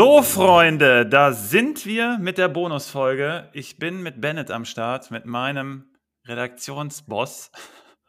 So, 0.00 0.22
Freunde, 0.22 1.04
da 1.04 1.34
sind 1.34 1.84
wir 1.84 2.16
mit 2.16 2.38
der 2.38 2.48
Bonusfolge. 2.48 3.50
Ich 3.52 3.78
bin 3.78 4.02
mit 4.02 4.18
Bennett 4.18 4.50
am 4.50 4.64
Start, 4.64 5.10
mit 5.10 5.26
meinem 5.26 5.92
Redaktionsboss, 6.24 7.52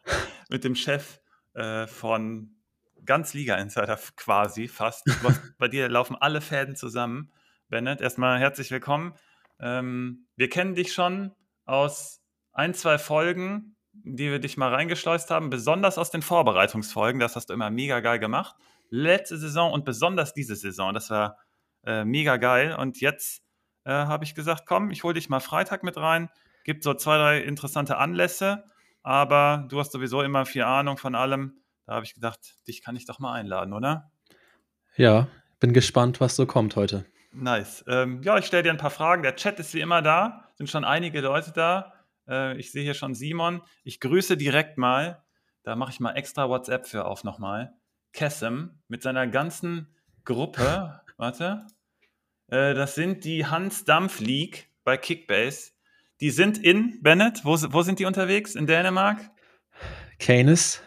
mit 0.49 0.63
dem 0.63 0.75
Chef 0.75 1.20
äh, 1.54 1.88
von 1.88 2.55
ganz 3.04 3.34
Liga 3.34 3.57
Insider 3.57 3.99
quasi 4.16 4.70
fast. 4.70 5.04
Bei 5.57 5.67
dir 5.67 5.89
laufen 5.89 6.16
alle 6.16 6.39
Fäden 6.39 6.77
zusammen. 6.77 7.34
Bennett, 7.67 7.99
erstmal 7.99 8.39
herzlich 8.39 8.71
willkommen. 8.71 9.13
Ähm, 9.59 10.30
wir 10.38 10.48
kennen 10.48 10.76
dich 10.76 10.94
schon 10.94 11.35
aus 11.66 12.21
ein, 12.53 12.73
zwei 12.73 12.99
Folgen, 12.99 13.76
die 13.91 14.31
wir 14.31 14.39
dich 14.39 14.55
mal 14.55 14.73
reingeschleust 14.73 15.30
haben, 15.30 15.49
besonders 15.49 15.98
aus 15.98 16.09
den 16.09 16.21
Vorbereitungsfolgen. 16.21 17.20
Das 17.20 17.35
hast 17.35 17.48
du 17.48 17.53
immer 17.53 17.70
mega 17.70 17.99
geil 17.99 18.20
gemacht. 18.20 18.55
Letzte 18.89 19.38
Saison 19.38 19.73
und 19.73 19.84
besonders 19.84 20.34
diese 20.34 20.55
Saison. 20.55 20.94
Das 20.94 21.09
war 21.09 21.35
äh, 21.85 22.03
mega 22.05 22.38
geil. 22.38 22.76
Und 22.76 23.02
jetzt 23.02 23.44
äh, 23.85 23.91
habe 23.91 24.23
ich 24.23 24.35
gesagt, 24.35 24.63
komm, 24.66 24.91
ich 24.91 25.03
hole 25.03 25.13
dich 25.13 25.30
mal 25.30 25.40
Freitag 25.40 25.84
mit 25.84 25.98
rein. 25.98 26.30
Gibt 26.63 26.84
so 26.84 26.94
zwei, 26.94 27.17
drei 27.17 27.40
interessante 27.40 27.98
Anlässe, 27.98 28.63
aber 29.04 29.66
du 29.70 29.80
hast 29.80 29.91
sowieso 29.91 30.21
immer 30.21 30.45
viel 30.45 30.63
Ahnung 30.63 30.98
von 30.98 31.16
allem. 31.16 31.62
Da 31.85 31.95
habe 31.95 32.05
ich 32.05 32.13
gedacht, 32.13 32.40
dich 32.67 32.84
kann 32.84 32.95
ich 32.95 33.05
doch 33.05 33.20
mal 33.20 33.34
einladen, 33.34 33.73
oder? 33.73 34.12
Ja, 34.95 35.27
bin 35.59 35.73
gespannt, 35.73 36.21
was 36.21 36.35
so 36.35 36.45
kommt 36.45 36.76
heute. 36.76 37.05
Nice. 37.34 37.84
Ähm, 37.88 38.21
ja, 38.23 38.38
ich 38.38 38.45
stelle 38.45 38.63
dir 38.63 38.71
ein 38.71 38.77
paar 38.77 38.91
Fragen. 38.91 39.23
Der 39.23 39.35
Chat 39.35 39.59
ist 39.59 39.73
wie 39.73 39.79
immer 39.79 40.02
da, 40.02 40.49
sind 40.55 40.70
schon 40.70 40.84
einige 40.84 41.21
Leute 41.21 41.52
da. 41.54 41.93
Äh, 42.27 42.57
ich 42.57 42.71
sehe 42.71 42.84
hier 42.84 42.93
schon 42.93 43.16
Simon. 43.16 43.62
Ich 43.84 43.99
grüße 43.99 44.37
direkt 44.37 44.77
mal, 44.77 45.24
da 45.63 45.76
mache 45.76 45.91
ich 45.91 45.99
mal 45.99 46.13
extra 46.13 46.49
WhatsApp 46.49 46.87
für 46.87 47.05
auf 47.05 47.24
nochmal. 47.24 47.74
Kessem 48.13 48.82
mit 48.87 49.02
seiner 49.02 49.27
ganzen 49.27 49.96
Gruppe. 50.26 51.02
Warte. 51.22 51.68
Äh, 52.48 52.74
das 52.74 52.96
sind 52.96 53.26
die 53.26 53.46
Hans 53.46 53.86
Dampf 53.86 54.22
League 54.22 54.72
bei 54.84 54.98
Kickbase. 54.98 55.70
Die 56.20 56.32
sind 56.32 56.58
in 56.58 57.00
Bennett. 57.04 57.46
Wo, 57.46 57.52
wo 57.52 57.84
sind 57.84 58.00
die 58.00 58.05
unterwegs? 58.05 58.55
In 58.55 58.66
Dänemark? 58.66 59.30
Canis. 60.18 60.82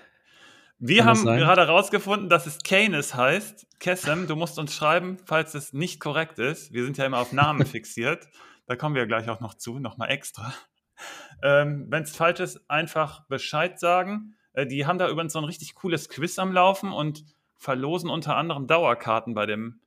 Wir 0.80 1.04
haben 1.04 1.24
gerade 1.24 1.60
herausgefunden, 1.60 2.28
dass 2.28 2.46
es 2.46 2.58
Canis 2.64 3.14
heißt. 3.14 3.78
Kessem, 3.78 4.26
du 4.26 4.34
musst 4.34 4.58
uns 4.58 4.74
schreiben, 4.74 5.18
falls 5.24 5.54
es 5.54 5.72
nicht 5.72 6.00
korrekt 6.00 6.40
ist. 6.40 6.72
Wir 6.72 6.84
sind 6.84 6.98
ja 6.98 7.06
immer 7.06 7.20
auf 7.20 7.32
Namen 7.32 7.64
fixiert. 7.66 8.26
Da 8.66 8.74
kommen 8.74 8.96
wir 8.96 9.06
gleich 9.06 9.28
auch 9.28 9.38
noch 9.38 9.54
zu, 9.54 9.78
nochmal 9.78 10.10
extra. 10.10 10.52
Ähm, 11.44 11.86
Wenn 11.90 12.02
es 12.02 12.16
falsch 12.16 12.40
ist, 12.40 12.68
einfach 12.68 13.24
Bescheid 13.28 13.78
sagen. 13.78 14.34
Äh, 14.52 14.66
die 14.66 14.84
haben 14.84 14.98
da 14.98 15.08
übrigens 15.08 15.34
so 15.34 15.38
ein 15.38 15.44
richtig 15.44 15.76
cooles 15.76 16.08
Quiz 16.08 16.40
am 16.40 16.52
Laufen 16.52 16.90
und 16.90 17.24
verlosen 17.56 18.10
unter 18.10 18.36
anderem 18.36 18.66
Dauerkarten 18.66 19.34
bei 19.34 19.46
dem 19.46 19.80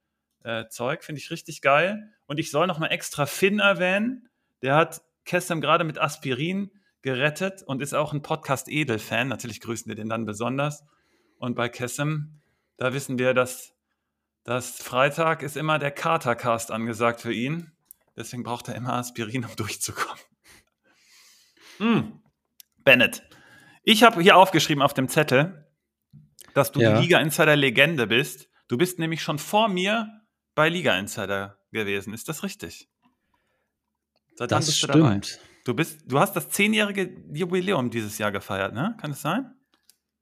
äh, 0.48 0.70
Zeug. 0.70 1.03
Finde 1.03 1.20
ich 1.20 1.30
richtig 1.30 1.62
geil. 1.62 2.12
Und 2.26 2.40
ich 2.40 2.52
soll 2.52 2.67
nochmal 2.67 2.92
extra 2.92 3.26
Finn 3.26 3.59
erwähnen. 3.59 4.30
Der 4.62 4.76
hat 4.76 5.02
Kessem 5.26 5.59
gerade 5.59 5.84
mit 5.84 6.00
Aspirin 6.00 6.72
gerettet 7.02 7.64
und 7.64 7.81
ist 7.81 7.94
auch 7.94 8.14
ein 8.14 8.22
Podcast-Edel-Fan. 8.22 9.28
Natürlich 9.28 9.59
grüßen 9.59 9.90
wir 9.90 9.95
den 9.95 10.09
dann 10.09 10.25
besonders. 10.25 10.84
Und 11.38 11.56
bei 11.56 11.70
Kessem, 11.70 12.42
da 12.78 12.94
wissen 12.94 13.20
wir, 13.20 13.34
dass 13.34 13.73
das 14.44 14.81
Freitag 14.81 15.44
ist 15.44 15.58
immer 15.58 15.78
der 15.80 15.92
Katercast 15.92 16.72
angesagt 16.72 17.20
für 17.20 17.34
ihn. 17.34 17.73
Deswegen 18.16 18.44
braucht 18.44 18.70
er 18.70 18.75
immer 18.75 18.94
Aspirin, 18.94 19.44
um 19.44 19.53
durchzukommen. 19.58 20.23
Mm. 21.80 22.22
Bennett, 22.84 23.22
ich 23.84 24.03
habe 24.03 24.22
hier 24.22 24.38
aufgeschrieben 24.38 24.81
auf 24.81 24.94
dem 24.94 25.09
Zettel, 25.09 25.68
dass 26.53 26.72
du 26.72 26.80
ja. 26.80 26.95
die 26.95 27.02
Liga 27.02 27.20
Insider 27.20 27.57
Legende 27.57 28.07
bist. 28.07 28.50
Du 28.69 28.78
bist 28.78 28.97
nämlich 28.97 29.22
schon 29.22 29.38
vor 29.38 29.68
mir 29.68 30.09
bei 30.57 30.68
Liga 30.69 30.97
Insider 30.97 31.59
gewesen. 31.72 32.13
Ist 32.16 32.28
das 32.29 32.41
richtig? 32.41 32.90
Seit 34.34 34.51
das 34.51 34.75
stimmt. 34.75 34.95
Dabei. 34.95 35.22
du, 35.66 35.75
bist, 35.75 36.00
du 36.07 36.19
hast 36.19 36.35
das 36.35 36.50
zehnjährige 36.50 37.16
Jubiläum 37.31 37.91
dieses 37.91 38.18
Jahr 38.18 38.31
gefeiert, 38.31 38.73
ne? 38.73 38.97
Kann 39.00 39.12
es 39.12 39.22
sein? 39.22 39.53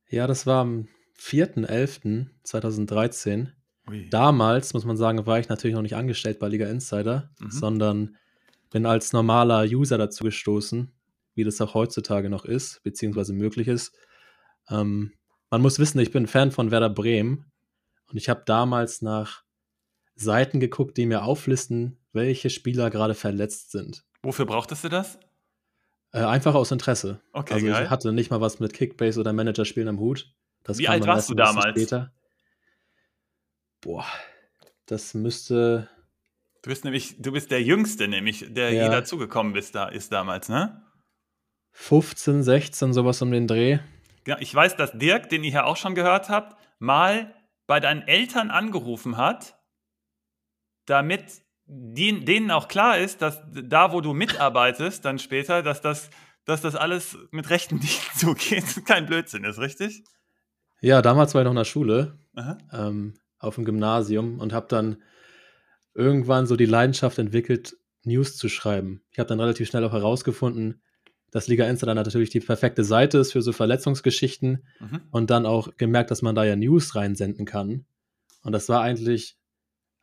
Ja, 0.10 0.28
das 0.28 0.46
war 0.46 0.60
am 0.60 0.90
4.11.2013. 1.18 3.48
Damals, 4.10 4.74
muss 4.74 4.84
man 4.84 4.98
sagen, 4.98 5.26
war 5.26 5.40
ich 5.40 5.48
natürlich 5.48 5.76
noch 5.76 5.84
nicht 5.84 5.96
angestellt 5.96 6.40
bei 6.40 6.50
Liga 6.50 6.68
Insider, 6.68 7.30
mhm. 7.40 7.52
sondern 7.52 8.18
bin 8.72 8.86
als 8.86 9.14
normaler 9.14 9.64
User 9.64 9.98
dazu 9.98 10.26
gestoßen, 10.26 10.92
wie 11.36 11.46
das 11.46 11.62
auch 11.62 11.76
heutzutage 11.76 12.30
noch 12.30 12.44
ist, 12.44 12.84
beziehungsweise 12.84 13.32
möglich 13.32 13.70
ist. 13.70 13.96
Ähm, 14.70 15.14
man 15.50 15.62
muss 15.62 15.80
wissen, 15.80 16.00
ich 16.00 16.12
bin 16.12 16.28
Fan 16.28 16.52
von 16.52 16.72
Werder 16.72 16.90
Bremen 16.90 17.50
und 18.10 18.18
ich 18.18 18.28
habe 18.28 18.44
damals 18.46 19.02
nach 19.02 19.45
Seiten 20.16 20.60
geguckt, 20.60 20.98
die 20.98 21.06
mir 21.06 21.24
auflisten, 21.24 21.98
welche 22.14 22.50
Spieler 22.50 22.90
gerade 22.90 23.14
verletzt 23.14 23.72
sind. 23.72 24.06
Wofür 24.24 24.46
brauchtest 24.46 24.84
du 24.84 24.90
das? 24.90 25.20
Äh, 26.12 26.24
einfach 26.24 26.56
aus 26.56 26.72
Interesse. 26.72 27.22
Okay, 27.34 27.56
also 27.56 27.68
geil. 27.68 27.84
ich 27.84 27.90
hatte 27.90 28.14
nicht 28.14 28.32
mal 28.32 28.42
was 28.42 28.60
mit 28.60 28.74
Kickbase 28.74 29.20
oder 29.20 29.34
Managerspielen 29.34 29.90
am 29.90 30.00
Hut. 30.00 30.34
Das 30.64 30.78
Wie 30.78 30.88
alt 30.88 31.06
warst 31.06 31.30
du 31.30 31.36
damals? 31.36 31.72
Später. 31.72 32.14
Boah, 33.82 34.06
das 34.86 35.14
müsste. 35.14 35.90
Du 36.64 36.70
bist 36.70 36.86
nämlich, 36.86 37.22
du 37.22 37.34
bist 37.34 37.52
der 37.52 37.62
Jüngste, 37.62 38.08
nämlich, 38.08 38.46
der 38.50 38.72
ja. 38.72 38.84
hier 38.84 38.92
dazugekommen 38.92 39.56
ist, 39.56 39.76
da, 39.76 39.88
ist 39.90 40.12
damals, 40.12 40.50
ne? 40.50 40.82
15, 41.74 42.42
16, 42.42 42.94
sowas 42.94 43.22
um 43.22 43.32
den 43.32 43.46
Dreh. 43.46 43.80
Ja, 44.26 44.38
ich 44.40 44.56
weiß, 44.56 44.76
dass 44.78 44.98
Dirk, 44.98 45.30
den 45.30 45.44
ihr 45.44 45.52
ja 45.52 45.64
auch 45.66 45.78
schon 45.78 45.94
gehört 45.94 46.30
habt, 46.30 46.58
mal 46.80 47.36
bei 47.68 47.80
deinen 47.80 48.02
Eltern 48.02 48.50
angerufen 48.50 49.18
hat, 49.18 49.55
damit 50.86 51.24
die, 51.68 52.24
denen 52.24 52.52
auch 52.52 52.68
klar 52.68 52.98
ist, 53.00 53.22
dass 53.22 53.42
da, 53.52 53.92
wo 53.92 54.02
du 54.02 54.14
mitarbeitest, 54.14 55.04
dann 55.04 55.20
später, 55.20 55.64
dass 55.64 55.82
das, 55.82 56.10
dass 56.46 56.62
das 56.62 56.76
alles 56.76 57.18
mit 57.32 57.50
Rechten 57.50 57.76
nicht 57.80 58.18
zugeht, 58.18 58.86
kein 58.86 59.06
Blödsinn 59.06 59.44
ist, 59.44 59.60
richtig? 59.60 60.04
Ja, 60.82 61.02
damals 61.02 61.34
war 61.34 61.42
ich 61.42 61.46
noch 61.46 61.52
in 61.52 61.58
der 61.58 61.66
Schule. 61.66 62.20
Ähm, 62.72 63.16
auf 63.40 63.56
dem 63.56 63.66
Gymnasium 63.66 64.40
und 64.40 64.54
habe 64.54 64.68
dann 64.70 64.98
irgendwann 65.94 66.48
so 66.48 66.56
die 66.56 66.66
Leidenschaft 66.66 67.18
entwickelt, 67.18 67.78
News 68.04 68.38
zu 68.38 68.50
schreiben. 68.50 69.02
Ich 69.12 69.20
habe 69.20 69.28
dann 69.28 69.40
relativ 69.40 69.68
schnell 69.68 69.84
auch 69.84 69.94
herausgefunden, 69.94 70.82
dass 71.32 71.48
Liga 71.48 71.68
Insta 71.68 71.86
dann 71.86 71.98
natürlich 71.98 72.30
die 72.30 72.40
perfekte 72.40 72.84
Seite 72.84 73.18
ist 73.18 73.32
für 73.32 73.42
so 73.42 73.52
Verletzungsgeschichten 73.52 74.64
mhm. 74.80 75.02
und 75.12 75.30
dann 75.30 75.46
auch 75.46 75.70
gemerkt, 75.78 76.12
dass 76.12 76.22
man 76.22 76.36
da 76.36 76.44
ja 76.44 76.56
News 76.56 76.96
reinsenden 76.96 77.46
kann. 77.46 77.86
Und 78.44 78.52
das 78.52 78.70
war 78.70 78.82
eigentlich 78.82 79.38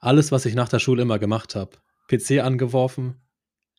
alles, 0.02 0.32
was 0.32 0.44
ich 0.44 0.54
nach 0.54 0.68
der 0.68 0.78
Schule 0.78 1.00
immer 1.00 1.18
gemacht 1.18 1.54
habe. 1.54 1.78
PC 2.08 2.42
angeworfen, 2.42 3.22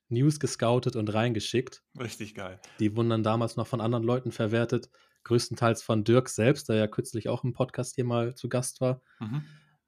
News 0.09 0.39
gescoutet 0.39 0.95
und 0.95 1.13
reingeschickt. 1.13 1.83
Richtig 1.99 2.33
geil. 2.33 2.59
Die 2.79 2.95
wurden 2.95 3.11
dann 3.11 3.23
damals 3.23 3.55
noch 3.55 3.67
von 3.67 3.81
anderen 3.81 4.03
Leuten 4.03 4.31
verwertet 4.31 4.89
größtenteils 5.23 5.81
von 5.81 6.03
Dirk 6.03 6.29
selbst, 6.29 6.69
der 6.69 6.75
ja 6.75 6.87
kürzlich 6.87 7.29
auch 7.29 7.43
im 7.43 7.53
Podcast 7.53 7.95
hier 7.95 8.05
mal 8.05 8.35
zu 8.35 8.49
Gast 8.49 8.81
war. 8.81 9.01
Mhm. 9.19 9.43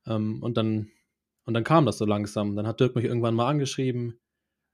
Ähm, 0.08 0.44
und 0.44 0.58
dann 0.58 0.90
und 1.46 1.54
dann 1.54 1.64
kam 1.64 1.86
das 1.86 2.00
so 2.00 2.06
langsam. 2.06 2.56
Dann 2.56 2.66
hat 2.66 2.80
Dirk 2.80 2.96
mich 2.96 3.06
irgendwann 3.06 3.36
mal 3.36 3.48
angeschrieben 3.48 4.20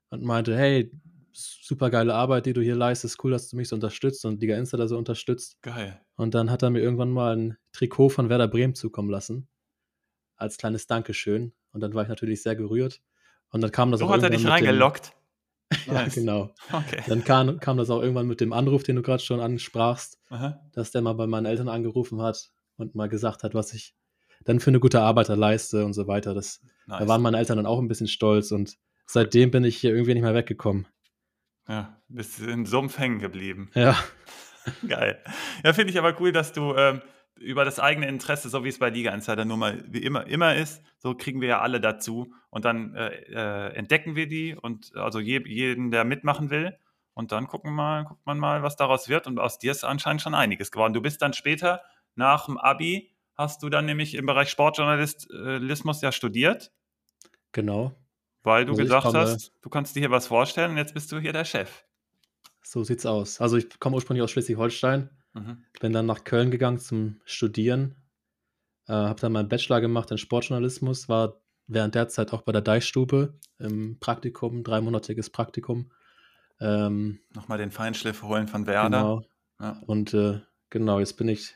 und 0.09 0.23
meinte, 0.23 0.55
hey, 0.57 0.91
super 1.33 1.89
geile 1.89 2.13
Arbeit, 2.13 2.45
die 2.45 2.53
du 2.53 2.61
hier 2.61 2.75
leistest, 2.75 3.22
cool, 3.23 3.31
dass 3.31 3.49
du 3.49 3.57
mich 3.57 3.67
so 3.67 3.75
unterstützt 3.75 4.23
und 4.25 4.41
Liga 4.41 4.55
Insta 4.57 4.78
da 4.78 4.88
so 4.88 4.97
unterstützt. 4.97 5.61
Geil. 5.61 6.01
Und 6.16 6.33
dann 6.33 6.49
hat 6.49 6.63
er 6.63 6.69
mir 6.69 6.79
irgendwann 6.79 7.11
mal 7.11 7.35
ein 7.35 7.57
Trikot 7.73 8.09
von 8.09 8.29
Werder 8.29 8.47
Bremen 8.47 8.75
zukommen 8.75 9.09
lassen. 9.09 9.49
Als 10.41 10.57
kleines 10.57 10.88
Dankeschön. 10.88 11.53
Und 11.72 11.81
dann 11.81 11.94
war 11.94 12.03
ich 12.03 12.09
natürlich 12.09 12.41
sehr 12.41 12.56
gerührt. 12.56 13.02
Und 13.52 13.62
dann 13.62 13.72
kam 13.72 13.91
das 13.91 14.00
so 14.00 14.07
auch 14.07 14.12
hat 14.12 14.24
er 14.24 14.31
dich 14.31 14.47
reingelockt. 14.47 15.13
ja, 15.85 16.07
genau. 16.07 16.50
Okay. 16.72 17.03
Dann 17.08 17.23
kam, 17.23 17.59
kam 17.59 17.78
das 17.78 17.90
auch 17.90 18.02
irgendwann 18.02 18.28
mit 18.28 18.41
dem 18.41 18.52
Anruf, 18.52 18.84
den 18.84 18.96
du 18.96 19.02
gerade 19.03 19.23
schon 19.23 19.40
ansprachst, 19.40 20.20
Aha. 20.29 20.59
dass 20.73 20.91
der 20.91 21.02
mal 21.02 21.14
bei 21.14 21.28
meinen 21.28 21.46
Eltern 21.46 21.70
angerufen 21.70 22.22
hat 22.22 22.49
und 22.78 22.96
mal 22.96 23.08
gesagt 23.08 23.43
hat, 23.43 23.53
was 23.53 23.73
ich 23.73 23.96
dann 24.43 24.59
für 24.59 24.72
eine 24.72 24.79
gute 24.79 25.02
Arbeit 25.02 25.28
leiste 25.28 25.85
und 25.85 25.93
so 25.93 26.08
weiter. 26.08 26.34
Das, 26.34 26.61
nice. 26.88 26.99
Da 26.99 27.08
waren 27.08 27.22
meine 27.22 27.38
Eltern 27.38 27.58
dann 27.58 27.67
auch 27.67 27.79
ein 27.79 27.88
bisschen 27.88 28.08
stolz 28.08 28.52
und 28.52 28.78
seitdem 29.05 29.52
bin 29.52 29.64
ich 29.64 29.78
hier 29.78 29.91
irgendwie 29.91 30.16
nicht 30.16 30.23
mehr 30.23 30.34
weggekommen. 30.34 30.88
Ja, 31.67 32.02
bist 32.08 32.40
in 32.40 32.66
Sumpf 32.66 32.97
hängen 32.97 33.20
geblieben. 33.20 33.70
Ja. 33.76 33.96
Geil. 34.88 35.20
Ja, 35.64 35.73
finde 35.73 35.91
ich 35.91 35.99
aber 35.99 36.20
cool, 36.20 36.32
dass 36.32 36.52
du 36.53 36.76
ähm, 36.76 37.02
über 37.39 37.66
das 37.66 37.79
eigene 37.79 38.07
Interesse, 38.07 38.49
so 38.49 38.63
wie 38.63 38.69
es 38.69 38.79
bei 38.79 38.89
Liga 38.89 39.13
Insider 39.13 39.45
nur 39.45 39.57
mal 39.57 39.83
wie 39.87 40.03
immer, 40.03 40.28
immer 40.28 40.55
ist, 40.55 40.81
so 40.99 41.16
kriegen 41.16 41.41
wir 41.41 41.47
ja 41.47 41.61
alle 41.61 41.81
dazu 41.81 42.33
und 42.49 42.66
dann 42.66 42.95
äh, 42.95 43.09
äh, 43.31 43.73
entdecken 43.73 44.16
wir 44.16 44.28
die 44.28 44.55
und 44.55 44.95
also 44.95 45.19
je, 45.19 45.41
jeden, 45.45 45.91
der 45.91 46.03
mitmachen 46.03 46.49
will 46.49 46.78
und 47.13 47.31
dann 47.31 47.47
gucken 47.47 47.73
mal, 47.73 48.05
guckt 48.05 48.25
man 48.25 48.37
mal, 48.37 48.63
was 48.63 48.75
daraus 48.75 49.09
wird 49.09 49.28
und 49.28 49.39
aus 49.39 49.57
dir 49.57 49.72
ist 49.72 49.83
anscheinend 49.83 50.22
schon 50.22 50.35
einiges 50.35 50.72
geworden. 50.72 50.93
Du 50.93 51.01
bist 51.01 51.22
dann 51.22 51.33
später 51.33 51.81
nach 52.16 52.45
dem 52.45 52.57
Abi 52.57 53.11
hast 53.33 53.63
du 53.63 53.69
dann 53.69 53.85
nämlich 53.85 54.13
im 54.16 54.25
Bereich 54.25 54.49
Sportjournalismus 54.49 56.01
ja 56.01 56.11
studiert. 56.11 56.72
Genau. 57.51 57.95
Weil 58.43 58.66
du 58.66 58.73
also 58.73 58.83
gesagt 58.83 59.05
komme, 59.05 59.19
hast, 59.19 59.53
du 59.61 59.69
kannst 59.69 59.95
dir 59.95 60.01
hier 60.01 60.11
was 60.11 60.28
vorstellen 60.28 60.72
und 60.72 60.78
jetzt 60.78 60.93
bist 60.93 61.11
du 61.11 61.19
hier 61.19 61.33
der 61.33 61.45
Chef. 61.45 61.85
So 62.63 62.83
sieht's 62.83 63.05
aus. 63.05 63.41
Also 63.41 63.57
ich 63.57 63.79
komme 63.79 63.95
ursprünglich 63.95 64.23
aus 64.23 64.31
Schleswig-Holstein 64.31 65.09
Mhm. 65.33 65.63
Bin 65.79 65.93
dann 65.93 66.05
nach 66.05 66.23
Köln 66.23 66.51
gegangen 66.51 66.79
zum 66.79 67.22
Studieren. 67.25 67.95
Äh, 68.87 68.93
habe 68.93 69.19
dann 69.19 69.31
meinen 69.31 69.49
Bachelor 69.49 69.81
gemacht 69.81 70.11
in 70.11 70.17
Sportjournalismus. 70.17 71.09
War 71.09 71.41
während 71.67 71.95
der 71.95 72.09
Zeit 72.09 72.33
auch 72.33 72.41
bei 72.41 72.51
der 72.51 72.61
Deichstube 72.61 73.39
im 73.59 73.99
Praktikum, 73.99 74.63
dreimonatiges 74.63 75.29
Praktikum. 75.29 75.91
Ähm, 76.59 77.19
Nochmal 77.33 77.57
den 77.57 77.72
Feinschliff 77.72 78.23
holen 78.23 78.47
von 78.47 78.67
Werder. 78.67 78.89
Genau. 78.89 79.25
Ja. 79.59 79.81
Und 79.85 80.13
äh, 80.13 80.41
genau, 80.69 80.99
jetzt 80.99 81.17
bin 81.17 81.28
ich 81.28 81.55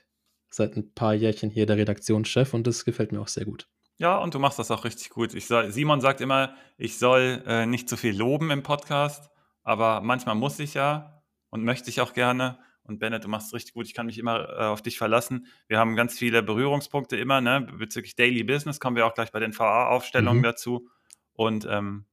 seit 0.49 0.77
ein 0.77 0.93
paar 0.93 1.13
Jährchen 1.13 1.49
hier 1.49 1.65
der 1.65 1.77
Redaktionschef 1.77 2.53
und 2.53 2.65
das 2.65 2.85
gefällt 2.85 3.11
mir 3.11 3.19
auch 3.19 3.27
sehr 3.27 3.45
gut. 3.45 3.67
Ja, 3.97 4.17
und 4.17 4.33
du 4.33 4.39
machst 4.39 4.59
das 4.59 4.71
auch 4.71 4.83
richtig 4.83 5.09
gut. 5.09 5.33
Ich 5.33 5.47
soll, 5.47 5.71
Simon 5.71 6.01
sagt 6.01 6.21
immer, 6.21 6.53
ich 6.77 6.97
soll 6.97 7.43
äh, 7.45 7.65
nicht 7.65 7.87
zu 7.87 7.97
viel 7.97 8.15
loben 8.15 8.51
im 8.51 8.63
Podcast, 8.63 9.29
aber 9.63 10.01
manchmal 10.01 10.35
muss 10.35 10.59
ich 10.59 10.73
ja 10.73 11.23
und 11.49 11.63
möchte 11.63 11.89
ich 11.89 12.01
auch 12.01 12.13
gerne. 12.13 12.59
Und 12.85 12.99
Bennett, 12.99 13.23
du 13.23 13.27
machst 13.27 13.47
es 13.47 13.53
richtig 13.53 13.73
gut. 13.73 13.87
Ich 13.87 13.93
kann 13.93 14.05
mich 14.05 14.17
immer 14.17 14.49
äh, 14.49 14.63
auf 14.65 14.81
dich 14.81 14.97
verlassen. 14.97 15.47
Wir 15.67 15.79
haben 15.79 15.95
ganz 15.95 16.17
viele 16.17 16.43
Berührungspunkte 16.43 17.17
immer, 17.17 17.41
ne? 17.41 17.61
Bezüglich 17.61 18.15
Daily 18.15 18.43
Business 18.43 18.79
kommen 18.79 18.95
wir 18.95 19.05
auch 19.05 19.13
gleich 19.13 19.31
bei 19.31 19.39
den 19.39 19.57
VA-Aufstellungen 19.57 20.39
mhm. 20.39 20.43
dazu. 20.43 20.89
Und 21.33 21.65
ähm, 21.69 22.05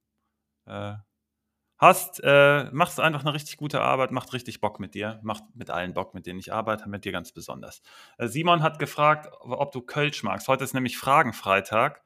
äh, 0.65 0.95
hast, 1.77 2.21
äh, 2.23 2.69
machst 2.71 2.99
einfach 2.99 3.21
eine 3.21 3.33
richtig 3.33 3.57
gute 3.57 3.81
Arbeit, 3.81 4.11
macht 4.11 4.33
richtig 4.33 4.61
Bock 4.61 4.79
mit 4.79 4.95
dir, 4.95 5.19
macht 5.23 5.43
mit 5.53 5.69
allen 5.69 5.93
Bock, 5.93 6.13
mit 6.13 6.25
denen 6.25 6.39
ich 6.39 6.53
arbeite, 6.53 6.89
mit 6.89 7.05
dir 7.05 7.11
ganz 7.11 7.31
besonders. 7.31 7.81
Äh, 8.17 8.27
Simon 8.27 8.63
hat 8.63 8.79
gefragt, 8.79 9.29
ob 9.41 9.71
du 9.71 9.81
Kölsch 9.81 10.23
magst. 10.23 10.47
Heute 10.47 10.63
ist 10.63 10.73
nämlich 10.73 10.97
Fragenfreitag 10.97 12.01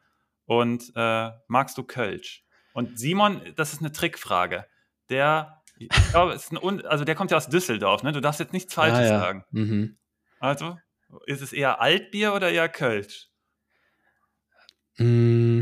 und 0.46 0.92
äh, 0.96 1.31
magst 1.48 1.78
du 1.78 1.84
Kölsch? 1.84 2.44
Und 2.74 3.00
Simon, 3.00 3.42
das 3.56 3.74
ist 3.74 3.80
eine 3.80 3.92
Trickfrage. 3.92 4.66
Der, 5.10 5.56
ich 5.80 6.12
glaube, 6.12 6.34
ist 6.34 6.52
ein, 6.52 6.86
also 6.86 7.06
der 7.06 7.16
kommt 7.16 7.32
ja 7.32 7.38
aus 7.38 7.50
Düsseldorf, 7.50 8.04
ne? 8.04 8.12
Du 8.12 8.22
darfst 8.22 8.40
jetzt 8.40 8.54
nichts 8.54 8.74
Falsches 8.74 9.00
ah, 9.00 9.04
ja. 9.04 9.20
sagen. 9.20 9.44
Mhm. 9.52 9.98
Also, 10.40 10.78
ist 11.26 11.42
es 11.42 11.54
eher 11.54 11.82
Altbier 11.82 12.34
oder 12.34 12.52
eher 12.52 12.70
Kölsch? 12.70 13.30
Mm, 14.98 15.62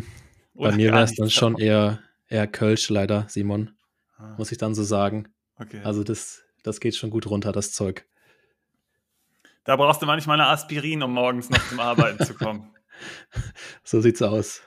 bei 0.54 0.72
mir 0.72 0.92
wäre 0.92 1.04
es 1.04 1.16
dann 1.16 1.30
schon 1.30 1.58
eher, 1.58 2.02
eher 2.28 2.48
Kölsch, 2.48 2.90
leider, 2.90 3.26
Simon. 3.28 3.76
Ah. 4.18 4.36
muss 4.38 4.52
ich 4.52 4.58
dann 4.58 4.76
so 4.76 4.84
sagen. 4.84 5.28
Okay. 5.58 5.82
Also 5.84 6.04
das, 6.04 6.44
das 6.64 6.80
geht 6.80 6.96
schon 6.96 7.10
gut 7.10 7.28
runter, 7.28 7.52
das 7.52 7.72
Zeug. 7.72 8.06
Da 9.64 9.76
brauchst 9.76 10.02
du 10.02 10.06
manchmal 10.06 10.40
eine 10.40 10.50
Aspirin, 10.50 11.04
um 11.04 11.12
morgens 11.12 11.50
noch 11.50 11.68
zum 11.68 11.80
Arbeiten 11.80 12.24
zu 12.24 12.34
kommen. 12.34 12.72
So 13.84 14.00
sieht's 14.00 14.22
aus. 14.22 14.62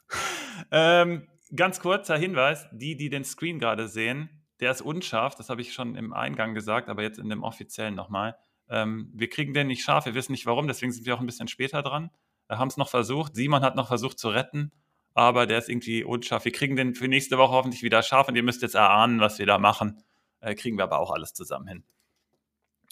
ähm, 0.70 1.26
ganz 1.56 1.80
kurzer 1.80 2.18
Hinweis: 2.18 2.66
Die, 2.72 2.94
die 2.94 3.08
den 3.08 3.24
Screen 3.24 3.58
gerade 3.58 3.88
sehen, 3.88 4.43
der 4.60 4.70
ist 4.70 4.82
unscharf. 4.82 5.34
Das 5.34 5.50
habe 5.50 5.60
ich 5.60 5.72
schon 5.72 5.96
im 5.96 6.12
Eingang 6.12 6.54
gesagt, 6.54 6.88
aber 6.88 7.02
jetzt 7.02 7.18
in 7.18 7.28
dem 7.28 7.42
offiziellen 7.42 7.94
nochmal. 7.94 8.36
Ähm, 8.68 9.10
wir 9.14 9.28
kriegen 9.28 9.54
den 9.54 9.66
nicht 9.66 9.84
scharf, 9.84 10.06
wir 10.06 10.14
wissen 10.14 10.32
nicht 10.32 10.46
warum, 10.46 10.66
deswegen 10.66 10.92
sind 10.92 11.04
wir 11.06 11.14
auch 11.14 11.20
ein 11.20 11.26
bisschen 11.26 11.48
später 11.48 11.82
dran. 11.82 12.10
Wir 12.48 12.58
haben 12.58 12.68
es 12.68 12.76
noch 12.76 12.88
versucht. 12.88 13.34
Simon 13.34 13.62
hat 13.62 13.76
noch 13.76 13.88
versucht 13.88 14.18
zu 14.18 14.28
retten 14.28 14.72
aber 15.14 15.46
der 15.46 15.58
ist 15.58 15.68
irgendwie 15.68 16.04
unscharf. 16.04 16.44
Wir 16.44 16.52
kriegen 16.52 16.76
den 16.76 16.94
für 16.94 17.08
nächste 17.08 17.38
Woche 17.38 17.52
hoffentlich 17.52 17.82
wieder 17.82 18.02
scharf 18.02 18.28
und 18.28 18.34
ihr 18.34 18.42
müsst 18.42 18.62
jetzt 18.62 18.74
erahnen, 18.74 19.20
was 19.20 19.38
wir 19.38 19.46
da 19.46 19.58
machen. 19.58 20.02
Äh, 20.40 20.56
kriegen 20.56 20.76
wir 20.76 20.84
aber 20.84 20.98
auch 20.98 21.12
alles 21.12 21.32
zusammen 21.32 21.68
hin. 21.68 21.84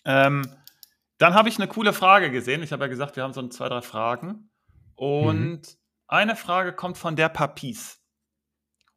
Ähm, 0.04 0.56
dann 1.18 1.34
habe 1.34 1.48
ich 1.48 1.58
eine 1.58 1.68
coole 1.68 1.92
Frage 1.92 2.30
gesehen. 2.30 2.62
Ich 2.62 2.72
habe 2.72 2.84
ja 2.84 2.88
gesagt, 2.88 3.16
wir 3.16 3.24
haben 3.24 3.32
so 3.32 3.46
zwei, 3.48 3.68
drei 3.68 3.82
Fragen. 3.82 4.50
Und 4.94 5.62
mhm. 5.62 5.62
eine 6.06 6.36
Frage 6.36 6.72
kommt 6.72 6.96
von 6.96 7.16
der 7.16 7.28
Papis. 7.28 8.00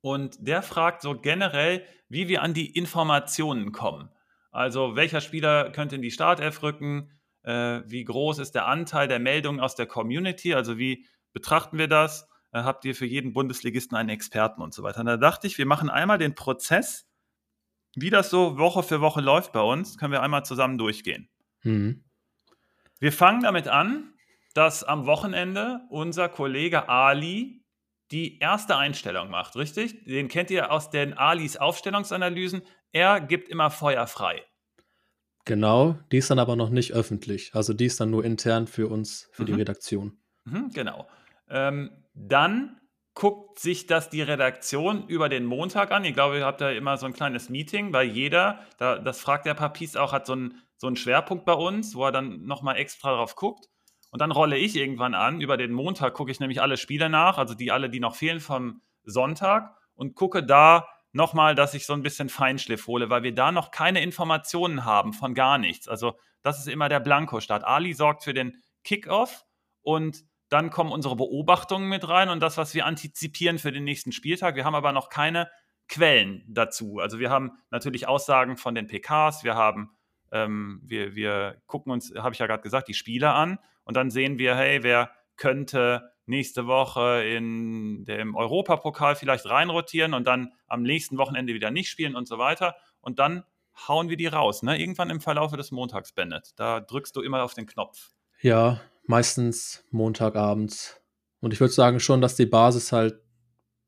Und 0.05 0.37
der 0.39 0.61
fragt 0.61 1.01
so 1.01 1.19
generell, 1.19 1.83
wie 2.09 2.27
wir 2.27 2.43
an 2.43 2.53
die 2.53 2.69
Informationen 2.77 3.71
kommen. 3.71 4.09
Also, 4.51 4.95
welcher 4.95 5.21
Spieler 5.21 5.71
könnte 5.71 5.95
in 5.95 6.01
die 6.01 6.11
Startelf 6.11 6.61
rücken? 6.61 7.11
Äh, 7.43 7.81
wie 7.87 8.03
groß 8.03 8.39
ist 8.39 8.53
der 8.53 8.67
Anteil 8.67 9.07
der 9.07 9.19
Meldungen 9.19 9.59
aus 9.59 9.75
der 9.75 9.87
Community? 9.87 10.53
Also, 10.53 10.77
wie 10.77 11.05
betrachten 11.33 11.77
wir 11.77 11.87
das? 11.87 12.29
äh, 12.55 12.63
habt 12.63 12.85
ihr 12.85 12.95
für 12.95 13.05
jeden 13.05 13.33
Bundesligisten 13.33 13.97
einen 13.97 14.09
Experten 14.09 14.61
und 14.61 14.73
so 14.73 14.81
weiter. 14.81 15.01
Und 15.01 15.07
da 15.07 15.17
dachte 15.17 15.47
ich, 15.47 15.57
wir 15.57 15.65
machen 15.65 15.89
einmal 15.89 16.17
den 16.17 16.35
Prozess, 16.35 17.05
wie 17.95 18.09
das 18.09 18.29
so 18.29 18.57
Woche 18.57 18.83
für 18.83 19.01
Woche 19.01 19.21
läuft 19.21 19.51
bei 19.51 19.61
uns, 19.61 19.97
können 19.97 20.13
wir 20.13 20.21
einmal 20.21 20.45
zusammen 20.45 20.77
durchgehen. 20.77 21.29
Mhm. 21.63 22.03
Wir 22.99 23.11
fangen 23.11 23.41
damit 23.41 23.67
an, 23.67 24.13
dass 24.53 24.83
am 24.83 25.05
Wochenende 25.05 25.81
unser 25.89 26.29
Kollege 26.29 26.87
Ali 26.87 27.64
die 28.11 28.39
erste 28.39 28.77
Einstellung 28.77 29.29
macht, 29.29 29.55
richtig? 29.55 30.03
Den 30.05 30.27
kennt 30.27 30.51
ihr 30.51 30.71
aus 30.71 30.89
den 30.89 31.13
Alis 31.13 31.57
Aufstellungsanalysen. 31.57 32.61
Er 32.91 33.19
gibt 33.19 33.49
immer 33.49 33.71
Feuer 33.71 34.07
frei. 34.07 34.43
Genau, 35.45 35.99
die 36.11 36.17
ist 36.17 36.31
dann 36.31 36.39
aber 36.39 36.55
noch 36.55 36.69
nicht 36.69 36.93
öffentlich. 36.93 37.53
Also 37.53 37.73
die 37.73 37.85
ist 37.85 37.99
dann 37.99 38.09
nur 38.09 38.25
intern 38.25 38.67
für 38.67 38.87
uns, 38.87 39.29
für 39.31 39.43
mhm. 39.43 39.45
die 39.47 39.53
Redaktion. 39.53 40.17
Mhm, 40.45 40.71
genau. 40.73 41.07
Ähm, 41.49 41.91
dann 42.13 42.79
guckt 43.13 43.59
sich 43.59 43.87
das 43.87 44.09
die 44.09 44.21
Redaktion 44.21 45.07
über 45.07 45.29
den 45.29 45.45
Montag 45.45 45.91
an. 45.91 46.03
Ich 46.03 46.13
glaube, 46.13 46.39
ihr 46.39 46.45
habt 46.45 46.61
da 46.61 46.71
immer 46.71 46.97
so 46.97 47.05
ein 47.05 47.13
kleines 47.13 47.49
Meeting, 47.49 47.93
weil 47.93 48.07
jeder, 48.07 48.59
da, 48.77 48.97
das 48.97 49.21
fragt 49.21 49.45
der 49.45 49.53
Papis 49.53 49.95
auch, 49.95 50.11
hat 50.11 50.25
so 50.25 50.33
einen, 50.33 50.61
so 50.77 50.87
einen 50.87 50.97
Schwerpunkt 50.97 51.45
bei 51.45 51.53
uns, 51.53 51.95
wo 51.95 52.05
er 52.05 52.11
dann 52.11 52.45
nochmal 52.45 52.77
extra 52.77 53.15
drauf 53.15 53.35
guckt. 53.35 53.69
Und 54.15 54.19
dann 54.19 54.31
rolle 54.31 54.57
ich 54.57 54.77
irgendwann 54.77 55.13
an. 55.13 55.41
Über 55.41 55.57
den 55.57 55.73
Montag 55.73 56.13
gucke 56.13 56.31
ich 56.31 56.39
nämlich 56.39 56.61
alle 56.61 56.77
Spiele 56.77 57.09
nach, 57.09 57.37
also 57.37 57.53
die 57.53 57.69
alle, 57.69 57.89
die 57.89 57.99
noch 57.99 58.15
fehlen 58.15 58.39
vom 58.39 58.81
Sonntag 59.03 59.75
und 59.93 60.15
gucke 60.15 60.41
da 60.41 60.87
nochmal, 61.11 61.53
dass 61.53 61.73
ich 61.73 61.85
so 61.85 61.91
ein 61.91 62.01
bisschen 62.01 62.29
Feinschliff 62.29 62.87
hole, 62.87 63.09
weil 63.09 63.23
wir 63.23 63.35
da 63.35 63.51
noch 63.51 63.71
keine 63.71 64.01
Informationen 64.01 64.85
haben 64.85 65.11
von 65.11 65.33
gar 65.33 65.57
nichts. 65.57 65.89
Also 65.89 66.17
das 66.43 66.59
ist 66.59 66.69
immer 66.69 66.87
der 66.87 67.01
Blanko-Start. 67.01 67.65
Ali 67.65 67.91
sorgt 67.91 68.23
für 68.23 68.33
den 68.33 68.55
Kickoff 68.85 69.43
und 69.81 70.23
dann 70.47 70.69
kommen 70.69 70.93
unsere 70.93 71.17
Beobachtungen 71.17 71.89
mit 71.89 72.07
rein 72.07 72.29
und 72.29 72.39
das, 72.39 72.55
was 72.55 72.73
wir 72.73 72.85
antizipieren 72.85 73.59
für 73.59 73.73
den 73.73 73.83
nächsten 73.83 74.13
Spieltag. 74.13 74.55
Wir 74.55 74.63
haben 74.63 74.75
aber 74.75 74.93
noch 74.93 75.09
keine 75.09 75.49
Quellen 75.89 76.45
dazu. 76.47 76.99
Also 76.99 77.19
wir 77.19 77.31
haben 77.31 77.51
natürlich 77.69 78.07
Aussagen 78.07 78.55
von 78.55 78.75
den 78.75 78.87
PKs, 78.87 79.43
wir 79.43 79.55
haben, 79.55 79.89
ähm, 80.31 80.79
wir, 80.85 81.15
wir 81.15 81.61
gucken 81.65 81.91
uns, 81.91 82.13
habe 82.15 82.31
ich 82.31 82.39
ja 82.39 82.47
gerade 82.47 82.63
gesagt, 82.63 82.87
die 82.87 82.93
Spieler 82.93 83.35
an 83.35 83.59
und 83.85 83.95
dann 83.95 84.11
sehen 84.11 84.37
wir, 84.37 84.55
hey, 84.55 84.83
wer 84.83 85.11
könnte 85.37 86.11
nächste 86.25 86.67
Woche 86.67 87.23
in 87.23 88.03
dem 88.05 88.35
Europapokal 88.35 89.15
vielleicht 89.15 89.45
reinrotieren 89.45 90.13
und 90.13 90.25
dann 90.25 90.51
am 90.67 90.83
nächsten 90.83 91.17
Wochenende 91.17 91.53
wieder 91.53 91.71
nicht 91.71 91.89
spielen 91.89 92.15
und 92.15 92.27
so 92.27 92.37
weiter. 92.37 92.75
Und 92.99 93.19
dann 93.19 93.43
hauen 93.87 94.09
wir 94.09 94.17
die 94.17 94.27
raus, 94.27 94.63
ne? 94.63 94.79
Irgendwann 94.79 95.09
im 95.09 95.21
Verlaufe 95.21 95.57
des 95.57 95.71
Montags, 95.71 96.13
Bennett. 96.13 96.53
Da 96.55 96.79
drückst 96.79 97.15
du 97.15 97.21
immer 97.21 97.43
auf 97.43 97.53
den 97.53 97.67
Knopf. 97.67 98.13
Ja, 98.41 98.81
meistens 99.05 99.83
Montagabends. 99.91 100.99
Und 101.41 101.53
ich 101.53 101.59
würde 101.59 101.73
sagen 101.73 101.99
schon, 101.99 102.21
dass 102.21 102.35
die 102.35 102.45
Basis 102.45 102.91
halt 102.91 103.19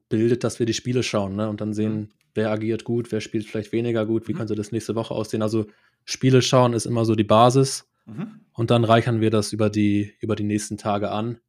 bildet, 0.09 0.43
dass 0.43 0.59
wir 0.59 0.65
die 0.65 0.73
Spiele 0.73 1.03
schauen 1.03 1.35
ne? 1.35 1.49
und 1.49 1.59
dann 1.59 1.73
sehen, 1.73 1.95
mhm. 1.95 2.09
wer 2.35 2.51
agiert 2.51 2.83
gut, 2.83 3.11
wer 3.11 3.21
spielt 3.21 3.45
vielleicht 3.45 3.71
weniger 3.71 4.05
gut, 4.05 4.27
wie 4.27 4.33
mhm. 4.33 4.37
könnte 4.37 4.55
das 4.55 4.71
nächste 4.71 4.95
Woche 4.95 5.13
aussehen. 5.13 5.41
Also 5.41 5.65
Spiele 6.05 6.41
schauen 6.41 6.73
ist 6.73 6.85
immer 6.85 7.03
so 7.03 7.15
die 7.15 7.23
Basis 7.23 7.89
mhm. 8.07 8.41
und 8.53 8.71
dann 8.71 8.83
reichern 8.83 9.21
wir 9.21 9.29
das 9.29 9.53
über 9.53 9.69
die, 9.69 10.13
über 10.19 10.35
die 10.35 10.43
nächsten 10.43 10.77
Tage 10.77 11.11
an. 11.11 11.39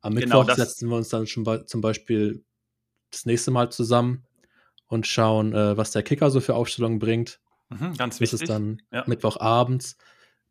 Am 0.00 0.14
genau 0.14 0.40
Mittwoch 0.40 0.56
setzen 0.56 0.88
wir 0.88 0.96
uns 0.96 1.08
dann 1.08 1.26
schon 1.26 1.44
bei, 1.44 1.58
zum 1.58 1.80
Beispiel 1.80 2.44
das 3.10 3.26
nächste 3.26 3.50
Mal 3.50 3.70
zusammen 3.70 4.24
und 4.86 5.06
schauen, 5.06 5.54
äh, 5.54 5.76
was 5.76 5.90
der 5.90 6.02
Kicker 6.02 6.30
so 6.30 6.40
für 6.40 6.54
Aufstellungen 6.54 6.98
bringt. 6.98 7.40
Mhm, 7.70 7.94
ganz 7.96 8.20
wichtig. 8.20 8.40
Das 8.40 8.42
ist 8.42 8.48
dann 8.48 8.82
ja. 8.92 9.04
Mittwochabends. 9.06 9.96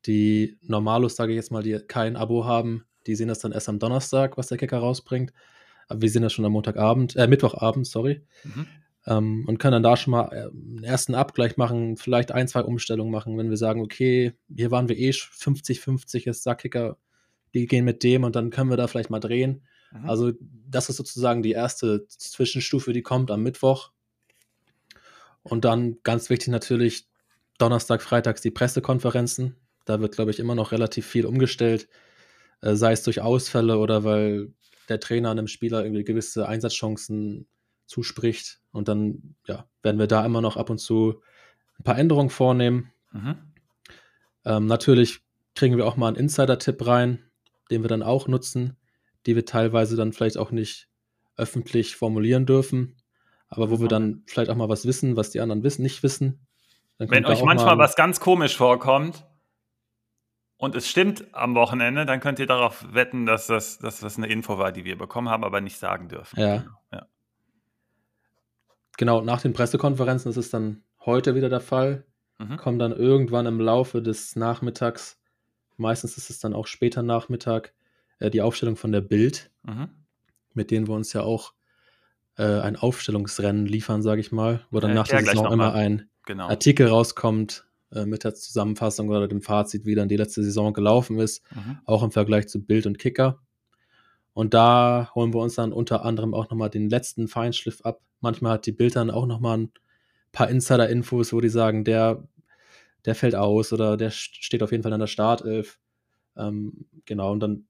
Die 0.05 0.57
Normalos, 0.61 1.15
sage 1.15 1.31
ich 1.31 1.35
jetzt 1.35 1.51
mal, 1.51 1.63
die 1.63 1.77
kein 1.87 2.15
Abo 2.15 2.45
haben, 2.45 2.85
die 3.05 3.15
sehen 3.15 3.27
das 3.27 3.39
dann 3.39 3.51
erst 3.51 3.69
am 3.69 3.79
Donnerstag, 3.79 4.37
was 4.37 4.47
der 4.47 4.57
Kicker 4.57 4.79
rausbringt. 4.79 5.31
Aber 5.87 6.01
wir 6.01 6.09
sehen 6.09 6.23
das 6.23 6.33
schon 6.33 6.45
am 6.45 6.53
Montagabend, 6.53 7.15
äh, 7.15 7.27
Mittwochabend, 7.27 7.85
sorry. 7.85 8.25
Mhm. 8.43 8.67
Ähm, 9.07 9.45
und 9.47 9.57
können 9.57 9.73
dann 9.73 9.83
da 9.83 9.97
schon 9.97 10.11
mal 10.11 10.29
äh, 10.31 10.49
einen 10.49 10.83
ersten 10.83 11.15
Abgleich 11.15 11.57
machen, 11.57 11.97
vielleicht 11.97 12.31
ein, 12.31 12.47
zwei 12.47 12.61
Umstellungen 12.61 13.11
machen, 13.11 13.37
wenn 13.37 13.49
wir 13.49 13.57
sagen, 13.57 13.81
okay, 13.81 14.33
hier 14.55 14.69
waren 14.69 14.89
wir 14.89 14.97
eh 14.97 15.09
50-50, 15.09 16.25
jetzt 16.25 16.43
sagt 16.43 16.61
Kicker, 16.61 16.97
die 17.53 17.65
gehen 17.65 17.85
mit 17.85 18.03
dem 18.03 18.23
und 18.23 18.35
dann 18.35 18.51
können 18.51 18.69
wir 18.69 18.77
da 18.77 18.87
vielleicht 18.87 19.09
mal 19.09 19.19
drehen. 19.19 19.65
Mhm. 19.91 20.09
Also, 20.09 20.31
das 20.39 20.89
ist 20.89 20.97
sozusagen 20.97 21.41
die 21.41 21.51
erste 21.51 22.07
Zwischenstufe, 22.07 22.93
die 22.93 23.01
kommt 23.01 23.31
am 23.31 23.43
Mittwoch. 23.43 23.91
Und 25.43 25.65
dann 25.65 25.97
ganz 26.03 26.29
wichtig 26.29 26.49
natürlich 26.49 27.07
Donnerstag, 27.57 28.01
Freitags 28.01 28.41
die 28.41 28.51
Pressekonferenzen. 28.51 29.55
Da 29.85 29.99
wird, 29.99 30.15
glaube 30.15 30.31
ich, 30.31 30.39
immer 30.39 30.55
noch 30.55 30.71
relativ 30.71 31.07
viel 31.07 31.25
umgestellt, 31.25 31.89
äh, 32.61 32.75
sei 32.75 32.91
es 32.91 33.03
durch 33.03 33.21
Ausfälle 33.21 33.77
oder 33.77 34.03
weil 34.03 34.53
der 34.89 34.99
Trainer 34.99 35.31
einem 35.31 35.47
Spieler 35.47 35.83
irgendwie 35.83 36.03
gewisse 36.03 36.47
Einsatzchancen 36.47 37.47
zuspricht. 37.85 38.60
Und 38.71 38.87
dann 38.87 39.35
ja, 39.47 39.65
werden 39.81 39.99
wir 39.99 40.07
da 40.07 40.25
immer 40.25 40.41
noch 40.41 40.57
ab 40.57 40.69
und 40.69 40.77
zu 40.77 41.21
ein 41.79 41.83
paar 41.83 41.97
Änderungen 41.97 42.29
vornehmen. 42.29 42.91
Mhm. 43.11 43.35
Ähm, 44.45 44.65
natürlich 44.65 45.21
kriegen 45.55 45.77
wir 45.77 45.85
auch 45.85 45.97
mal 45.97 46.07
einen 46.07 46.17
Insider-Tipp 46.17 46.85
rein, 46.85 47.19
den 47.69 47.83
wir 47.83 47.89
dann 47.89 48.03
auch 48.03 48.27
nutzen, 48.27 48.77
die 49.25 49.35
wir 49.35 49.45
teilweise 49.45 49.95
dann 49.95 50.13
vielleicht 50.13 50.37
auch 50.37 50.51
nicht 50.51 50.89
öffentlich 51.37 51.95
formulieren 51.95 52.45
dürfen, 52.45 52.97
aber 53.49 53.69
wo 53.69 53.77
mhm. 53.77 53.81
wir 53.81 53.87
dann 53.87 54.23
vielleicht 54.27 54.49
auch 54.49 54.55
mal 54.55 54.69
was 54.69 54.85
wissen, 54.85 55.15
was 55.17 55.31
die 55.31 55.39
anderen 55.39 55.63
wissen, 55.63 55.81
nicht 55.81 56.03
wissen. 56.03 56.45
Wenn 56.97 57.25
euch 57.25 57.43
manchmal 57.43 57.77
was 57.77 57.95
ganz 57.95 58.19
komisch 58.19 58.55
vorkommt, 58.55 59.25
und 60.61 60.75
es 60.75 60.87
stimmt 60.87 61.25
am 61.33 61.55
Wochenende, 61.55 62.05
dann 62.05 62.19
könnt 62.19 62.37
ihr 62.37 62.45
darauf 62.45 62.85
wetten, 62.93 63.25
dass 63.25 63.47
das, 63.47 63.79
dass 63.79 63.99
das 63.99 64.17
eine 64.17 64.27
Info 64.27 64.59
war, 64.59 64.71
die 64.71 64.85
wir 64.85 64.95
bekommen 64.95 65.27
haben, 65.27 65.43
aber 65.43 65.59
nicht 65.59 65.79
sagen 65.79 66.07
dürfen. 66.07 66.39
Ja. 66.39 66.57
Genau, 66.57 66.71
ja. 66.93 67.07
Genau 69.01 69.21
nach 69.21 69.41
den 69.41 69.53
Pressekonferenzen 69.53 70.29
ist 70.29 70.37
es 70.37 70.51
dann 70.51 70.83
heute 71.03 71.33
wieder 71.33 71.49
der 71.49 71.59
Fall. 71.59 72.05
Mhm. 72.37 72.57
Kommt 72.57 72.79
dann 72.79 72.91
irgendwann 72.91 73.47
im 73.47 73.59
Laufe 73.59 73.99
des 73.99 74.35
Nachmittags, 74.35 75.19
meistens 75.75 76.17
ist 76.17 76.29
es 76.29 76.37
dann 76.37 76.53
auch 76.53 76.67
später 76.67 77.01
Nachmittag, 77.01 77.73
äh, 78.19 78.29
die 78.29 78.43
Aufstellung 78.43 78.75
von 78.75 78.91
der 78.91 79.01
Bild, 79.01 79.49
mhm. 79.63 79.89
mit 80.53 80.69
denen 80.69 80.87
wir 80.87 80.93
uns 80.93 81.13
ja 81.13 81.23
auch 81.23 81.53
äh, 82.37 82.43
ein 82.43 82.75
Aufstellungsrennen 82.75 83.65
liefern, 83.65 84.03
sage 84.03 84.21
ich 84.21 84.31
mal, 84.31 84.67
wo 84.69 84.79
dann 84.79 84.91
äh, 84.91 84.93
nach 84.93 85.07
der 85.07 85.25
Saison 85.25 85.51
immer 85.51 85.73
ein 85.73 86.07
genau. 86.27 86.47
Artikel 86.47 86.85
rauskommt, 86.85 87.65
äh, 87.91 88.05
mit 88.05 88.23
der 88.23 88.35
Zusammenfassung 88.35 89.09
oder 89.09 89.27
dem 89.27 89.41
Fazit, 89.41 89.87
wie 89.87 89.95
dann 89.95 90.09
die 90.09 90.17
letzte 90.17 90.43
Saison 90.43 90.73
gelaufen 90.73 91.17
ist, 91.17 91.41
mhm. 91.55 91.79
auch 91.85 92.03
im 92.03 92.11
Vergleich 92.11 92.47
zu 92.49 92.63
Bild 92.63 92.85
und 92.85 92.99
Kicker. 92.99 93.41
Und 94.33 94.53
da 94.53 95.11
holen 95.13 95.33
wir 95.33 95.41
uns 95.41 95.55
dann 95.55 95.73
unter 95.73 96.05
anderem 96.05 96.33
auch 96.33 96.49
nochmal 96.49 96.69
den 96.69 96.89
letzten 96.89 97.27
Feinschliff 97.27 97.81
ab. 97.81 98.01
Manchmal 98.21 98.53
hat 98.53 98.65
die 98.65 98.71
Bild 98.71 98.95
dann 98.95 99.11
auch 99.11 99.25
nochmal 99.25 99.57
ein 99.57 99.71
paar 100.31 100.49
Insider-Infos, 100.49 101.33
wo 101.33 101.41
die 101.41 101.49
sagen, 101.49 101.83
der, 101.83 102.27
der 103.05 103.15
fällt 103.15 103.35
aus 103.35 103.73
oder 103.73 103.97
der 103.97 104.09
steht 104.11 104.63
auf 104.63 104.71
jeden 104.71 104.83
Fall 104.83 104.93
an 104.93 104.99
der 104.99 105.07
Startelf. 105.07 105.79
Ähm, 106.37 106.85
genau, 107.05 107.31
und 107.31 107.41
dann, 107.41 107.65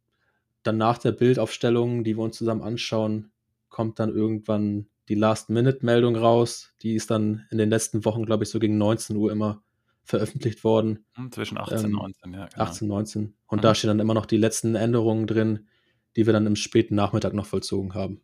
dann 0.63 0.77
nach 0.77 0.99
der 0.99 1.13
Bildaufstellung, 1.13 2.03
die 2.03 2.15
wir 2.15 2.23
uns 2.23 2.37
zusammen 2.37 2.61
anschauen, 2.61 3.31
kommt 3.69 3.99
dann 3.99 4.13
irgendwann 4.13 4.87
die 5.09 5.15
Last-Minute-Meldung 5.15 6.15
raus. 6.15 6.73
Die 6.83 6.93
ist 6.93 7.09
dann 7.09 7.47
in 7.49 7.57
den 7.57 7.69
letzten 7.69 8.05
Wochen, 8.05 8.25
glaube 8.25 8.43
ich, 8.43 8.49
so 8.49 8.59
gegen 8.59 8.77
19 8.77 9.15
Uhr 9.15 9.31
immer 9.31 9.63
veröffentlicht 10.03 10.63
worden. 10.63 11.05
Hm, 11.13 11.31
zwischen 11.31 11.57
18 11.57 11.77
und 11.77 11.85
ähm, 11.85 11.91
19, 11.91 12.33
ja. 12.33 12.45
Genau. 12.47 12.63
18, 12.63 12.87
19. 12.87 13.33
Und 13.47 13.57
mhm. 13.57 13.61
da 13.61 13.75
stehen 13.75 13.87
dann 13.87 13.99
immer 13.99 14.13
noch 14.13 14.25
die 14.25 14.37
letzten 14.37 14.75
Änderungen 14.75 15.27
drin, 15.27 15.67
die 16.15 16.25
wir 16.25 16.33
dann 16.33 16.47
im 16.47 16.55
späten 16.55 16.95
Nachmittag 16.95 17.33
noch 17.33 17.45
vollzogen 17.45 17.93
haben. 17.93 18.21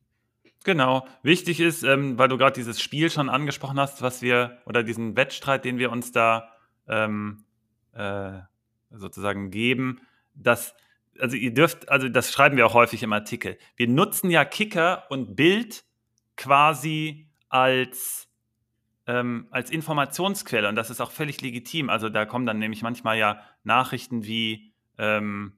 Genau. 0.64 1.08
Wichtig 1.24 1.60
ist, 1.60 1.84
ähm, 1.84 2.18
weil 2.18 2.28
du 2.28 2.38
gerade 2.38 2.54
dieses 2.54 2.82
Spiel 2.82 3.10
schon 3.10 3.30
angesprochen 3.30 3.80
hast, 3.80 4.02
was 4.02 4.22
wir, 4.22 4.58
oder 4.66 4.84
diesen 4.84 5.16
Wettstreit, 5.16 5.64
den 5.64 5.78
wir 5.78 5.92
uns 5.92 6.12
da 6.12 6.50
ähm, 6.88 7.46
äh, 7.94 8.40
sozusagen 8.92 9.50
geben, 9.50 10.02
dass, 10.34 10.76
also 11.20 11.36
ihr 11.36 11.54
dürft, 11.54 11.90
also 11.90 12.10
das 12.10 12.32
schreiben 12.32 12.58
wir 12.58 12.66
auch 12.66 12.74
häufig 12.74 13.02
im 13.04 13.14
Artikel. 13.14 13.58
Wir 13.76 13.88
nutzen 13.88 14.30
ja 14.30 14.44
Kicker 14.46 15.06
und 15.10 15.36
Bild 15.36 15.86
quasi 16.36 17.30
als 17.50 18.28
ähm, 19.08 19.48
als 19.52 19.72
Informationsquelle 19.72 20.68
und 20.68 20.76
das 20.76 20.90
ist 20.90 21.00
auch 21.00 21.12
völlig 21.12 21.42
legitim. 21.42 21.90
Also 21.90 22.10
da 22.10 22.26
kommen 22.26 22.46
dann 22.46 22.60
nämlich 22.60 22.82
manchmal 22.82 23.18
ja 23.18 23.42
Nachrichten 23.64 24.26
wie, 24.26 24.74
ähm, 24.98 25.54
äh, 25.54 25.57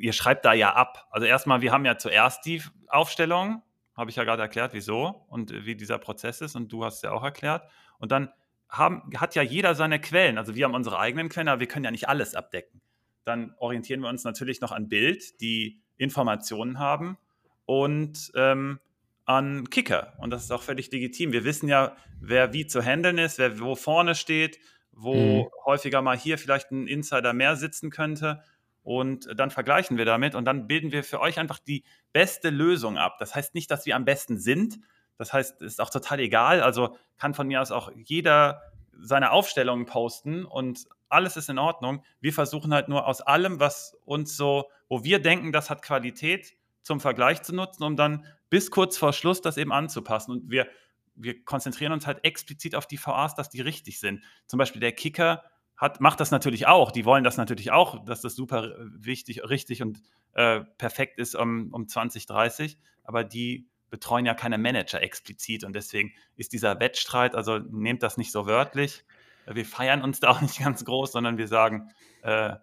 ihr 0.00 0.12
schreibt 0.12 0.44
da 0.44 0.52
ja 0.52 0.74
ab. 0.74 1.06
Also 1.10 1.26
erstmal, 1.26 1.60
wir 1.60 1.72
haben 1.72 1.84
ja 1.84 1.98
zuerst 1.98 2.44
die 2.46 2.62
Aufstellung, 2.88 3.62
habe 3.96 4.10
ich 4.10 4.16
ja 4.16 4.24
gerade 4.24 4.42
erklärt, 4.42 4.72
wieso 4.74 5.26
und 5.28 5.50
äh, 5.50 5.64
wie 5.64 5.76
dieser 5.76 5.98
Prozess 5.98 6.40
ist 6.40 6.56
und 6.56 6.72
du 6.72 6.84
hast 6.84 6.96
es 6.96 7.02
ja 7.02 7.12
auch 7.12 7.22
erklärt. 7.22 7.68
Und 7.98 8.12
dann 8.12 8.30
haben, 8.68 9.10
hat 9.16 9.34
ja 9.34 9.42
jeder 9.42 9.74
seine 9.74 10.00
Quellen. 10.00 10.38
Also 10.38 10.54
wir 10.54 10.64
haben 10.64 10.74
unsere 10.74 10.98
eigenen 10.98 11.28
Quellen, 11.28 11.48
aber 11.48 11.60
wir 11.60 11.68
können 11.68 11.84
ja 11.84 11.90
nicht 11.90 12.08
alles 12.08 12.34
abdecken. 12.34 12.80
Dann 13.24 13.54
orientieren 13.58 14.00
wir 14.00 14.08
uns 14.08 14.24
natürlich 14.24 14.60
noch 14.60 14.72
an 14.72 14.88
Bild, 14.88 15.40
die 15.40 15.80
Informationen 15.96 16.78
haben 16.78 17.18
und 17.66 18.32
ähm, 18.34 18.80
an 19.24 19.70
Kicker. 19.70 20.14
Und 20.18 20.30
das 20.30 20.42
ist 20.42 20.50
auch 20.50 20.62
völlig 20.62 20.90
legitim. 20.90 21.32
Wir 21.32 21.44
wissen 21.44 21.68
ja, 21.68 21.96
wer 22.20 22.52
wie 22.52 22.66
zu 22.66 22.82
handeln 22.82 23.18
ist, 23.18 23.38
wer 23.38 23.60
wo 23.60 23.76
vorne 23.76 24.14
steht, 24.14 24.58
wo 24.90 25.44
mhm. 25.44 25.48
häufiger 25.64 26.02
mal 26.02 26.16
hier 26.16 26.38
vielleicht 26.38 26.70
ein 26.72 26.86
Insider 26.86 27.32
mehr 27.32 27.56
sitzen 27.56 27.90
könnte. 27.90 28.42
Und 28.82 29.28
dann 29.36 29.50
vergleichen 29.50 29.96
wir 29.96 30.04
damit 30.04 30.34
und 30.34 30.44
dann 30.44 30.66
bilden 30.66 30.90
wir 30.90 31.04
für 31.04 31.20
euch 31.20 31.38
einfach 31.38 31.60
die 31.60 31.84
beste 32.12 32.50
Lösung 32.50 32.98
ab. 32.98 33.16
Das 33.18 33.34
heißt 33.34 33.54
nicht, 33.54 33.70
dass 33.70 33.86
wir 33.86 33.94
am 33.94 34.04
besten 34.04 34.38
sind. 34.38 34.78
Das 35.18 35.32
heißt, 35.32 35.62
ist 35.62 35.80
auch 35.80 35.90
total 35.90 36.18
egal. 36.18 36.62
Also 36.62 36.96
kann 37.16 37.34
von 37.34 37.46
mir 37.46 37.60
aus 37.60 37.70
auch 37.70 37.92
jeder 37.94 38.62
seine 39.00 39.30
Aufstellungen 39.30 39.86
posten 39.86 40.44
und 40.44 40.86
alles 41.08 41.36
ist 41.36 41.48
in 41.48 41.58
Ordnung. 41.58 42.04
Wir 42.20 42.32
versuchen 42.32 42.72
halt 42.72 42.88
nur 42.88 43.06
aus 43.06 43.20
allem, 43.20 43.60
was 43.60 43.96
uns 44.04 44.36
so, 44.36 44.70
wo 44.88 45.04
wir 45.04 45.20
denken, 45.20 45.52
das 45.52 45.70
hat 45.70 45.82
Qualität, 45.82 46.56
zum 46.82 47.00
Vergleich 47.00 47.42
zu 47.42 47.54
nutzen, 47.54 47.84
um 47.84 47.96
dann 47.96 48.26
bis 48.50 48.70
kurz 48.70 48.98
vor 48.98 49.12
Schluss 49.12 49.40
das 49.40 49.56
eben 49.56 49.72
anzupassen. 49.72 50.32
Und 50.32 50.50
wir, 50.50 50.66
wir 51.14 51.44
konzentrieren 51.44 51.92
uns 51.92 52.06
halt 52.06 52.24
explizit 52.24 52.74
auf 52.74 52.86
die 52.86 52.98
VAs, 52.98 53.34
dass 53.34 53.50
die 53.50 53.60
richtig 53.60 54.00
sind. 54.00 54.24
Zum 54.46 54.58
Beispiel 54.58 54.80
der 54.80 54.92
Kicker 54.92 55.44
hat, 55.76 56.00
macht 56.00 56.20
das 56.20 56.30
natürlich 56.30 56.66
auch. 56.66 56.92
Die 56.92 57.04
wollen 57.04 57.24
das 57.24 57.36
natürlich 57.36 57.72
auch, 57.72 58.04
dass 58.04 58.20
das 58.20 58.34
super 58.34 58.74
wichtig, 58.78 59.42
richtig 59.48 59.82
und 59.82 60.00
äh, 60.34 60.60
perfekt 60.78 61.18
ist 61.18 61.34
um, 61.34 61.72
um 61.72 61.88
2030. 61.88 62.78
Aber 63.04 63.24
die 63.24 63.68
betreuen 63.90 64.24
ja 64.24 64.34
keine 64.34 64.58
Manager 64.58 65.02
explizit. 65.02 65.64
Und 65.64 65.74
deswegen 65.74 66.12
ist 66.36 66.52
dieser 66.52 66.80
Wettstreit, 66.80 67.34
also 67.34 67.58
nehmt 67.58 68.02
das 68.02 68.16
nicht 68.16 68.32
so 68.32 68.46
wörtlich. 68.46 69.04
Wir 69.46 69.66
feiern 69.66 70.02
uns 70.02 70.20
da 70.20 70.30
auch 70.30 70.40
nicht 70.40 70.58
ganz 70.58 70.84
groß, 70.84 71.12
sondern 71.12 71.36
wir 71.36 71.48
sagen, 71.48 71.90
äh, 72.22 72.54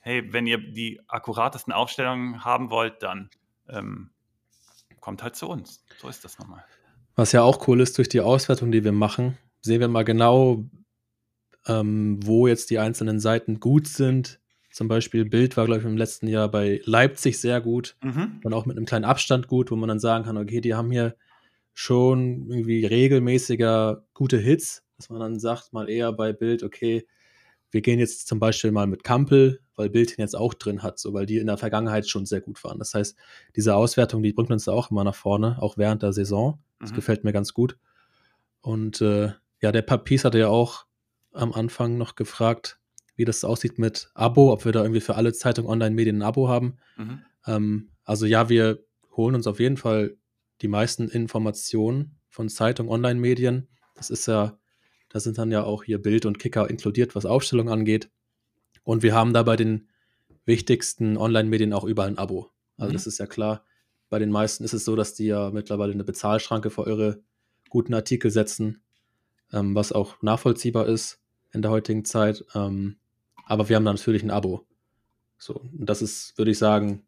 hey, 0.00 0.32
wenn 0.32 0.46
ihr 0.46 0.58
die 0.58 1.00
akkuratesten 1.08 1.72
Aufstellungen 1.72 2.44
haben 2.44 2.70
wollt, 2.70 3.02
dann 3.02 3.30
ähm, 3.68 4.10
kommt 5.00 5.22
halt 5.22 5.36
zu 5.36 5.48
uns. 5.48 5.84
So 5.98 6.08
ist 6.08 6.24
das 6.24 6.38
nochmal. 6.38 6.64
Was 7.14 7.32
ja 7.32 7.42
auch 7.42 7.68
cool 7.68 7.80
ist, 7.80 7.98
durch 7.98 8.08
die 8.08 8.20
Auswertung, 8.20 8.72
die 8.72 8.84
wir 8.84 8.92
machen, 8.92 9.38
sehen 9.60 9.80
wir 9.80 9.88
mal 9.88 10.04
genau, 10.04 10.64
ähm, 11.66 12.18
wo 12.24 12.46
jetzt 12.46 12.70
die 12.70 12.78
einzelnen 12.78 13.20
Seiten 13.20 13.60
gut 13.60 13.86
sind. 13.86 14.40
Zum 14.70 14.88
Beispiel 14.88 15.24
Bild 15.24 15.56
war, 15.56 15.66
glaube 15.66 15.80
ich, 15.80 15.86
im 15.86 15.96
letzten 15.96 16.26
Jahr 16.28 16.50
bei 16.50 16.80
Leipzig 16.84 17.38
sehr 17.38 17.60
gut. 17.60 17.96
Mhm. 18.02 18.40
Und 18.42 18.54
auch 18.54 18.66
mit 18.66 18.76
einem 18.76 18.86
kleinen 18.86 19.04
Abstand 19.04 19.48
gut, 19.48 19.70
wo 19.70 19.76
man 19.76 19.88
dann 19.88 20.00
sagen 20.00 20.24
kann, 20.24 20.38
okay, 20.38 20.60
die 20.60 20.74
haben 20.74 20.90
hier 20.90 21.14
schon 21.74 22.48
irgendwie 22.48 22.84
regelmäßiger 22.84 24.04
gute 24.14 24.38
Hits, 24.38 24.84
dass 24.96 25.10
man 25.10 25.20
dann 25.20 25.38
sagt, 25.38 25.72
mal 25.72 25.88
eher 25.88 26.12
bei 26.12 26.32
Bild, 26.32 26.62
okay, 26.62 27.06
wir 27.70 27.80
gehen 27.80 27.98
jetzt 27.98 28.28
zum 28.28 28.38
Beispiel 28.38 28.70
mal 28.70 28.86
mit 28.86 29.02
Kampel, 29.02 29.60
weil 29.76 29.88
Bild 29.88 30.10
ihn 30.12 30.20
jetzt 30.20 30.36
auch 30.36 30.52
drin 30.52 30.82
hat, 30.82 30.98
so 30.98 31.14
weil 31.14 31.24
die 31.24 31.38
in 31.38 31.46
der 31.46 31.56
Vergangenheit 31.56 32.06
schon 32.06 32.26
sehr 32.26 32.42
gut 32.42 32.62
waren. 32.64 32.78
Das 32.78 32.92
heißt, 32.92 33.16
diese 33.56 33.74
Auswertung, 33.74 34.22
die 34.22 34.32
bringt 34.32 34.50
uns 34.50 34.64
da 34.64 34.72
auch 34.72 34.90
immer 34.90 35.04
nach 35.04 35.14
vorne, 35.14 35.56
auch 35.60 35.78
während 35.78 36.02
der 36.02 36.12
Saison. 36.12 36.58
Das 36.78 36.90
mhm. 36.90 36.96
gefällt 36.96 37.24
mir 37.24 37.32
ganz 37.32 37.54
gut. 37.54 37.78
Und 38.60 39.00
äh, 39.00 39.32
ja, 39.60 39.72
der 39.72 39.82
Papis 39.82 40.24
hatte 40.24 40.38
ja 40.38 40.48
auch 40.48 40.84
am 41.32 41.52
Anfang 41.52 41.98
noch 41.98 42.14
gefragt, 42.14 42.78
wie 43.16 43.24
das 43.24 43.44
aussieht 43.44 43.78
mit 43.78 44.10
Abo, 44.14 44.52
ob 44.52 44.64
wir 44.64 44.72
da 44.72 44.82
irgendwie 44.82 45.00
für 45.00 45.16
alle 45.16 45.32
Zeitungen, 45.32 45.70
Online-Medien 45.70 46.18
ein 46.18 46.22
Abo 46.22 46.48
haben. 46.48 46.76
Mhm. 46.96 47.22
Ähm, 47.46 47.90
also 48.04 48.26
ja, 48.26 48.48
wir 48.48 48.84
holen 49.16 49.34
uns 49.34 49.46
auf 49.46 49.60
jeden 49.60 49.76
Fall 49.76 50.16
die 50.60 50.68
meisten 50.68 51.08
Informationen 51.08 52.18
von 52.28 52.48
Zeitungen, 52.48 52.90
Online-Medien. 52.90 53.68
Das 53.94 54.10
ist 54.10 54.26
ja 54.26 54.58
da 55.12 55.20
sind 55.20 55.36
dann 55.36 55.52
ja 55.52 55.62
auch 55.62 55.84
hier 55.84 56.00
Bild 56.00 56.24
und 56.24 56.38
Kicker 56.38 56.70
inkludiert, 56.70 57.14
was 57.14 57.26
Aufstellung 57.26 57.68
angeht. 57.68 58.10
Und 58.82 59.02
wir 59.02 59.14
haben 59.14 59.34
da 59.34 59.42
bei 59.42 59.56
den 59.56 59.88
wichtigsten 60.46 61.18
Online-Medien 61.18 61.74
auch 61.74 61.84
überall 61.84 62.08
ein 62.08 62.18
Abo. 62.18 62.50
Also 62.78 62.90
mhm. 62.90 62.94
das 62.94 63.06
ist 63.06 63.18
ja 63.18 63.26
klar. 63.26 63.64
Bei 64.08 64.18
den 64.18 64.30
meisten 64.30 64.64
ist 64.64 64.72
es 64.72 64.86
so, 64.86 64.96
dass 64.96 65.12
die 65.14 65.26
ja 65.26 65.50
mittlerweile 65.50 65.92
eine 65.92 66.04
Bezahlschranke 66.04 66.70
für 66.70 66.86
eure 66.86 67.22
guten 67.68 67.92
Artikel 67.92 68.30
setzen, 68.30 68.82
ähm, 69.52 69.74
was 69.74 69.92
auch 69.92 70.20
nachvollziehbar 70.22 70.86
ist 70.86 71.21
in 71.52 71.62
der 71.62 71.70
heutigen 71.70 72.04
Zeit. 72.04 72.44
Ähm, 72.54 72.96
aber 73.44 73.68
wir 73.68 73.76
haben 73.76 73.84
da 73.84 73.92
natürlich 73.92 74.22
ein 74.22 74.30
Abo. 74.30 74.66
So, 75.38 75.54
und 75.54 75.86
das 75.86 76.02
ist, 76.02 76.36
würde 76.38 76.50
ich 76.50 76.58
sagen, 76.58 77.04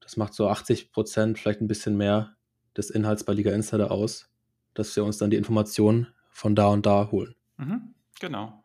das 0.00 0.16
macht 0.16 0.34
so 0.34 0.48
80 0.48 0.92
Prozent, 0.92 1.38
vielleicht 1.38 1.60
ein 1.60 1.68
bisschen 1.68 1.96
mehr 1.96 2.36
des 2.76 2.90
Inhalts 2.90 3.24
bei 3.24 3.32
Liga 3.32 3.52
Insider 3.52 3.90
aus, 3.90 4.30
dass 4.74 4.94
wir 4.94 5.04
uns 5.04 5.18
dann 5.18 5.30
die 5.30 5.36
Informationen 5.36 6.08
von 6.30 6.54
da 6.54 6.66
und 6.66 6.86
da 6.86 7.10
holen. 7.10 7.34
Mhm, 7.56 7.94
genau. 8.20 8.62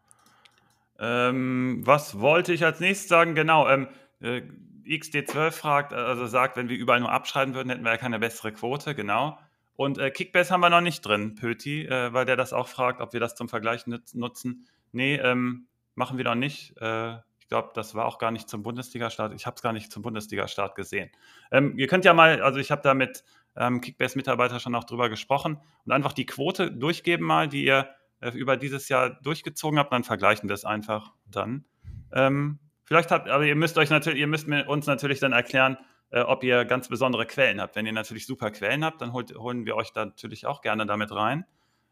Ähm, 0.99 1.81
was 1.83 2.19
wollte 2.19 2.53
ich 2.53 2.63
als 2.63 2.79
nächstes 2.79 3.09
sagen? 3.09 3.33
Genau, 3.33 3.67
ähm, 3.67 3.87
äh, 4.19 4.41
XD12 4.85 5.51
fragt, 5.51 5.93
also 5.93 6.27
sagt, 6.27 6.57
wenn 6.57 6.69
wir 6.69 6.77
überall 6.77 6.99
nur 6.99 7.11
abschreiben 7.11 7.53
würden, 7.55 7.69
hätten 7.69 7.83
wir 7.83 7.91
ja 7.91 7.97
keine 7.97 8.19
bessere 8.19 8.51
Quote, 8.51 8.93
genau. 8.93 9.39
Und 9.81 9.97
äh, 9.97 10.11
Kickbase 10.11 10.53
haben 10.53 10.61
wir 10.61 10.69
noch 10.69 10.81
nicht 10.81 11.03
drin, 11.03 11.33
Pöti, 11.33 11.87
äh, 11.87 12.13
weil 12.13 12.25
der 12.25 12.35
das 12.35 12.53
auch 12.53 12.67
fragt, 12.67 13.01
ob 13.01 13.13
wir 13.13 13.19
das 13.19 13.33
zum 13.33 13.49
Vergleich 13.49 13.87
nutzen. 13.87 14.67
Nee, 14.91 15.15
ähm, 15.15 15.65
machen 15.95 16.19
wir 16.19 16.23
noch 16.23 16.35
nicht. 16.35 16.79
Äh, 16.79 17.15
ich 17.39 17.47
glaube, 17.47 17.71
das 17.73 17.95
war 17.95 18.05
auch 18.05 18.19
gar 18.19 18.29
nicht 18.29 18.47
zum 18.47 18.61
Bundesliga-Start. 18.61 19.33
Ich 19.33 19.47
habe 19.47 19.55
es 19.55 19.63
gar 19.63 19.73
nicht 19.73 19.91
zum 19.91 20.03
Bundesliga-Start 20.03 20.75
gesehen. 20.75 21.09
Ähm, 21.51 21.79
ihr 21.79 21.87
könnt 21.87 22.05
ja 22.05 22.13
mal, 22.13 22.43
also 22.43 22.59
ich 22.59 22.69
habe 22.69 22.83
da 22.83 22.93
mit 22.93 23.23
ähm, 23.55 23.81
Kickbase-Mitarbeiter 23.81 24.59
schon 24.59 24.75
auch 24.75 24.83
drüber 24.83 25.09
gesprochen 25.09 25.57
und 25.83 25.91
einfach 25.91 26.13
die 26.13 26.27
Quote 26.27 26.71
durchgeben 26.71 27.25
mal, 27.25 27.47
die 27.47 27.65
ihr 27.65 27.89
äh, 28.19 28.29
über 28.29 28.57
dieses 28.57 28.87
Jahr 28.87 29.09
durchgezogen 29.09 29.79
habt, 29.79 29.91
dann 29.91 30.03
vergleichen 30.03 30.47
wir 30.47 30.53
es 30.53 30.63
einfach 30.63 31.11
dann. 31.25 31.65
Ähm, 32.13 32.59
vielleicht 32.83 33.09
habt, 33.09 33.27
aber 33.27 33.45
ihr 33.45 33.55
müsst 33.55 33.79
euch 33.79 33.89
natürlich, 33.89 34.19
ihr 34.19 34.27
müsst 34.27 34.47
uns 34.47 34.85
natürlich 34.85 35.19
dann 35.19 35.33
erklären, 35.33 35.79
äh, 36.11 36.21
ob 36.21 36.43
ihr 36.43 36.65
ganz 36.65 36.87
besondere 36.89 37.25
Quellen 37.25 37.59
habt. 37.59 37.75
Wenn 37.75 37.85
ihr 37.85 37.93
natürlich 37.93 38.25
super 38.25 38.51
Quellen 38.51 38.85
habt, 38.85 39.01
dann 39.01 39.13
holt, 39.13 39.35
holen 39.35 39.65
wir 39.65 39.75
euch 39.75 39.91
da 39.93 40.05
natürlich 40.05 40.45
auch 40.45 40.61
gerne 40.61 40.85
damit 40.85 41.11
rein. 41.11 41.45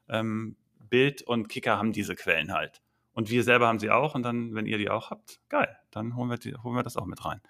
Ähm, 0.08 0.56
Bild 0.90 1.22
und 1.22 1.50
Kicker 1.50 1.78
haben 1.78 1.94
diese 1.94 2.16
Quellen 2.16 2.54
halt. 2.54 2.82
Und 3.14 3.30
wir 3.30 3.44
selber 3.44 3.68
haben 3.68 3.80
sie 3.80 3.90
auch. 3.90 4.16
Und 4.16 4.24
dann, 4.24 4.56
wenn 4.56 4.66
ihr 4.66 4.78
die 4.78 4.90
auch 4.90 5.10
habt, 5.10 5.40
geil, 5.50 5.78
dann 5.92 6.16
holen 6.16 6.30
wir, 6.30 6.38
die, 6.38 6.56
holen 6.56 6.76
wir 6.76 6.84
das 6.84 6.98
auch 6.98 7.06
mit 7.06 7.24
rein. 7.26 7.42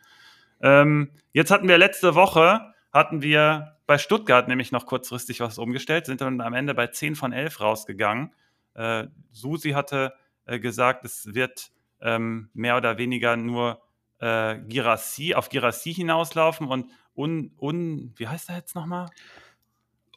Ähm, 0.62 1.12
jetzt 1.32 1.52
hatten 1.52 1.68
wir 1.68 1.78
letzte 1.78 2.16
Woche, 2.16 2.74
hatten 2.92 3.22
wir 3.22 3.78
bei 3.86 3.98
Stuttgart 3.98 4.48
nämlich 4.48 4.72
noch 4.72 4.86
kurzfristig 4.86 5.40
was 5.40 5.58
umgestellt, 5.58 6.06
sind 6.06 6.22
dann 6.22 6.42
am 6.42 6.54
Ende 6.54 6.74
bei 6.74 6.88
10 6.88 7.16
von 7.16 7.34
11 7.34 7.62
rausgegangen. 7.62 8.34
Äh, 8.76 9.08
Susi 9.32 9.72
hatte 9.72 10.14
äh, 10.46 10.60
gesagt, 10.60 11.06
es 11.06 11.34
wird 11.34 11.72
ähm, 12.02 12.50
mehr 12.54 12.78
oder 12.78 12.98
weniger 12.98 13.38
nur 13.38 13.82
äh, 14.20 14.58
Girassi, 14.60 15.34
auf 15.34 15.50
Girassi 15.50 15.94
hinauslaufen 15.94 16.68
und 16.68 16.92
un, 17.16 17.52
un, 17.58 18.14
wie 18.18 18.28
heißt 18.28 18.50
er 18.50 18.58
jetzt 18.58 18.76
nochmal? 18.76 19.10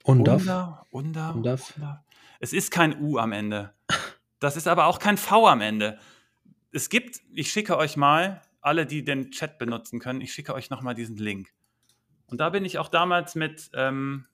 Undaf. 0.04 0.40
Unda, 0.40 0.86
Unda, 0.90 1.30
Undaf. 1.30 1.76
Unda. 1.76 2.04
Es 2.40 2.52
ist 2.52 2.70
kein 2.70 3.00
U 3.00 3.18
am 3.18 3.32
Ende. 3.32 3.72
Das 4.40 4.56
ist 4.56 4.66
aber 4.66 4.86
auch 4.86 4.98
kein 4.98 5.16
V 5.16 5.46
am 5.46 5.60
Ende. 5.60 5.98
Es 6.72 6.88
gibt, 6.88 7.20
ich 7.32 7.52
schicke 7.52 7.76
euch 7.76 7.96
mal, 7.96 8.42
alle, 8.60 8.86
die 8.86 9.04
den 9.04 9.30
Chat 9.30 9.58
benutzen 9.58 10.00
können, 10.00 10.20
ich 10.20 10.32
schicke 10.32 10.54
euch 10.54 10.70
nochmal 10.70 10.94
diesen 10.94 11.16
Link. 11.16 11.52
Und 12.26 12.38
da 12.38 12.50
bin 12.50 12.64
ich 12.64 12.78
auch 12.78 12.88
damals 12.88 13.34
mit, 13.34 13.70
ähm, 13.74 14.26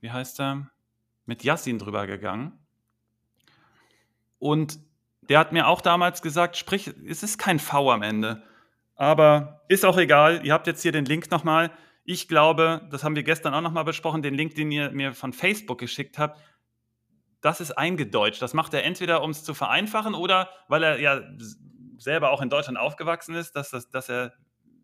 wie 0.00 0.10
heißt 0.10 0.40
er, 0.40 0.70
mit 1.26 1.44
Yassin 1.44 1.78
drüber 1.78 2.06
gegangen. 2.06 2.58
Und 4.38 4.78
der 5.22 5.38
hat 5.38 5.52
mir 5.52 5.66
auch 5.66 5.80
damals 5.80 6.22
gesagt, 6.22 6.56
sprich, 6.56 6.88
es 7.06 7.22
ist 7.22 7.38
kein 7.38 7.58
V 7.58 7.90
am 7.90 8.02
Ende. 8.02 8.42
Aber 8.98 9.62
ist 9.68 9.86
auch 9.86 9.96
egal. 9.96 10.44
Ihr 10.44 10.52
habt 10.52 10.66
jetzt 10.66 10.82
hier 10.82 10.92
den 10.92 11.04
Link 11.04 11.30
nochmal. 11.30 11.70
Ich 12.04 12.26
glaube, 12.26 12.86
das 12.90 13.04
haben 13.04 13.16
wir 13.16 13.22
gestern 13.22 13.54
auch 13.54 13.60
nochmal 13.60 13.84
besprochen, 13.84 14.22
den 14.22 14.34
Link, 14.34 14.56
den 14.56 14.70
ihr 14.70 14.90
mir 14.90 15.14
von 15.14 15.32
Facebook 15.32 15.78
geschickt 15.78 16.18
habt, 16.18 16.38
das 17.40 17.60
ist 17.60 17.72
eingedeutscht. 17.72 18.42
Das 18.42 18.54
macht 18.54 18.74
er 18.74 18.82
entweder, 18.84 19.22
um 19.22 19.30
es 19.30 19.44
zu 19.44 19.54
vereinfachen 19.54 20.14
oder 20.14 20.50
weil 20.66 20.82
er 20.82 20.98
ja 20.98 21.20
selber 21.98 22.30
auch 22.30 22.42
in 22.42 22.50
Deutschland 22.50 22.76
aufgewachsen 22.76 23.36
ist, 23.36 23.54
dass, 23.54 23.70
das, 23.70 23.88
dass, 23.90 24.08
er, 24.08 24.32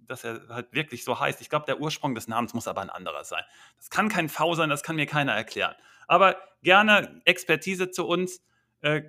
dass 0.06 0.22
er 0.22 0.42
halt 0.48 0.72
wirklich 0.72 1.02
so 1.02 1.18
heißt. 1.18 1.40
Ich 1.40 1.50
glaube, 1.50 1.66
der 1.66 1.80
Ursprung 1.80 2.14
des 2.14 2.28
Namens 2.28 2.54
muss 2.54 2.68
aber 2.68 2.82
ein 2.82 2.90
anderer 2.90 3.24
sein. 3.24 3.42
Das 3.76 3.90
kann 3.90 4.08
kein 4.08 4.28
V 4.28 4.54
sein, 4.54 4.70
das 4.70 4.84
kann 4.84 4.94
mir 4.94 5.06
keiner 5.06 5.32
erklären. 5.32 5.74
Aber 6.06 6.36
gerne 6.62 7.20
Expertise 7.24 7.90
zu 7.90 8.06
uns. 8.06 8.44
Äh, 8.80 9.02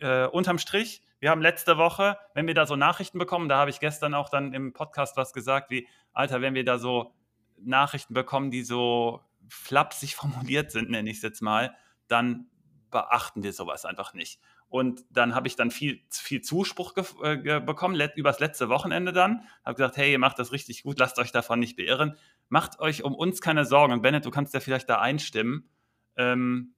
äh, 0.00 0.26
unterm 0.26 0.58
Strich, 0.58 1.02
wir 1.20 1.30
haben 1.30 1.42
letzte 1.42 1.78
Woche, 1.78 2.16
wenn 2.34 2.46
wir 2.46 2.54
da 2.54 2.66
so 2.66 2.76
Nachrichten 2.76 3.18
bekommen, 3.18 3.48
da 3.48 3.58
habe 3.58 3.70
ich 3.70 3.80
gestern 3.80 4.14
auch 4.14 4.28
dann 4.28 4.52
im 4.52 4.72
Podcast 4.72 5.16
was 5.16 5.32
gesagt, 5.32 5.70
wie, 5.70 5.88
Alter, 6.12 6.40
wenn 6.40 6.54
wir 6.54 6.64
da 6.64 6.78
so 6.78 7.14
Nachrichten 7.60 8.14
bekommen, 8.14 8.50
die 8.50 8.62
so 8.62 9.22
flapsig 9.48 10.14
formuliert 10.16 10.70
sind, 10.70 10.90
nenne 10.90 11.10
ich 11.10 11.16
es 11.16 11.22
jetzt 11.22 11.42
mal, 11.42 11.74
dann 12.06 12.48
beachten 12.90 13.42
wir 13.42 13.52
sowas 13.52 13.84
einfach 13.84 14.14
nicht. 14.14 14.40
Und 14.70 15.04
dann 15.10 15.34
habe 15.34 15.48
ich 15.48 15.56
dann 15.56 15.70
viel, 15.70 16.02
viel 16.10 16.42
Zuspruch 16.42 16.94
äh, 17.22 17.60
bekommen, 17.60 17.94
let, 17.94 18.16
übers 18.16 18.38
letzte 18.38 18.68
Wochenende 18.68 19.12
dann. 19.12 19.44
Habe 19.64 19.76
gesagt, 19.76 19.96
hey, 19.96 20.12
ihr 20.12 20.18
macht 20.18 20.38
das 20.38 20.52
richtig 20.52 20.82
gut, 20.82 20.98
lasst 20.98 21.18
euch 21.18 21.32
davon 21.32 21.58
nicht 21.58 21.76
beirren. 21.76 22.16
Macht 22.50 22.78
euch 22.78 23.02
um 23.02 23.14
uns 23.14 23.40
keine 23.40 23.64
Sorgen. 23.64 23.94
Und 23.94 24.02
Bennett, 24.02 24.26
du 24.26 24.30
kannst 24.30 24.52
ja 24.52 24.60
vielleicht 24.60 24.88
da 24.90 25.00
einstimmen. 25.00 25.70
Ähm, 26.16 26.74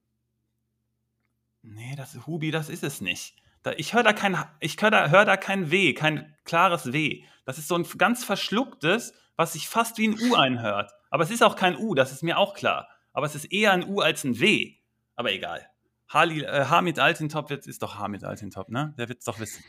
Nee, 1.62 1.94
das 1.96 2.26
Hubi, 2.26 2.50
das 2.50 2.68
ist 2.68 2.84
es 2.84 3.00
nicht. 3.00 3.36
Da, 3.62 3.72
ich 3.72 3.92
höre 3.92 4.02
da 4.02 4.12
kein, 4.12 4.36
ich 4.60 4.76
hör 4.80 4.90
da, 4.90 5.08
hör 5.10 5.24
da 5.24 5.36
kein 5.36 5.70
W, 5.70 5.92
kein 5.92 6.34
klares 6.44 6.92
W. 6.92 7.22
Das 7.44 7.58
ist 7.58 7.68
so 7.68 7.74
ein 7.76 7.86
ganz 7.98 8.24
verschlucktes, 8.24 9.12
was 9.36 9.52
sich 9.52 9.68
fast 9.68 9.98
wie 9.98 10.08
ein 10.08 10.18
U 10.20 10.34
einhört. 10.34 10.92
Aber 11.10 11.24
es 11.24 11.30
ist 11.30 11.42
auch 11.42 11.56
kein 11.56 11.76
U, 11.76 11.94
das 11.94 12.12
ist 12.12 12.22
mir 12.22 12.38
auch 12.38 12.54
klar. 12.54 12.88
Aber 13.12 13.26
es 13.26 13.34
ist 13.34 13.46
eher 13.46 13.72
ein 13.72 13.86
U 13.86 14.00
als 14.00 14.24
ein 14.24 14.38
W. 14.38 14.74
Aber 15.16 15.32
egal. 15.32 15.66
Halil, 16.08 16.44
äh, 16.44 16.64
Hamid 16.66 16.98
Altintop 16.98 17.50
ist 17.50 17.82
doch 17.82 17.98
Hamid 17.98 18.24
Altintop, 18.24 18.70
ne? 18.70 18.94
Der 18.98 19.08
wird 19.08 19.18
es 19.18 19.24
doch 19.24 19.38
wissen. 19.38 19.62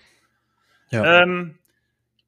Ja. 0.89 1.21
Ähm, 1.21 1.57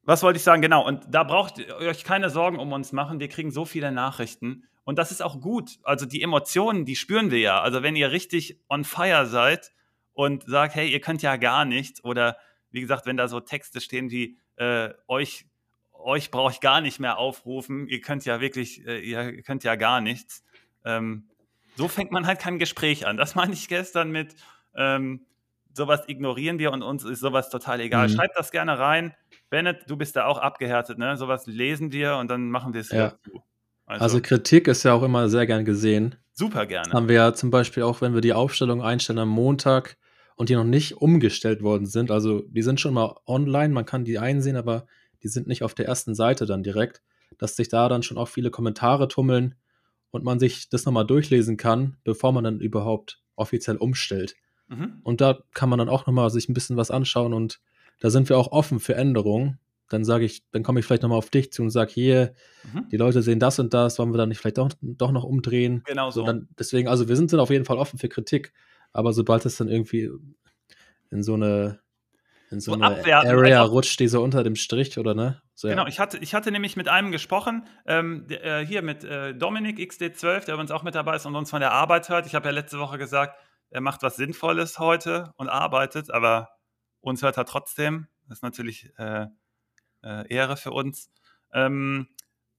was 0.02 0.22
wollte 0.22 0.36
ich 0.36 0.42
sagen? 0.42 0.62
Genau. 0.62 0.86
Und 0.86 1.06
da 1.08 1.24
braucht 1.24 1.58
ihr 1.58 1.76
euch 1.76 2.04
keine 2.04 2.30
Sorgen 2.30 2.58
um 2.58 2.72
uns 2.72 2.92
machen. 2.92 3.20
Wir 3.20 3.28
kriegen 3.28 3.50
so 3.50 3.64
viele 3.64 3.90
Nachrichten. 3.90 4.68
Und 4.84 4.98
das 4.98 5.10
ist 5.10 5.22
auch 5.22 5.40
gut. 5.40 5.78
Also 5.82 6.06
die 6.06 6.22
Emotionen, 6.22 6.84
die 6.84 6.96
spüren 6.96 7.30
wir 7.30 7.40
ja. 7.40 7.60
Also 7.60 7.82
wenn 7.82 7.96
ihr 7.96 8.10
richtig 8.10 8.60
on 8.68 8.84
fire 8.84 9.26
seid 9.26 9.72
und 10.12 10.44
sagt, 10.44 10.74
hey, 10.74 10.90
ihr 10.90 11.00
könnt 11.00 11.22
ja 11.22 11.36
gar 11.36 11.64
nichts. 11.64 12.04
Oder 12.04 12.36
wie 12.70 12.80
gesagt, 12.80 13.06
wenn 13.06 13.16
da 13.16 13.28
so 13.28 13.40
Texte 13.40 13.80
stehen 13.80 14.10
wie, 14.10 14.38
äh, 14.56 14.90
euch, 15.08 15.46
euch 15.92 16.30
brauche 16.30 16.52
ich 16.52 16.60
gar 16.60 16.80
nicht 16.80 17.00
mehr 17.00 17.18
aufrufen. 17.18 17.88
Ihr 17.88 18.00
könnt 18.00 18.24
ja 18.24 18.40
wirklich, 18.40 18.86
äh, 18.86 19.00
ihr 19.00 19.42
könnt 19.42 19.64
ja 19.64 19.74
gar 19.76 20.00
nichts. 20.00 20.44
Ähm, 20.84 21.28
so 21.76 21.88
fängt 21.88 22.12
man 22.12 22.26
halt 22.26 22.38
kein 22.38 22.58
Gespräch 22.58 23.06
an. 23.06 23.16
Das 23.16 23.34
meine 23.34 23.54
ich 23.54 23.68
gestern 23.68 24.10
mit, 24.10 24.36
ähm, 24.76 25.26
sowas 25.72 26.02
ignorieren 26.06 26.58
wir 26.58 26.72
und 26.72 26.82
uns 26.82 27.04
ist 27.04 27.20
sowas 27.20 27.50
total 27.50 27.80
egal. 27.80 28.08
Mhm. 28.08 28.14
Schreibt 28.14 28.38
das 28.38 28.50
gerne 28.50 28.78
rein. 28.78 29.14
Bennett, 29.50 29.88
du 29.88 29.96
bist 29.96 30.16
da 30.16 30.26
auch 30.26 30.38
abgehärtet, 30.38 30.98
ne? 30.98 31.16
Sowas 31.16 31.46
lesen 31.46 31.92
wir 31.92 32.16
und 32.16 32.28
dann 32.28 32.50
machen 32.50 32.74
wir 32.74 32.80
es 32.80 32.90
ja. 32.90 33.14
zu. 33.22 33.42
Also, 33.86 34.02
also, 34.02 34.20
Kritik 34.20 34.68
ist 34.68 34.82
ja 34.82 34.94
auch 34.94 35.02
immer 35.02 35.28
sehr 35.28 35.46
gern 35.46 35.64
gesehen. 35.64 36.14
Super 36.32 36.66
gerne. 36.66 36.86
Das 36.86 36.94
haben 36.94 37.08
wir 37.08 37.14
ja 37.16 37.34
zum 37.34 37.50
Beispiel 37.50 37.82
auch, 37.82 38.00
wenn 38.00 38.14
wir 38.14 38.20
die 38.20 38.32
Aufstellung 38.32 38.82
einstellen 38.82 39.18
am 39.18 39.28
Montag 39.28 39.96
und 40.36 40.48
die 40.48 40.54
noch 40.54 40.64
nicht 40.64 40.96
umgestellt 40.96 41.62
worden 41.62 41.86
sind. 41.86 42.10
Also 42.10 42.42
die 42.48 42.62
sind 42.62 42.80
schon 42.80 42.94
mal 42.94 43.14
online, 43.26 43.72
man 43.72 43.86
kann 43.86 44.04
die 44.04 44.18
einsehen, 44.18 44.56
aber 44.56 44.86
die 45.22 45.28
sind 45.28 45.46
nicht 45.46 45.62
auf 45.62 45.74
der 45.74 45.86
ersten 45.86 46.14
Seite 46.14 46.46
dann 46.46 46.62
direkt, 46.62 47.02
dass 47.38 47.56
sich 47.56 47.68
da 47.68 47.88
dann 47.88 48.02
schon 48.02 48.18
auch 48.18 48.28
viele 48.28 48.50
Kommentare 48.50 49.06
tummeln 49.06 49.54
und 50.10 50.24
man 50.24 50.38
sich 50.38 50.68
das 50.68 50.84
nochmal 50.84 51.06
durchlesen 51.06 51.56
kann, 51.56 51.96
bevor 52.04 52.32
man 52.32 52.44
dann 52.44 52.60
überhaupt 52.60 53.20
offiziell 53.36 53.76
umstellt. 53.76 54.34
Mhm. 54.68 55.00
Und 55.02 55.20
da 55.20 55.38
kann 55.52 55.68
man 55.68 55.78
dann 55.78 55.88
auch 55.88 56.06
nochmal 56.06 56.30
sich 56.30 56.48
ein 56.48 56.54
bisschen 56.54 56.76
was 56.76 56.90
anschauen 56.90 57.32
und 57.32 57.60
da 58.00 58.10
sind 58.10 58.28
wir 58.28 58.38
auch 58.38 58.50
offen 58.50 58.80
für 58.80 58.96
Änderungen. 58.96 59.58
Dann 59.88 60.04
sage 60.04 60.24
ich, 60.24 60.42
dann 60.50 60.62
komme 60.62 60.80
ich 60.80 60.86
vielleicht 60.86 61.02
nochmal 61.02 61.18
auf 61.18 61.30
dich 61.30 61.52
zu 61.52 61.62
und 61.62 61.70
sage, 61.70 61.92
hier, 61.92 62.34
mhm. 62.72 62.88
die 62.90 62.96
Leute 62.96 63.22
sehen 63.22 63.38
das 63.38 63.58
und 63.58 63.74
das, 63.74 63.98
wollen 63.98 64.12
wir 64.12 64.18
dann 64.18 64.30
nicht 64.30 64.38
vielleicht 64.38 64.58
doch, 64.58 64.70
doch 64.80 65.12
noch 65.12 65.24
umdrehen? 65.24 65.82
Genau 65.86 66.10
so. 66.10 66.20
so 66.20 66.26
dann, 66.26 66.48
deswegen, 66.58 66.88
also 66.88 67.08
wir 67.08 67.16
sind 67.16 67.32
dann 67.32 67.40
auf 67.40 67.50
jeden 67.50 67.64
Fall 67.64 67.76
offen 67.76 67.98
für 67.98 68.08
Kritik, 68.08 68.52
aber 68.92 69.12
sobald 69.12 69.44
es 69.44 69.56
dann 69.56 69.68
irgendwie 69.68 70.10
in 71.10 71.22
so 71.22 71.34
eine 71.34 71.80
in 72.50 72.60
so, 72.60 72.74
so 72.74 72.80
eine 72.80 73.04
Area 73.14 73.62
rutscht, 73.62 73.98
die 74.00 74.08
so 74.08 74.22
unter 74.22 74.44
dem 74.44 74.54
Strich, 74.54 74.98
oder 74.98 75.14
ne? 75.14 75.42
So, 75.54 75.68
genau, 75.68 75.86
ich 75.86 75.98
hatte, 75.98 76.18
ich 76.18 76.34
hatte 76.34 76.50
nämlich 76.50 76.76
mit 76.76 76.88
einem 76.88 77.10
gesprochen, 77.10 77.66
ähm, 77.86 78.26
der, 78.28 78.44
äh, 78.44 78.66
hier 78.66 78.82
mit 78.82 79.04
äh, 79.04 79.34
Dominik 79.34 79.78
XD12, 79.78 80.44
der 80.46 80.58
uns 80.58 80.70
auch 80.70 80.82
mit 80.82 80.94
dabei 80.94 81.16
ist 81.16 81.26
und 81.26 81.34
uns 81.36 81.50
von 81.50 81.60
der 81.60 81.72
Arbeit 81.72 82.08
hört. 82.08 82.26
Ich 82.26 82.34
habe 82.34 82.46
ja 82.46 82.52
letzte 82.52 82.78
Woche 82.78 82.98
gesagt, 82.98 83.38
er 83.70 83.80
macht 83.80 84.02
was 84.02 84.16
Sinnvolles 84.16 84.78
heute 84.78 85.32
und 85.36 85.48
arbeitet, 85.48 86.10
aber 86.10 86.50
uns 87.00 87.22
hört 87.22 87.36
er 87.36 87.44
trotzdem. 87.44 88.06
Das 88.28 88.38
ist 88.38 88.42
natürlich 88.42 88.90
äh, 88.98 89.26
äh, 90.04 90.28
Ehre 90.28 90.56
für 90.56 90.70
uns. 90.70 91.10
Ähm, 91.52 92.08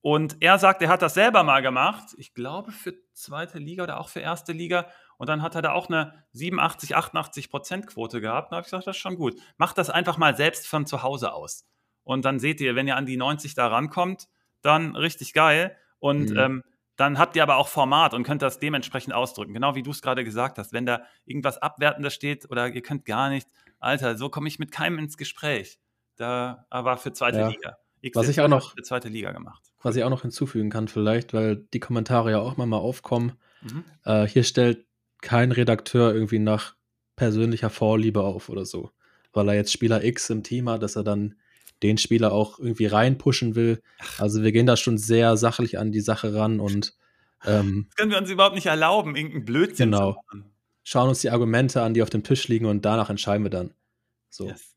und 0.01 0.37
er 0.39 0.59
sagt, 0.59 0.81
er 0.81 0.89
hat 0.89 1.01
das 1.01 1.15
selber 1.15 1.43
mal 1.43 1.61
gemacht, 1.61 2.13
ich 2.17 2.33
glaube 2.33 2.71
für 2.71 2.93
zweite 3.13 3.57
Liga 3.57 3.83
oder 3.83 3.99
auch 3.99 4.09
für 4.09 4.19
erste 4.19 4.51
Liga. 4.51 4.87
Und 5.17 5.29
dann 5.29 5.41
hat 5.41 5.55
er 5.55 5.61
da 5.61 5.71
auch 5.71 5.89
eine 5.89 6.25
87, 6.33 6.95
88 6.95 7.49
Prozent 7.49 7.87
Quote 7.87 8.21
gehabt. 8.21 8.51
Da 8.51 8.57
habe 8.57 8.65
ich 8.65 8.67
gesagt, 8.67 8.85
das 8.85 8.97
ist 8.97 9.01
schon 9.01 9.15
gut. 9.15 9.35
Macht 9.57 9.77
das 9.77 9.89
einfach 9.89 10.17
mal 10.17 10.35
selbst 10.35 10.67
von 10.67 10.85
zu 10.85 11.01
Hause 11.01 11.33
aus. 11.33 11.65
Und 12.03 12.23
dann 12.23 12.39
seht 12.39 12.61
ihr, 12.61 12.75
wenn 12.75 12.87
ihr 12.87 12.97
an 12.97 13.05
die 13.07 13.17
90 13.17 13.55
da 13.55 13.67
rankommt, 13.67 14.27
dann 14.61 14.95
richtig 14.95 15.33
geil. 15.33 15.75
Und 15.99 16.29
mhm. 16.29 16.37
ähm, 16.37 16.63
dann 16.97 17.17
habt 17.17 17.35
ihr 17.35 17.43
aber 17.43 17.57
auch 17.57 17.67
Format 17.67 18.13
und 18.13 18.23
könnt 18.23 18.41
das 18.41 18.59
dementsprechend 18.59 19.13
ausdrücken. 19.13 19.53
Genau 19.53 19.75
wie 19.75 19.83
du 19.83 19.91
es 19.91 20.01
gerade 20.01 20.23
gesagt 20.23 20.57
hast. 20.57 20.71
Wenn 20.71 20.85
da 20.85 21.01
irgendwas 21.25 21.57
Abwertendes 21.57 22.13
steht 22.13 22.49
oder 22.49 22.67
ihr 22.67 22.81
könnt 22.81 23.05
gar 23.05 23.29
nichts, 23.29 23.51
Alter, 23.79 24.17
so 24.17 24.29
komme 24.29 24.47
ich 24.47 24.59
mit 24.59 24.71
keinem 24.71 24.99
ins 24.99 25.17
Gespräch. 25.17 25.79
Da 26.15 26.65
war 26.69 26.97
für 26.97 27.13
zweite 27.13 27.39
ja. 27.39 27.47
Liga. 27.49 27.77
XL 28.01 28.19
was 28.19 28.29
ich 28.29 28.41
auch 28.41 28.47
noch 28.47 28.73
für 28.75 28.83
zweite 28.83 29.09
Liga 29.09 29.31
gemacht. 29.31 29.63
Was 29.81 29.95
ich 29.95 30.03
auch 30.03 30.09
noch 30.09 30.21
hinzufügen 30.21 30.69
kann, 30.69 30.87
vielleicht, 30.87 31.33
weil 31.33 31.57
die 31.73 31.79
Kommentare 31.79 32.31
ja 32.31 32.39
auch 32.39 32.57
mal 32.57 32.71
aufkommen. 32.73 33.33
Mhm. 33.61 33.83
Äh, 34.03 34.27
hier 34.27 34.43
stellt 34.43 34.85
kein 35.21 35.51
Redakteur 35.51 36.13
irgendwie 36.13 36.39
nach 36.39 36.75
persönlicher 37.15 37.69
Vorliebe 37.69 38.23
auf 38.23 38.49
oder 38.49 38.65
so. 38.65 38.91
Weil 39.33 39.49
er 39.49 39.55
jetzt 39.55 39.71
Spieler 39.71 40.03
X 40.03 40.29
im 40.29 40.43
Team 40.43 40.69
hat, 40.69 40.83
dass 40.83 40.95
er 40.95 41.03
dann 41.03 41.35
den 41.83 41.97
Spieler 41.97 42.31
auch 42.31 42.59
irgendwie 42.59 42.85
reinpushen 42.85 43.55
will. 43.55 43.81
Also 44.17 44.43
wir 44.43 44.51
gehen 44.51 44.65
da 44.65 44.77
schon 44.77 44.97
sehr 44.97 45.35
sachlich 45.37 45.77
an 45.77 45.91
die 45.91 46.01
Sache 46.01 46.33
ran 46.33 46.59
und 46.59 46.95
ähm, 47.45 47.87
das 47.89 47.95
können 47.95 48.11
wir 48.11 48.17
uns 48.17 48.29
überhaupt 48.29 48.55
nicht 48.55 48.67
erlauben, 48.67 49.15
irgendeinen 49.15 49.45
Blödsinn 49.45 49.91
genau. 49.91 50.13
zu 50.13 50.19
machen. 50.25 50.51
Schauen 50.83 51.09
uns 51.09 51.21
die 51.21 51.31
Argumente 51.31 51.81
an, 51.81 51.93
die 51.93 52.03
auf 52.03 52.09
dem 52.09 52.23
Tisch 52.23 52.47
liegen 52.47 52.65
und 52.65 52.85
danach 52.85 53.09
entscheiden 53.09 53.43
wir 53.43 53.49
dann. 53.49 53.73
So. 54.29 54.47
Yes. 54.47 54.74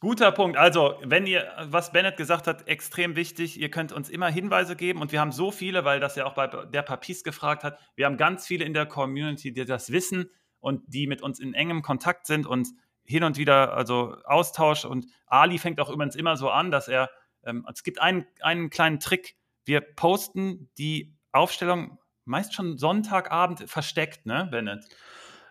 Guter 0.00 0.32
Punkt. 0.32 0.56
Also, 0.56 0.94
wenn 1.02 1.26
ihr, 1.26 1.52
was 1.64 1.92
Bennett 1.92 2.16
gesagt 2.16 2.46
hat, 2.46 2.66
extrem 2.66 3.16
wichtig, 3.16 3.60
ihr 3.60 3.70
könnt 3.70 3.92
uns 3.92 4.08
immer 4.08 4.28
Hinweise 4.28 4.74
geben 4.74 5.02
und 5.02 5.12
wir 5.12 5.20
haben 5.20 5.30
so 5.30 5.50
viele, 5.50 5.84
weil 5.84 6.00
das 6.00 6.16
ja 6.16 6.24
auch 6.24 6.32
bei 6.32 6.46
der 6.46 6.80
Papis 6.80 7.22
gefragt 7.22 7.62
hat, 7.64 7.78
wir 7.96 8.06
haben 8.06 8.16
ganz 8.16 8.46
viele 8.46 8.64
in 8.64 8.72
der 8.72 8.86
Community, 8.86 9.52
die 9.52 9.66
das 9.66 9.92
wissen 9.92 10.30
und 10.58 10.82
die 10.86 11.06
mit 11.06 11.20
uns 11.20 11.38
in 11.38 11.52
engem 11.52 11.82
Kontakt 11.82 12.26
sind 12.26 12.46
und 12.46 12.68
hin 13.04 13.24
und 13.24 13.36
wieder 13.36 13.74
also 13.74 14.16
Austausch 14.24 14.86
und 14.86 15.06
Ali 15.26 15.58
fängt 15.58 15.78
auch 15.80 15.90
übrigens 15.90 16.16
immer 16.16 16.36
so 16.38 16.48
an, 16.48 16.70
dass 16.70 16.88
er, 16.88 17.10
ähm, 17.44 17.66
es 17.70 17.82
gibt 17.82 18.00
einen, 18.00 18.24
einen 18.40 18.70
kleinen 18.70 19.00
Trick, 19.00 19.36
wir 19.66 19.82
posten 19.82 20.70
die 20.78 21.14
Aufstellung 21.32 21.98
meist 22.24 22.54
schon 22.54 22.78
Sonntagabend 22.78 23.68
versteckt, 23.68 24.24
ne, 24.24 24.48
Bennett? 24.50 24.84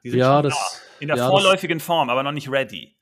Ja, 0.01 0.41
das, 0.41 0.53
da. 0.53 1.01
in 1.01 1.09
der 1.09 1.17
ja, 1.17 1.27
vorläufigen 1.27 1.79
Form, 1.79 2.09
aber 2.09 2.23
noch 2.23 2.31
nicht 2.31 2.49
ready. 2.49 2.98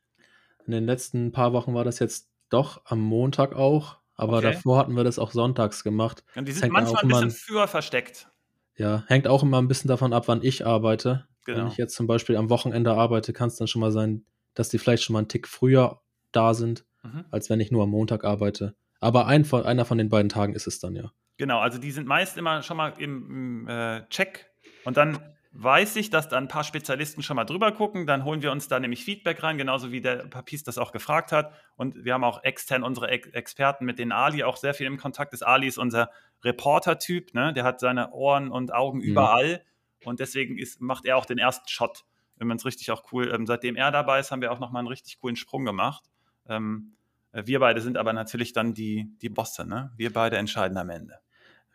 In 0.67 0.73
den 0.73 0.85
letzten 0.85 1.31
paar 1.31 1.53
Wochen 1.53 1.73
war 1.73 1.83
das 1.83 1.99
jetzt 1.99 2.29
doch 2.49 2.81
am 2.85 2.99
Montag 2.99 3.55
auch, 3.55 3.97
aber 4.15 4.37
okay. 4.37 4.51
davor 4.51 4.77
hatten 4.77 4.95
wir 4.95 5.03
das 5.03 5.17
auch 5.17 5.31
sonntags 5.31 5.83
gemacht. 5.83 6.23
Und 6.35 6.47
die 6.47 6.51
sind 6.51 6.71
manchmal 6.71 7.01
ein 7.03 7.07
bisschen 7.07 7.31
früher 7.31 7.67
versteckt. 7.67 8.29
Ja, 8.75 9.03
hängt 9.07 9.27
auch 9.27 9.43
immer 9.43 9.59
ein 9.61 9.67
bisschen 9.67 9.87
davon 9.87 10.13
ab, 10.13 10.27
wann 10.27 10.43
ich 10.43 10.65
arbeite. 10.65 11.27
Genau. 11.45 11.59
Wenn 11.59 11.67
ich 11.67 11.77
jetzt 11.77 11.95
zum 11.95 12.05
Beispiel 12.05 12.35
am 12.35 12.49
Wochenende 12.49 12.93
arbeite, 12.93 13.33
kann 13.33 13.47
es 13.47 13.55
dann 13.55 13.67
schon 13.67 13.79
mal 13.79 13.91
sein, 13.91 14.25
dass 14.53 14.69
die 14.69 14.77
vielleicht 14.77 15.03
schon 15.03 15.13
mal 15.13 15.19
einen 15.19 15.29
Tick 15.29 15.47
früher 15.47 16.01
da 16.31 16.53
sind, 16.53 16.85
mhm. 17.03 17.25
als 17.31 17.49
wenn 17.49 17.59
ich 17.59 17.71
nur 17.71 17.83
am 17.83 17.89
Montag 17.89 18.25
arbeite. 18.25 18.75
Aber 18.99 19.27
ein 19.27 19.49
einer 19.51 19.85
von 19.85 19.97
den 19.97 20.09
beiden 20.09 20.29
Tagen 20.29 20.53
ist 20.53 20.67
es 20.67 20.79
dann 20.79 20.95
ja. 20.95 21.11
Genau, 21.37 21.59
also 21.59 21.77
die 21.77 21.91
sind 21.91 22.07
meist 22.07 22.37
immer 22.37 22.61
schon 22.63 22.77
mal 22.77 22.93
im, 22.97 23.65
im 23.65 23.67
äh, 23.67 24.07
Check 24.09 24.47
und 24.83 24.97
dann 24.97 25.19
weiß 25.59 25.95
ich, 25.95 26.11
dass 26.11 26.29
da 26.29 26.37
ein 26.37 26.47
paar 26.47 26.63
Spezialisten 26.63 27.23
schon 27.23 27.35
mal 27.35 27.43
drüber 27.43 27.71
gucken. 27.71 28.05
Dann 28.05 28.23
holen 28.23 28.43
wir 28.43 28.51
uns 28.51 28.67
da 28.67 28.79
nämlich 28.79 29.03
Feedback 29.03 29.41
rein, 29.41 29.57
genauso 29.57 29.91
wie 29.91 30.01
der 30.01 30.27
Papies 30.27 30.63
das 30.63 30.77
auch 30.77 30.91
gefragt 30.91 31.31
hat. 31.31 31.51
Und 31.75 32.05
wir 32.05 32.13
haben 32.13 32.23
auch 32.23 32.43
extern 32.43 32.83
unsere 32.83 33.07
Ex 33.09 33.27
Experten, 33.29 33.85
mit 33.85 33.97
denen 33.97 34.11
Ali 34.11 34.43
auch 34.43 34.57
sehr 34.57 34.75
viel 34.75 34.85
im 34.85 34.97
Kontakt 34.97 35.33
ist. 35.33 35.41
Ali 35.41 35.67
ist 35.67 35.79
unser 35.79 36.11
Reporter-Typ, 36.43 37.33
ne? 37.33 37.53
der 37.53 37.63
hat 37.63 37.79
seine 37.79 38.11
Ohren 38.11 38.51
und 38.51 38.71
Augen 38.71 38.99
mhm. 38.99 39.05
überall. 39.05 39.63
Und 40.05 40.19
deswegen 40.19 40.59
ist, 40.59 40.79
macht 40.79 41.05
er 41.05 41.17
auch 41.17 41.25
den 41.25 41.39
ersten 41.39 41.67
Shot. 41.67 42.05
Wenn 42.35 42.47
man 42.47 42.57
es 42.57 42.65
richtig 42.65 42.91
auch 42.91 43.11
cool, 43.11 43.33
ähm, 43.33 43.47
seitdem 43.47 43.75
er 43.75 43.89
dabei 43.89 44.19
ist, 44.19 44.29
haben 44.31 44.41
wir 44.41 44.51
auch 44.51 44.59
nochmal 44.59 44.81
einen 44.81 44.87
richtig 44.87 45.19
coolen 45.19 45.35
Sprung 45.35 45.65
gemacht. 45.65 46.03
Ähm, 46.47 46.93
wir 47.33 47.59
beide 47.59 47.81
sind 47.81 47.97
aber 47.97 48.13
natürlich 48.13 48.53
dann 48.53 48.75
die, 48.75 49.11
die 49.21 49.29
Bosse, 49.29 49.65
ne? 49.65 49.91
Wir 49.97 50.13
beide 50.13 50.37
entscheiden 50.37 50.77
am 50.77 50.89
Ende. 50.89 51.19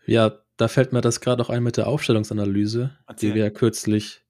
Ja, 0.07 0.39
da 0.57 0.69
fällt 0.69 0.93
mir 0.93 1.01
das 1.01 1.21
gerade 1.21 1.43
auch 1.43 1.51
ein 1.51 1.63
mit 1.63 1.77
der 1.77 1.87
Aufstellungsanalyse, 1.87 2.97
Erzähl. 3.07 3.31
die 3.31 3.35
wir 3.35 3.45
ja 3.45 3.51
kürzlich 3.51 4.23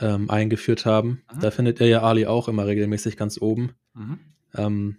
ähm, 0.00 0.28
eingeführt 0.30 0.86
haben. 0.86 1.22
Mhm. 1.32 1.40
Da 1.40 1.50
findet 1.50 1.80
er 1.80 1.86
ja 1.86 2.02
Ali 2.02 2.26
auch 2.26 2.48
immer 2.48 2.66
regelmäßig 2.66 3.16
ganz 3.16 3.40
oben. 3.40 3.74
Mhm. 3.94 4.18
Ähm, 4.56 4.96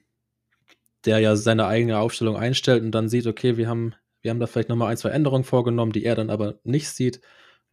der 1.06 1.20
ja 1.20 1.36
seine 1.36 1.68
eigene 1.68 2.00
Aufstellung 2.00 2.36
einstellt 2.36 2.84
und 2.84 2.92
dann 2.92 3.10
sieht, 3.10 3.28
okay, 3.28 3.58
wir 3.58 3.68
haben, 3.68 3.94
wir 4.22 4.32
haben 4.32 4.40
da 4.40 4.48
vielleicht 4.48 4.70
nochmal 4.70 4.92
ein, 4.92 4.98
zwei 4.98 5.10
Änderungen 5.10 5.44
vorgenommen, 5.44 5.92
die 5.92 6.04
er 6.04 6.16
dann 6.16 6.30
aber 6.30 6.60
nicht 6.64 6.90
sieht. 6.90 7.22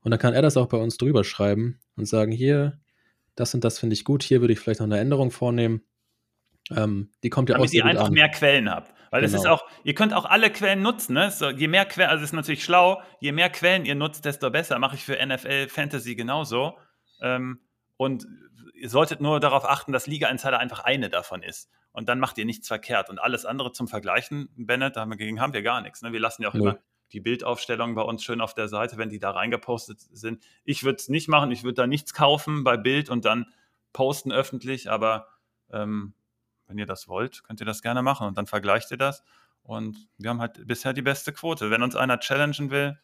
Und 0.02 0.10
dann 0.10 0.20
kann 0.20 0.34
er 0.34 0.42
das 0.42 0.56
auch 0.56 0.66
bei 0.66 0.76
uns 0.76 0.98
drüber 0.98 1.24
schreiben 1.24 1.80
und 1.96 2.06
sagen, 2.06 2.32
hier, 2.32 2.78
das 3.34 3.54
und 3.54 3.64
das 3.64 3.78
finde 3.78 3.94
ich 3.94 4.04
gut, 4.04 4.22
hier 4.22 4.40
würde 4.40 4.52
ich 4.52 4.60
vielleicht 4.60 4.80
noch 4.80 4.86
eine 4.86 4.98
Änderung 4.98 5.30
vornehmen. 5.30 5.82
Ähm, 6.70 7.10
die 7.22 7.30
kommt 7.30 7.48
ja 7.48 7.56
Damit 7.56 7.70
auch 7.70 7.74
ihr 7.74 7.84
einfach 7.84 8.06
an. 8.06 8.12
mehr 8.12 8.28
Quellen 8.28 8.70
habt. 8.70 8.92
Weil 9.12 9.20
genau. 9.20 9.32
das 9.32 9.42
ist 9.42 9.46
auch, 9.46 9.68
ihr 9.84 9.94
könnt 9.94 10.14
auch 10.14 10.24
alle 10.24 10.50
Quellen 10.50 10.80
nutzen, 10.80 11.12
ne? 11.12 11.30
So, 11.30 11.50
je 11.50 11.68
mehr 11.68 11.84
Quellen, 11.84 12.08
also 12.08 12.24
ist 12.24 12.32
natürlich 12.32 12.64
schlau, 12.64 13.02
je 13.20 13.32
mehr 13.32 13.50
Quellen 13.50 13.84
ihr 13.84 13.94
nutzt, 13.94 14.24
desto 14.24 14.50
besser. 14.50 14.78
Mache 14.78 14.96
ich 14.96 15.04
für 15.04 15.18
NFL 15.24 15.68
Fantasy 15.68 16.14
genauso. 16.14 16.78
Ähm, 17.20 17.60
und 17.98 18.26
ihr 18.74 18.88
solltet 18.88 19.20
nur 19.20 19.38
darauf 19.38 19.66
achten, 19.66 19.92
dass 19.92 20.06
Liga 20.06 20.30
Insider 20.30 20.58
einfach 20.58 20.80
eine 20.80 21.10
davon 21.10 21.42
ist. 21.42 21.70
Und 21.92 22.08
dann 22.08 22.20
macht 22.20 22.38
ihr 22.38 22.46
nichts 22.46 22.68
verkehrt. 22.68 23.10
Und 23.10 23.18
alles 23.18 23.44
andere 23.44 23.72
zum 23.72 23.86
Vergleichen, 23.86 24.48
Bennett, 24.56 24.96
dagegen 24.96 25.42
haben 25.42 25.52
wir 25.52 25.62
gar 25.62 25.82
nichts. 25.82 26.00
Ne? 26.00 26.14
Wir 26.14 26.20
lassen 26.20 26.42
ja 26.42 26.48
auch 26.48 26.54
ja. 26.54 26.60
immer 26.60 26.78
die 27.12 27.20
Bildaufstellungen 27.20 27.94
bei 27.94 28.02
uns 28.02 28.24
schön 28.24 28.40
auf 28.40 28.54
der 28.54 28.68
Seite, 28.68 28.96
wenn 28.96 29.10
die 29.10 29.18
da 29.18 29.32
reingepostet 29.32 30.00
sind. 30.00 30.42
Ich 30.64 30.84
würde 30.84 30.96
es 30.96 31.10
nicht 31.10 31.28
machen, 31.28 31.50
ich 31.50 31.64
würde 31.64 31.74
da 31.74 31.86
nichts 31.86 32.14
kaufen 32.14 32.64
bei 32.64 32.78
Bild 32.78 33.10
und 33.10 33.26
dann 33.26 33.52
posten 33.92 34.32
öffentlich, 34.32 34.90
aber 34.90 35.28
ähm, 35.70 36.14
wenn 36.72 36.78
ihr 36.78 36.86
das 36.86 37.06
wollt, 37.06 37.44
könnt 37.44 37.60
ihr 37.60 37.66
das 37.66 37.82
gerne 37.82 38.02
machen 38.02 38.26
und 38.26 38.38
dann 38.38 38.46
vergleicht 38.46 38.90
ihr 38.90 38.96
das. 38.96 39.22
Und 39.62 40.08
wir 40.18 40.30
haben 40.30 40.40
halt 40.40 40.66
bisher 40.66 40.94
die 40.94 41.02
beste 41.02 41.32
Quote. 41.32 41.70
Wenn 41.70 41.82
uns 41.82 41.94
einer 41.94 42.18
challengen 42.18 42.70
will, 42.70 42.98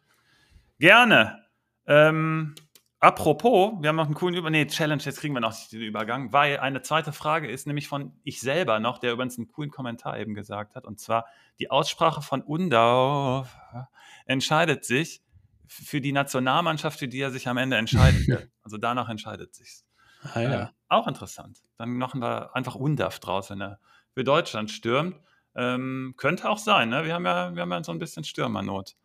gerne. 0.78 1.44
Ähm, 1.86 2.54
apropos, 2.98 3.74
wir 3.80 3.90
haben 3.90 3.96
noch 3.96 4.06
einen 4.06 4.14
coolen 4.14 4.34
Über... 4.34 4.48
Nee, 4.48 4.66
Challenge, 4.66 5.02
jetzt 5.02 5.20
kriegen 5.20 5.34
wir 5.34 5.40
noch 5.40 5.54
den 5.68 5.82
Übergang, 5.82 6.32
weil 6.32 6.58
eine 6.58 6.80
zweite 6.80 7.12
Frage 7.12 7.50
ist 7.50 7.66
nämlich 7.66 7.88
von 7.88 8.18
ich 8.24 8.40
selber 8.40 8.80
noch, 8.80 8.98
der 8.98 9.12
übrigens 9.12 9.36
einen 9.36 9.48
coolen 9.48 9.70
Kommentar 9.70 10.18
eben 10.18 10.34
gesagt 10.34 10.74
hat. 10.74 10.86
Und 10.86 10.98
zwar, 10.98 11.26
die 11.58 11.70
Aussprache 11.70 12.22
von 12.22 12.40
Undau 12.40 13.46
entscheidet 14.24 14.86
sich 14.86 15.22
für 15.66 16.00
die 16.00 16.12
Nationalmannschaft, 16.12 16.98
für 16.98 17.08
die 17.08 17.20
er 17.20 17.30
sich 17.30 17.46
am 17.46 17.58
Ende 17.58 17.76
entscheiden 17.76 18.26
will. 18.26 18.50
Also 18.68 18.76
danach 18.76 19.08
entscheidet 19.08 19.54
sich. 19.54 19.82
Ah, 20.22 20.40
ja. 20.40 20.62
Äh, 20.62 20.66
auch 20.88 21.06
interessant. 21.06 21.60
Dann 21.76 21.90
machen 21.90 22.20
wir 22.20 22.54
einfach 22.56 22.74
Undaf 22.74 23.18
draus, 23.18 23.50
wenn 23.50 23.60
er 23.60 23.78
für 24.12 24.24
Deutschland 24.24 24.70
stürmt. 24.70 25.20
Ähm, 25.54 26.14
könnte 26.16 26.48
auch 26.48 26.58
sein, 26.58 26.88
ne? 26.88 27.04
Wir 27.04 27.14
haben 27.14 27.26
ja, 27.26 27.54
wir 27.54 27.62
haben 27.62 27.72
ja 27.72 27.82
so 27.82 27.92
ein 27.92 27.98
bisschen 27.98 28.24
Stürmernot. 28.24 28.96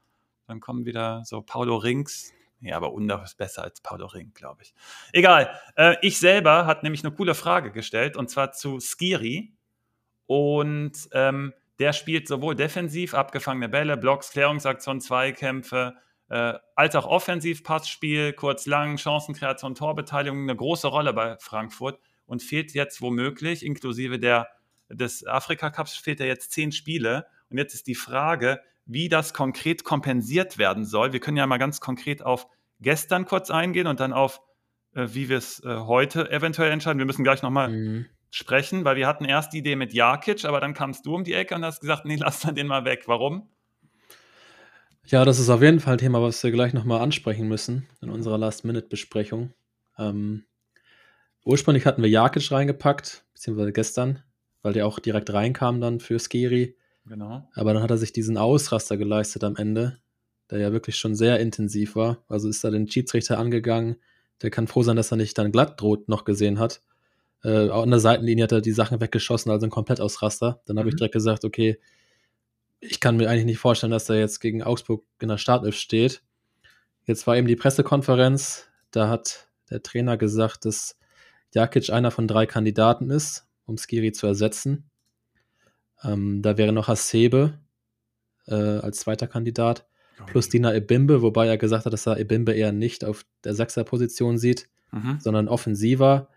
Dann 0.47 0.59
kommen 0.59 0.85
wieder 0.85 1.23
so 1.25 1.41
Paulo 1.41 1.77
Rings. 1.77 2.31
Ja, 2.59 2.77
aber 2.77 2.93
Undaf 2.93 3.23
ist 3.23 3.37
besser 3.37 3.63
als 3.63 3.81
Paulo 3.81 4.05
Ring, 4.05 4.31
glaube 4.33 4.63
ich. 4.63 4.73
Egal. 5.11 5.59
Äh, 5.75 5.95
ich 6.01 6.17
selber 6.17 6.65
hat 6.65 6.83
nämlich 6.83 7.03
eine 7.03 7.13
coole 7.13 7.35
Frage 7.35 7.71
gestellt 7.71 8.15
und 8.15 8.29
zwar 8.29 8.53
zu 8.53 8.79
Skiri. 8.79 9.53
Und 10.25 11.09
ähm, 11.11 11.53
der 11.79 11.91
spielt 11.91 12.27
sowohl 12.27 12.55
defensiv, 12.55 13.13
abgefangene 13.13 13.67
Bälle, 13.67 13.97
Blocks, 13.97 14.31
Klärungsaktionen, 14.31 15.01
Zweikämpfe, 15.01 15.95
äh, 16.29 16.53
als 16.75 16.95
auch 16.95 17.05
Offensivpassspiel, 17.05 18.33
kurz 18.33 18.65
lang, 18.65 18.97
Chancenkreation, 18.97 19.75
Torbeteiligung, 19.75 20.43
eine 20.43 20.55
große 20.55 20.87
Rolle 20.87 21.13
bei 21.13 21.37
Frankfurt 21.39 21.99
und 22.25 22.41
fehlt 22.41 22.73
jetzt 22.73 23.01
womöglich, 23.01 23.65
inklusive 23.65 24.19
der, 24.19 24.47
des 24.89 25.25
Afrika-Cups, 25.25 25.95
fehlt 25.95 26.19
er 26.19 26.27
jetzt 26.27 26.51
zehn 26.51 26.71
Spiele. 26.71 27.27
Und 27.49 27.57
jetzt 27.57 27.73
ist 27.73 27.87
die 27.87 27.95
Frage, 27.95 28.61
wie 28.85 29.09
das 29.09 29.33
konkret 29.33 29.83
kompensiert 29.83 30.57
werden 30.57 30.85
soll. 30.85 31.13
Wir 31.13 31.19
können 31.19 31.37
ja 31.37 31.47
mal 31.47 31.57
ganz 31.57 31.79
konkret 31.79 32.23
auf 32.23 32.47
gestern 32.79 33.25
kurz 33.25 33.49
eingehen 33.49 33.87
und 33.87 33.99
dann 33.99 34.13
auf, 34.13 34.41
äh, 34.93 35.07
wie 35.11 35.29
wir 35.29 35.37
es 35.37 35.63
äh, 35.63 35.77
heute 35.77 36.31
eventuell 36.31 36.71
entscheiden. 36.71 36.99
Wir 36.99 37.05
müssen 37.05 37.23
gleich 37.23 37.41
nochmal 37.41 37.69
mhm. 37.69 38.05
sprechen, 38.29 38.85
weil 38.85 38.95
wir 38.95 39.07
hatten 39.07 39.25
erst 39.25 39.53
die 39.53 39.59
Idee 39.59 39.75
mit 39.75 39.93
Jakic, 39.93 40.45
aber 40.45 40.59
dann 40.59 40.73
kamst 40.73 41.05
du 41.05 41.15
um 41.15 41.23
die 41.23 41.33
Ecke 41.33 41.55
und 41.55 41.63
hast 41.63 41.81
gesagt, 41.81 42.05
nee, 42.05 42.15
lass 42.15 42.41
dann 42.41 42.55
den 42.55 42.67
mal 42.67 42.85
weg. 42.85 43.03
Warum? 43.07 43.49
Ja, 45.07 45.25
das 45.25 45.39
ist 45.39 45.49
auf 45.49 45.61
jeden 45.61 45.81
Fall 45.81 45.93
ein 45.93 45.99
Thema, 45.99 46.21
was 46.21 46.41
wir 46.43 46.51
gleich 46.51 46.73
nochmal 46.73 47.01
ansprechen 47.01 47.47
müssen 47.47 47.87
in 48.01 48.09
unserer 48.09 48.37
Last-Minute-Besprechung. 48.37 49.53
Ähm, 49.97 50.45
ursprünglich 51.43 51.85
hatten 51.85 52.01
wir 52.01 52.09
Jakic 52.09 52.51
reingepackt, 52.51 53.25
beziehungsweise 53.33 53.73
gestern, 53.73 54.19
weil 54.61 54.73
der 54.73 54.87
auch 54.87 54.99
direkt 54.99 55.31
reinkam 55.33 55.81
dann 55.81 55.99
für 55.99 56.19
Skiri. 56.19 56.77
Genau. 57.05 57.47
Aber 57.53 57.73
dann 57.73 57.83
hat 57.83 57.91
er 57.91 57.97
sich 57.97 58.13
diesen 58.13 58.37
Ausraster 58.37 58.95
geleistet 58.95 59.43
am 59.43 59.57
Ende, 59.57 59.99
der 60.49 60.59
ja 60.59 60.71
wirklich 60.71 60.95
schon 60.95 61.15
sehr 61.15 61.39
intensiv 61.41 61.97
war. 61.97 62.23
Also 62.29 62.47
ist 62.47 62.63
er 62.63 62.71
den 62.71 62.89
Schiedsrichter 62.89 63.37
angegangen. 63.37 63.97
Der 64.41 64.51
kann 64.51 64.67
froh 64.67 64.83
sein, 64.83 64.95
dass 64.95 65.11
er 65.11 65.17
nicht 65.17 65.37
dann 65.37 65.51
glatt 65.51 65.81
droht 65.81 66.07
noch 66.07 66.23
gesehen 66.23 66.59
hat. 66.59 66.81
Äh, 67.43 67.69
an 67.69 67.89
der 67.89 67.99
Seitenlinie 67.99 68.43
hat 68.45 68.53
er 68.53 68.61
die 68.61 68.71
Sachen 68.71 69.01
weggeschossen, 69.01 69.51
also 69.51 69.67
ein 69.67 69.69
Komplettausraster. 69.69 70.61
Dann 70.65 70.77
habe 70.77 70.85
mhm. 70.85 70.89
ich 70.89 70.95
direkt 70.95 71.13
gesagt, 71.13 71.43
okay, 71.43 71.77
ich 72.85 72.99
kann 72.99 73.17
mir 73.17 73.29
eigentlich 73.29 73.45
nicht 73.45 73.59
vorstellen, 73.59 73.91
dass 73.91 74.09
er 74.09 74.19
jetzt 74.19 74.39
gegen 74.39 74.63
Augsburg 74.63 75.03
in 75.21 75.29
der 75.29 75.37
Startelf 75.37 75.75
steht. 75.75 76.21
Jetzt 77.05 77.27
war 77.27 77.37
eben 77.37 77.47
die 77.47 77.55
Pressekonferenz, 77.55 78.67
da 78.91 79.09
hat 79.09 79.49
der 79.69 79.81
Trainer 79.81 80.17
gesagt, 80.17 80.65
dass 80.65 80.97
Jakic 81.53 81.89
einer 81.89 82.11
von 82.11 82.27
drei 82.27 82.45
Kandidaten 82.45 83.09
ist, 83.09 83.47
um 83.65 83.77
Skiri 83.77 84.11
zu 84.11 84.27
ersetzen. 84.27 84.89
Ähm, 86.03 86.41
da 86.41 86.57
wäre 86.57 86.73
noch 86.73 86.87
Hasebe 86.87 87.59
äh, 88.47 88.53
als 88.55 88.99
zweiter 88.99 89.27
Kandidat, 89.27 89.87
plus 90.25 90.49
Dina 90.49 90.73
Ebimbe, 90.73 91.21
wobei 91.21 91.47
er 91.47 91.57
gesagt 91.57 91.85
hat, 91.85 91.93
dass 91.93 92.05
er 92.05 92.19
Ebimbe 92.19 92.53
eher 92.53 92.71
nicht 92.71 93.05
auf 93.05 93.25
der 93.43 93.55
Sechser-Position 93.55 94.37
sieht, 94.37 94.69
mhm. 94.91 95.19
sondern 95.19 95.47
offensiver. 95.47 96.29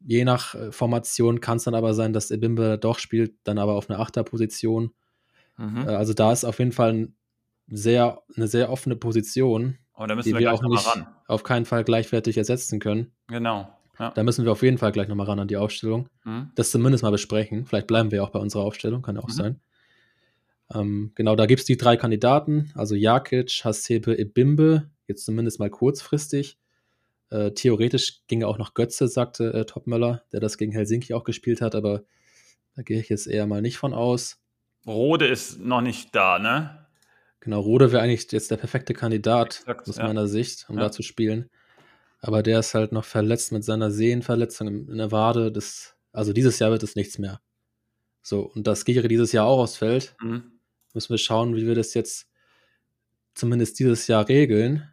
Je 0.00 0.24
nach 0.24 0.54
äh, 0.54 0.72
Formation 0.72 1.40
kann 1.40 1.58
es 1.58 1.64
dann 1.64 1.74
aber 1.74 1.94
sein, 1.94 2.12
dass 2.12 2.30
Ebimbe 2.30 2.78
doch 2.78 2.98
spielt, 2.98 3.34
dann 3.44 3.58
aber 3.58 3.74
auf 3.74 3.88
einer 3.88 4.00
Achter-Position. 4.00 4.92
Mhm. 5.56 5.88
Äh, 5.88 5.92
also 5.92 6.14
da 6.14 6.32
ist 6.32 6.44
auf 6.44 6.58
jeden 6.58 6.72
Fall 6.72 6.92
ein 6.92 7.16
sehr, 7.66 8.22
eine 8.36 8.48
sehr 8.48 8.70
offene 8.70 8.96
Position, 8.96 9.78
die 9.98 10.32
wir, 10.32 10.38
wir 10.38 10.52
auch 10.52 10.62
nicht 10.62 10.86
auf 11.26 11.42
keinen 11.42 11.64
Fall 11.64 11.84
gleichwertig 11.84 12.36
ersetzen 12.36 12.80
können. 12.80 13.12
Genau. 13.28 13.68
Ja. 13.98 14.10
Da 14.10 14.22
müssen 14.24 14.44
wir 14.44 14.52
auf 14.52 14.62
jeden 14.62 14.78
Fall 14.78 14.92
gleich 14.92 15.08
nochmal 15.08 15.26
ran 15.26 15.38
an 15.38 15.48
die 15.48 15.56
Aufstellung. 15.56 16.08
Mhm. 16.24 16.50
Das 16.56 16.70
zumindest 16.70 17.04
mal 17.04 17.10
besprechen. 17.10 17.64
Vielleicht 17.64 17.86
bleiben 17.86 18.10
wir 18.10 18.24
auch 18.24 18.30
bei 18.30 18.40
unserer 18.40 18.64
Aufstellung, 18.64 19.02
kann 19.02 19.16
ja 19.16 19.22
auch 19.22 19.28
mhm. 19.28 19.32
sein. 19.32 19.60
Ähm, 20.72 21.12
genau, 21.14 21.36
da 21.36 21.46
gibt 21.46 21.60
es 21.60 21.66
die 21.66 21.76
drei 21.76 21.96
Kandidaten, 21.96 22.72
also 22.74 22.94
Jakic, 22.94 23.64
Hasebe, 23.64 24.18
Ebimbe, 24.18 24.90
jetzt 25.06 25.24
zumindest 25.24 25.60
mal 25.60 25.70
kurzfristig. 25.70 26.58
Äh, 27.30 27.52
theoretisch 27.52 28.22
ginge 28.26 28.48
auch 28.48 28.58
noch 28.58 28.74
Götze, 28.74 29.08
sagte 29.08 29.52
äh, 29.52 29.64
Topmöller, 29.66 30.22
der 30.32 30.40
das 30.40 30.58
gegen 30.58 30.72
Helsinki 30.72 31.14
auch 31.14 31.24
gespielt 31.24 31.60
hat, 31.60 31.74
aber 31.74 32.04
da 32.74 32.82
gehe 32.82 32.98
ich 32.98 33.08
jetzt 33.08 33.26
eher 33.26 33.46
mal 33.46 33.62
nicht 33.62 33.76
von 33.76 33.94
aus. 33.94 34.40
Rode 34.86 35.26
ist 35.26 35.60
noch 35.60 35.80
nicht 35.80 36.14
da, 36.14 36.38
ne? 36.38 36.86
Genau, 37.40 37.60
Rode 37.60 37.92
wäre 37.92 38.02
eigentlich 38.02 38.30
jetzt 38.32 38.50
der 38.50 38.56
perfekte 38.56 38.94
Kandidat 38.94 39.60
Exakt, 39.60 39.88
aus 39.88 39.96
ja. 39.96 40.06
meiner 40.06 40.26
Sicht, 40.26 40.66
um 40.68 40.76
ja. 40.76 40.84
da 40.84 40.92
zu 40.92 41.02
spielen. 41.02 41.50
Aber 42.20 42.42
der 42.42 42.60
ist 42.60 42.74
halt 42.74 42.92
noch 42.92 43.04
verletzt 43.04 43.52
mit 43.52 43.64
seiner 43.64 43.90
Sehnenverletzung 43.90 44.88
in 44.88 44.96
der 44.96 45.12
Wade. 45.12 45.52
Das, 45.52 45.94
also 46.12 46.32
dieses 46.32 46.58
Jahr 46.58 46.70
wird 46.70 46.82
es 46.82 46.96
nichts 46.96 47.18
mehr. 47.18 47.40
So, 48.22 48.40
und 48.40 48.66
dass 48.66 48.86
Giri 48.86 49.08
dieses 49.08 49.32
Jahr 49.32 49.46
auch 49.46 49.58
ausfällt, 49.58 50.16
mhm. 50.22 50.58
müssen 50.94 51.10
wir 51.10 51.18
schauen, 51.18 51.54
wie 51.54 51.66
wir 51.66 51.74
das 51.74 51.92
jetzt 51.92 52.26
zumindest 53.34 53.78
dieses 53.78 54.06
Jahr 54.06 54.26
regeln. 54.26 54.88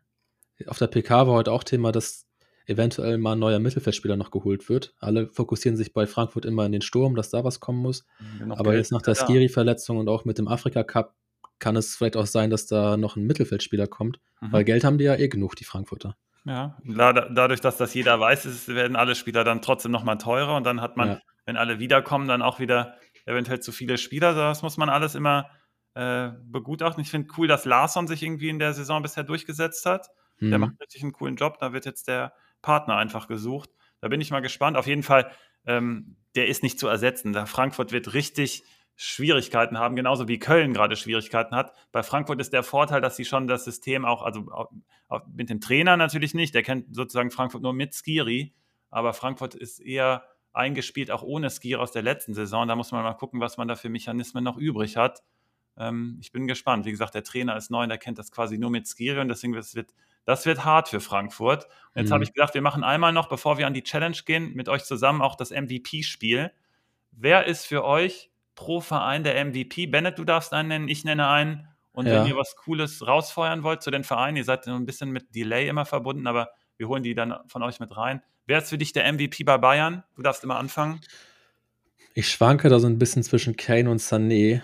Auf 0.67 0.77
der 0.77 0.87
PK 0.87 1.27
war 1.27 1.35
heute 1.35 1.53
auch 1.53 1.63
Thema, 1.63 1.93
dass 1.93 2.25
eventuell 2.71 3.17
mal 3.17 3.33
ein 3.33 3.39
neuer 3.39 3.59
Mittelfeldspieler 3.59 4.15
noch 4.15 4.31
geholt 4.31 4.69
wird. 4.69 4.93
Alle 4.99 5.27
fokussieren 5.27 5.77
sich 5.77 5.93
bei 5.93 6.07
Frankfurt 6.07 6.45
immer 6.45 6.65
in 6.65 6.71
den 6.71 6.81
Sturm, 6.81 7.15
dass 7.15 7.29
da 7.29 7.43
was 7.43 7.59
kommen 7.59 7.79
muss. 7.79 8.05
Mhm, 8.39 8.51
Aber 8.51 8.75
jetzt 8.75 8.91
nach 8.91 9.01
der 9.01 9.15
Skiri-Verletzung 9.15 9.97
und 9.97 10.09
auch 10.09 10.25
mit 10.25 10.37
dem 10.37 10.47
Afrika-Cup 10.47 11.13
kann 11.59 11.75
es 11.75 11.95
vielleicht 11.95 12.17
auch 12.17 12.25
sein, 12.25 12.49
dass 12.49 12.65
da 12.65 12.97
noch 12.97 13.15
ein 13.15 13.25
Mittelfeldspieler 13.25 13.87
kommt. 13.87 14.19
Mhm. 14.41 14.51
Weil 14.51 14.63
Geld 14.63 14.83
haben 14.83 14.97
die 14.97 15.03
ja 15.05 15.15
eh 15.15 15.27
genug, 15.27 15.55
die 15.55 15.63
Frankfurter. 15.63 16.15
Ja, 16.43 16.77
dadurch, 16.83 17.61
dass 17.61 17.77
das 17.77 17.93
jeder 17.93 18.19
weiß, 18.19 18.45
ist, 18.45 18.67
werden 18.67 18.95
alle 18.95 19.13
Spieler 19.13 19.43
dann 19.43 19.61
trotzdem 19.61 19.91
nochmal 19.91 20.17
teurer 20.17 20.55
und 20.55 20.63
dann 20.63 20.81
hat 20.81 20.97
man, 20.97 21.07
ja. 21.07 21.21
wenn 21.45 21.55
alle 21.55 21.77
wiederkommen, 21.77 22.27
dann 22.27 22.41
auch 22.41 22.59
wieder 22.59 22.95
eventuell 23.25 23.59
zu 23.59 23.71
viele 23.71 23.99
Spieler. 23.99 24.33
Das 24.33 24.63
muss 24.63 24.77
man 24.77 24.89
alles 24.89 25.13
immer 25.13 25.51
äh, 25.93 26.31
begutachten. 26.43 27.03
Ich 27.03 27.11
finde 27.11 27.29
cool, 27.37 27.47
dass 27.47 27.65
Larsson 27.65 28.07
sich 28.07 28.23
irgendwie 28.23 28.49
in 28.49 28.57
der 28.57 28.73
Saison 28.73 29.03
bisher 29.03 29.23
durchgesetzt 29.23 29.85
hat. 29.85 30.07
Mhm. 30.39 30.49
Der 30.49 30.59
macht 30.59 30.81
richtig 30.81 31.03
einen 31.03 31.11
coolen 31.11 31.35
Job. 31.35 31.57
Da 31.59 31.73
wird 31.73 31.85
jetzt 31.85 32.07
der 32.07 32.33
Partner 32.61 32.97
einfach 32.97 33.27
gesucht. 33.27 33.69
Da 33.99 34.07
bin 34.07 34.21
ich 34.21 34.31
mal 34.31 34.41
gespannt. 34.41 34.77
Auf 34.77 34.87
jeden 34.87 35.03
Fall, 35.03 35.31
ähm, 35.65 36.17
der 36.35 36.47
ist 36.47 36.63
nicht 36.63 36.79
zu 36.79 36.87
ersetzen. 36.87 37.33
Der 37.33 37.45
Frankfurt 37.45 37.91
wird 37.91 38.13
richtig 38.13 38.63
Schwierigkeiten 38.95 39.79
haben, 39.79 39.95
genauso 39.95 40.27
wie 40.27 40.37
Köln 40.37 40.73
gerade 40.73 40.95
Schwierigkeiten 40.95 41.55
hat. 41.55 41.73
Bei 41.91 42.03
Frankfurt 42.03 42.39
ist 42.39 42.53
der 42.53 42.63
Vorteil, 42.63 43.01
dass 43.01 43.15
sie 43.15 43.25
schon 43.25 43.47
das 43.47 43.63
System 43.63 44.05
auch, 44.05 44.21
also 44.21 44.51
auch 45.07 45.25
mit 45.33 45.49
dem 45.49 45.59
Trainer 45.59 45.97
natürlich 45.97 46.33
nicht, 46.33 46.53
der 46.53 46.61
kennt 46.61 46.95
sozusagen 46.95 47.31
Frankfurt 47.31 47.63
nur 47.63 47.73
mit 47.73 47.95
Skiri, 47.95 48.53
aber 48.89 49.13
Frankfurt 49.13 49.55
ist 49.55 49.79
eher 49.79 50.23
eingespielt, 50.53 51.11
auch 51.11 51.23
ohne 51.23 51.49
Skiri 51.49 51.81
aus 51.81 51.91
der 51.91 52.01
letzten 52.01 52.33
Saison. 52.33 52.67
Da 52.67 52.75
muss 52.75 52.91
man 52.91 53.03
mal 53.03 53.13
gucken, 53.13 53.39
was 53.39 53.57
man 53.57 53.67
da 53.67 53.75
für 53.75 53.89
Mechanismen 53.89 54.43
noch 54.43 54.57
übrig 54.57 54.97
hat. 54.97 55.23
Ähm, 55.77 56.17
ich 56.21 56.31
bin 56.31 56.47
gespannt. 56.47 56.85
Wie 56.85 56.91
gesagt, 56.91 57.15
der 57.15 57.23
Trainer 57.23 57.55
ist 57.55 57.71
neu 57.71 57.83
und 57.83 57.89
der 57.89 57.97
kennt 57.97 58.19
das 58.19 58.31
quasi 58.31 58.57
nur 58.57 58.69
mit 58.69 58.87
Skiri 58.87 59.19
und 59.19 59.29
deswegen 59.29 59.55
wird 59.55 59.93
das 60.25 60.45
wird 60.45 60.65
hart 60.65 60.89
für 60.89 60.99
Frankfurt. 60.99 61.65
Und 61.65 62.01
jetzt 62.01 62.09
mhm. 62.09 62.13
habe 62.13 62.23
ich 62.23 62.33
gesagt, 62.33 62.53
wir 62.53 62.61
machen 62.61 62.83
einmal 62.83 63.13
noch, 63.13 63.27
bevor 63.27 63.57
wir 63.57 63.67
an 63.67 63.73
die 63.73 63.83
Challenge 63.83 64.17
gehen, 64.25 64.53
mit 64.53 64.69
euch 64.69 64.83
zusammen 64.83 65.21
auch 65.21 65.35
das 65.35 65.51
MVP-Spiel. 65.51 66.51
Wer 67.11 67.45
ist 67.45 67.65
für 67.65 67.83
euch 67.83 68.31
pro 68.55 68.79
Verein 68.79 69.23
der 69.23 69.43
MVP? 69.43 69.87
Bennett, 69.87 70.19
du 70.19 70.23
darfst 70.23 70.53
einen 70.53 70.69
nennen, 70.69 70.87
ich 70.87 71.03
nenne 71.03 71.27
einen. 71.27 71.67
Und 71.91 72.07
ja. 72.07 72.21
wenn 72.21 72.27
ihr 72.27 72.37
was 72.37 72.55
Cooles 72.55 73.05
rausfeuern 73.05 73.63
wollt 73.63 73.81
zu 73.81 73.91
den 73.91 74.03
Vereinen, 74.03 74.37
ihr 74.37 74.45
seid 74.45 74.67
ein 74.67 74.85
bisschen 74.85 75.11
mit 75.11 75.35
Delay 75.35 75.67
immer 75.67 75.85
verbunden, 75.85 76.25
aber 76.27 76.51
wir 76.77 76.87
holen 76.87 77.03
die 77.03 77.15
dann 77.15 77.35
von 77.47 77.63
euch 77.63 77.79
mit 77.79 77.95
rein. 77.97 78.21
Wer 78.45 78.59
ist 78.59 78.69
für 78.69 78.77
dich 78.77 78.93
der 78.93 79.11
MVP 79.11 79.43
bei 79.43 79.57
Bayern? 79.57 80.03
Du 80.15 80.21
darfst 80.21 80.43
immer 80.43 80.57
anfangen. 80.57 81.01
Ich 82.13 82.29
schwanke 82.29 82.69
da 82.69 82.79
so 82.79 82.87
ein 82.87 82.97
bisschen 82.97 83.23
zwischen 83.23 83.55
Kane 83.55 83.89
und 83.89 83.99
Sané. 83.99 84.61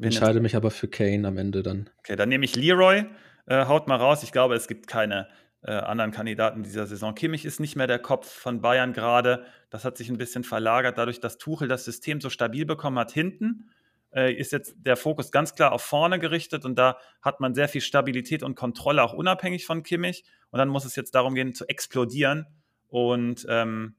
Entscheide 0.00 0.40
mich 0.40 0.54
aber 0.56 0.70
für 0.70 0.88
Kane 0.88 1.26
am 1.26 1.38
Ende 1.38 1.62
dann. 1.62 1.90
Okay, 1.98 2.16
dann 2.16 2.28
nehme 2.28 2.44
ich 2.44 2.54
Leroy. 2.54 3.04
Äh, 3.48 3.64
haut 3.64 3.88
mal 3.88 3.96
raus. 3.96 4.22
Ich 4.22 4.32
glaube, 4.32 4.54
es 4.54 4.68
gibt 4.68 4.86
keine 4.86 5.26
äh, 5.62 5.72
anderen 5.72 6.10
Kandidaten 6.10 6.62
dieser 6.62 6.86
Saison. 6.86 7.14
Kimmich 7.14 7.46
ist 7.46 7.60
nicht 7.60 7.76
mehr 7.76 7.86
der 7.86 7.98
Kopf 7.98 8.30
von 8.30 8.60
Bayern 8.60 8.92
gerade. 8.92 9.46
Das 9.70 9.86
hat 9.86 9.96
sich 9.96 10.10
ein 10.10 10.18
bisschen 10.18 10.44
verlagert, 10.44 10.98
dadurch, 10.98 11.18
dass 11.18 11.38
Tuchel 11.38 11.66
das 11.66 11.86
System 11.86 12.20
so 12.20 12.28
stabil 12.28 12.66
bekommen 12.66 12.98
hat 12.98 13.10
hinten. 13.10 13.70
Äh, 14.10 14.34
ist 14.34 14.52
jetzt 14.52 14.74
der 14.76 14.96
Fokus 14.96 15.32
ganz 15.32 15.54
klar 15.54 15.72
auf 15.72 15.80
vorne 15.82 16.18
gerichtet 16.18 16.66
und 16.66 16.78
da 16.78 16.98
hat 17.22 17.40
man 17.40 17.54
sehr 17.54 17.68
viel 17.68 17.80
Stabilität 17.80 18.42
und 18.42 18.54
Kontrolle, 18.54 19.02
auch 19.02 19.14
unabhängig 19.14 19.64
von 19.64 19.82
Kimmich. 19.82 20.24
Und 20.50 20.58
dann 20.58 20.68
muss 20.68 20.84
es 20.84 20.94
jetzt 20.94 21.14
darum 21.14 21.34
gehen, 21.34 21.54
zu 21.54 21.66
explodieren. 21.68 22.46
Und 22.88 23.46
ähm, 23.48 23.96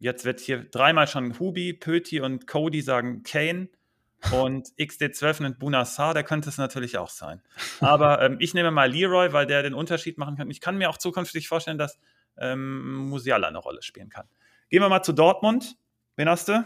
jetzt 0.00 0.24
wird 0.24 0.40
hier 0.40 0.64
dreimal 0.64 1.06
schon 1.06 1.38
Hubi, 1.38 1.72
Pöti 1.72 2.20
und 2.20 2.48
Cody 2.48 2.80
sagen 2.80 3.22
Kane. 3.22 3.68
Und 4.30 4.68
XD12 4.78 5.46
und 5.46 5.58
Bunassar, 5.58 6.14
der 6.14 6.22
könnte 6.22 6.48
es 6.48 6.58
natürlich 6.58 6.96
auch 6.96 7.10
sein. 7.10 7.42
Aber 7.80 8.22
ähm, 8.22 8.36
ich 8.38 8.54
nehme 8.54 8.70
mal 8.70 8.90
Leroy, 8.90 9.32
weil 9.32 9.46
der 9.46 9.62
den 9.62 9.74
Unterschied 9.74 10.16
machen 10.16 10.36
kann. 10.36 10.50
Ich 10.50 10.60
kann 10.60 10.78
mir 10.78 10.88
auch 10.90 10.98
zukünftig 10.98 11.48
vorstellen, 11.48 11.78
dass 11.78 11.98
ähm, 12.38 13.08
Musiala 13.08 13.48
eine 13.48 13.58
Rolle 13.58 13.82
spielen 13.82 14.08
kann. 14.08 14.26
Gehen 14.68 14.80
wir 14.80 14.88
mal 14.88 15.02
zu 15.02 15.12
Dortmund. 15.12 15.76
Wen 16.16 16.28
hast 16.28 16.48
du? 16.48 16.64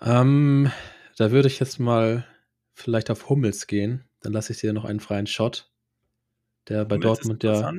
Ähm, 0.00 0.70
da 1.16 1.30
würde 1.32 1.48
ich 1.48 1.58
jetzt 1.58 1.80
mal 1.80 2.24
vielleicht 2.72 3.10
auf 3.10 3.28
Hummels 3.28 3.66
gehen. 3.66 4.04
Dann 4.20 4.32
lasse 4.32 4.52
ich 4.52 4.60
dir 4.60 4.72
noch 4.72 4.84
einen 4.84 5.00
freien 5.00 5.26
Shot, 5.26 5.70
der 6.68 6.84
bei 6.84 6.96
Hummels 6.96 7.20
Dortmund 7.20 7.42
ja 7.42 7.72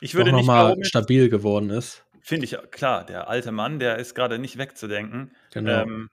ich 0.00 0.14
würde 0.14 0.32
noch 0.32 0.44
mal 0.44 0.76
stabil 0.82 1.28
geworden 1.28 1.70
ist. 1.70 2.04
Finde 2.20 2.44
ich, 2.44 2.56
klar, 2.70 3.04
der 3.04 3.28
alte 3.28 3.52
Mann, 3.52 3.78
der 3.78 3.98
ist 3.98 4.14
gerade 4.14 4.38
nicht 4.38 4.58
wegzudenken. 4.58 5.30
Genau. 5.52 5.82
Ähm, 5.82 6.10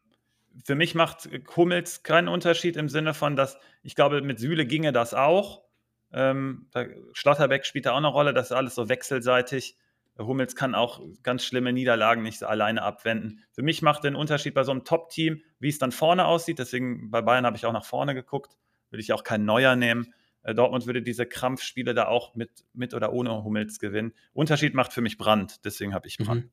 für 0.64 0.76
mich 0.76 0.96
macht 0.96 1.30
Hummels 1.56 2.04
keinen 2.04 2.28
Unterschied 2.28 2.78
im 2.78 2.90
Sinne 2.90 3.14
von, 3.14 3.36
dass 3.36 3.58
ich 3.82 3.96
glaube, 3.96 4.22
mit 4.22 4.40
Süle 4.40 4.66
ginge 4.66 4.92
das 4.92 5.14
auch. 5.14 5.64
Ähm, 6.12 6.68
Schlotterbeck 7.14 7.66
spielt 7.66 7.86
da 7.86 7.94
auch 7.94 7.98
eine 7.98 8.08
Rolle, 8.08 8.34
das 8.34 8.48
ist 8.48 8.52
alles 8.52 8.76
so 8.76 8.90
wechselseitig. 8.90 9.78
Hummels 10.20 10.56
kann 10.56 10.76
auch 10.76 11.02
ganz 11.24 11.44
schlimme 11.44 11.74
Niederlagen 11.74 12.22
nicht 12.22 12.44
alleine 12.44 12.84
abwenden. 12.84 13.44
Für 13.52 13.64
mich 13.64 13.82
macht 13.82 14.04
den 14.04 14.16
Unterschied 14.16 14.54
bei 14.54 14.64
so 14.64 14.72
einem 14.72 14.84
Top-Team, 14.84 15.42
wie 15.60 15.70
es 15.70 15.80
dann 15.80 15.92
vorne 15.92 16.26
aussieht. 16.26 16.60
Deswegen 16.60 17.10
bei 17.10 17.22
Bayern 17.24 17.48
habe 17.48 17.58
ich 17.58 17.66
auch 17.66 17.74
nach 17.74 17.86
vorne 17.86 18.14
geguckt. 18.14 18.56
Würde 18.92 19.02
ich 19.02 19.12
auch 19.12 19.24
keinen 19.24 19.46
Neuer 19.46 19.76
nehmen. 19.76 20.14
Äh, 20.44 20.54
Dortmund 20.54 20.86
würde 20.86 21.02
diese 21.02 21.26
Krampfspiele 21.26 21.96
da 21.96 22.08
auch 22.08 22.36
mit, 22.36 22.52
mit 22.74 22.94
oder 22.94 23.12
ohne 23.12 23.44
Hummels 23.44 23.80
gewinnen. 23.80 24.14
Unterschied 24.34 24.76
macht 24.76 24.94
für 24.94 25.02
mich 25.02 25.18
Brand. 25.18 25.66
Deswegen 25.66 25.96
habe 25.96 26.08
ich 26.08 26.20
Brand. 26.20 26.46
Mhm. 26.46 26.52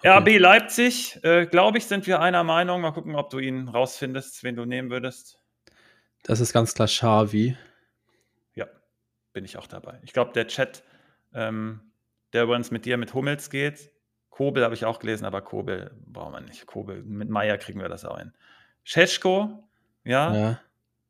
Okay. 0.00 0.08
RB 0.08 0.38
Leipzig, 0.38 1.18
äh, 1.24 1.46
glaube 1.46 1.78
ich, 1.78 1.86
sind 1.86 2.06
wir 2.06 2.20
einer 2.20 2.44
Meinung. 2.44 2.82
Mal 2.82 2.92
gucken, 2.92 3.16
ob 3.16 3.30
du 3.30 3.40
ihn 3.40 3.66
rausfindest, 3.66 4.44
wen 4.44 4.54
du 4.54 4.64
nehmen 4.64 4.90
würdest. 4.90 5.40
Das 6.22 6.38
ist 6.38 6.52
ganz 6.52 6.74
klar 6.74 6.86
Xavi. 6.86 7.56
Ja, 8.54 8.66
bin 9.32 9.44
ich 9.44 9.56
auch 9.56 9.66
dabei. 9.66 9.98
Ich 10.04 10.12
glaube, 10.12 10.32
der 10.32 10.46
Chat, 10.46 10.84
ähm, 11.34 11.80
der 12.32 12.44
übrigens 12.44 12.70
mit 12.70 12.84
dir 12.84 12.96
mit 12.96 13.12
Hummels 13.12 13.50
geht, 13.50 13.90
Kobel 14.30 14.62
habe 14.62 14.74
ich 14.74 14.84
auch 14.84 15.00
gelesen, 15.00 15.24
aber 15.24 15.40
Kobel 15.40 15.90
brauchen 16.06 16.32
wir 16.32 16.40
nicht. 16.42 16.64
Kobel, 16.66 17.02
mit 17.02 17.28
Meier 17.28 17.58
kriegen 17.58 17.80
wir 17.80 17.88
das 17.88 18.04
auch 18.04 18.18
hin. 18.18 18.32
Scheschko, 18.84 19.68
ja. 20.04 20.32
ja. 20.32 20.60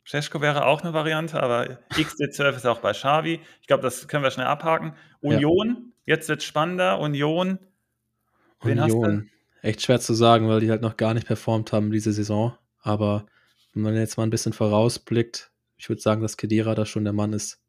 Scheschko 0.02 0.40
wäre 0.40 0.64
auch 0.64 0.80
eine 0.80 0.94
Variante, 0.94 1.42
aber 1.42 1.78
XD12 1.90 2.56
ist 2.56 2.66
auch 2.66 2.78
bei 2.78 2.92
Xavi. 2.92 3.40
Ich 3.60 3.66
glaube, 3.66 3.82
das 3.82 4.08
können 4.08 4.24
wir 4.24 4.30
schnell 4.30 4.46
abhaken. 4.46 4.94
Union, 5.20 5.92
ja. 6.06 6.14
jetzt 6.14 6.30
wird 6.30 6.40
es 6.40 6.46
spannender. 6.46 7.00
Union, 7.00 7.58
Wen 8.62 8.80
Union. 8.80 9.30
Echt 9.62 9.82
schwer 9.82 10.00
zu 10.00 10.14
sagen, 10.14 10.48
weil 10.48 10.60
die 10.60 10.70
halt 10.70 10.82
noch 10.82 10.96
gar 10.96 11.14
nicht 11.14 11.26
performt 11.26 11.72
haben 11.72 11.90
diese 11.90 12.12
Saison. 12.12 12.56
Aber 12.80 13.26
wenn 13.74 13.82
man 13.82 13.96
jetzt 13.96 14.16
mal 14.16 14.24
ein 14.24 14.30
bisschen 14.30 14.52
vorausblickt, 14.52 15.50
ich 15.76 15.88
würde 15.88 16.02
sagen, 16.02 16.22
dass 16.22 16.36
Kedira 16.36 16.74
da 16.74 16.86
schon 16.86 17.04
der 17.04 17.12
Mann 17.12 17.32
ist, 17.32 17.60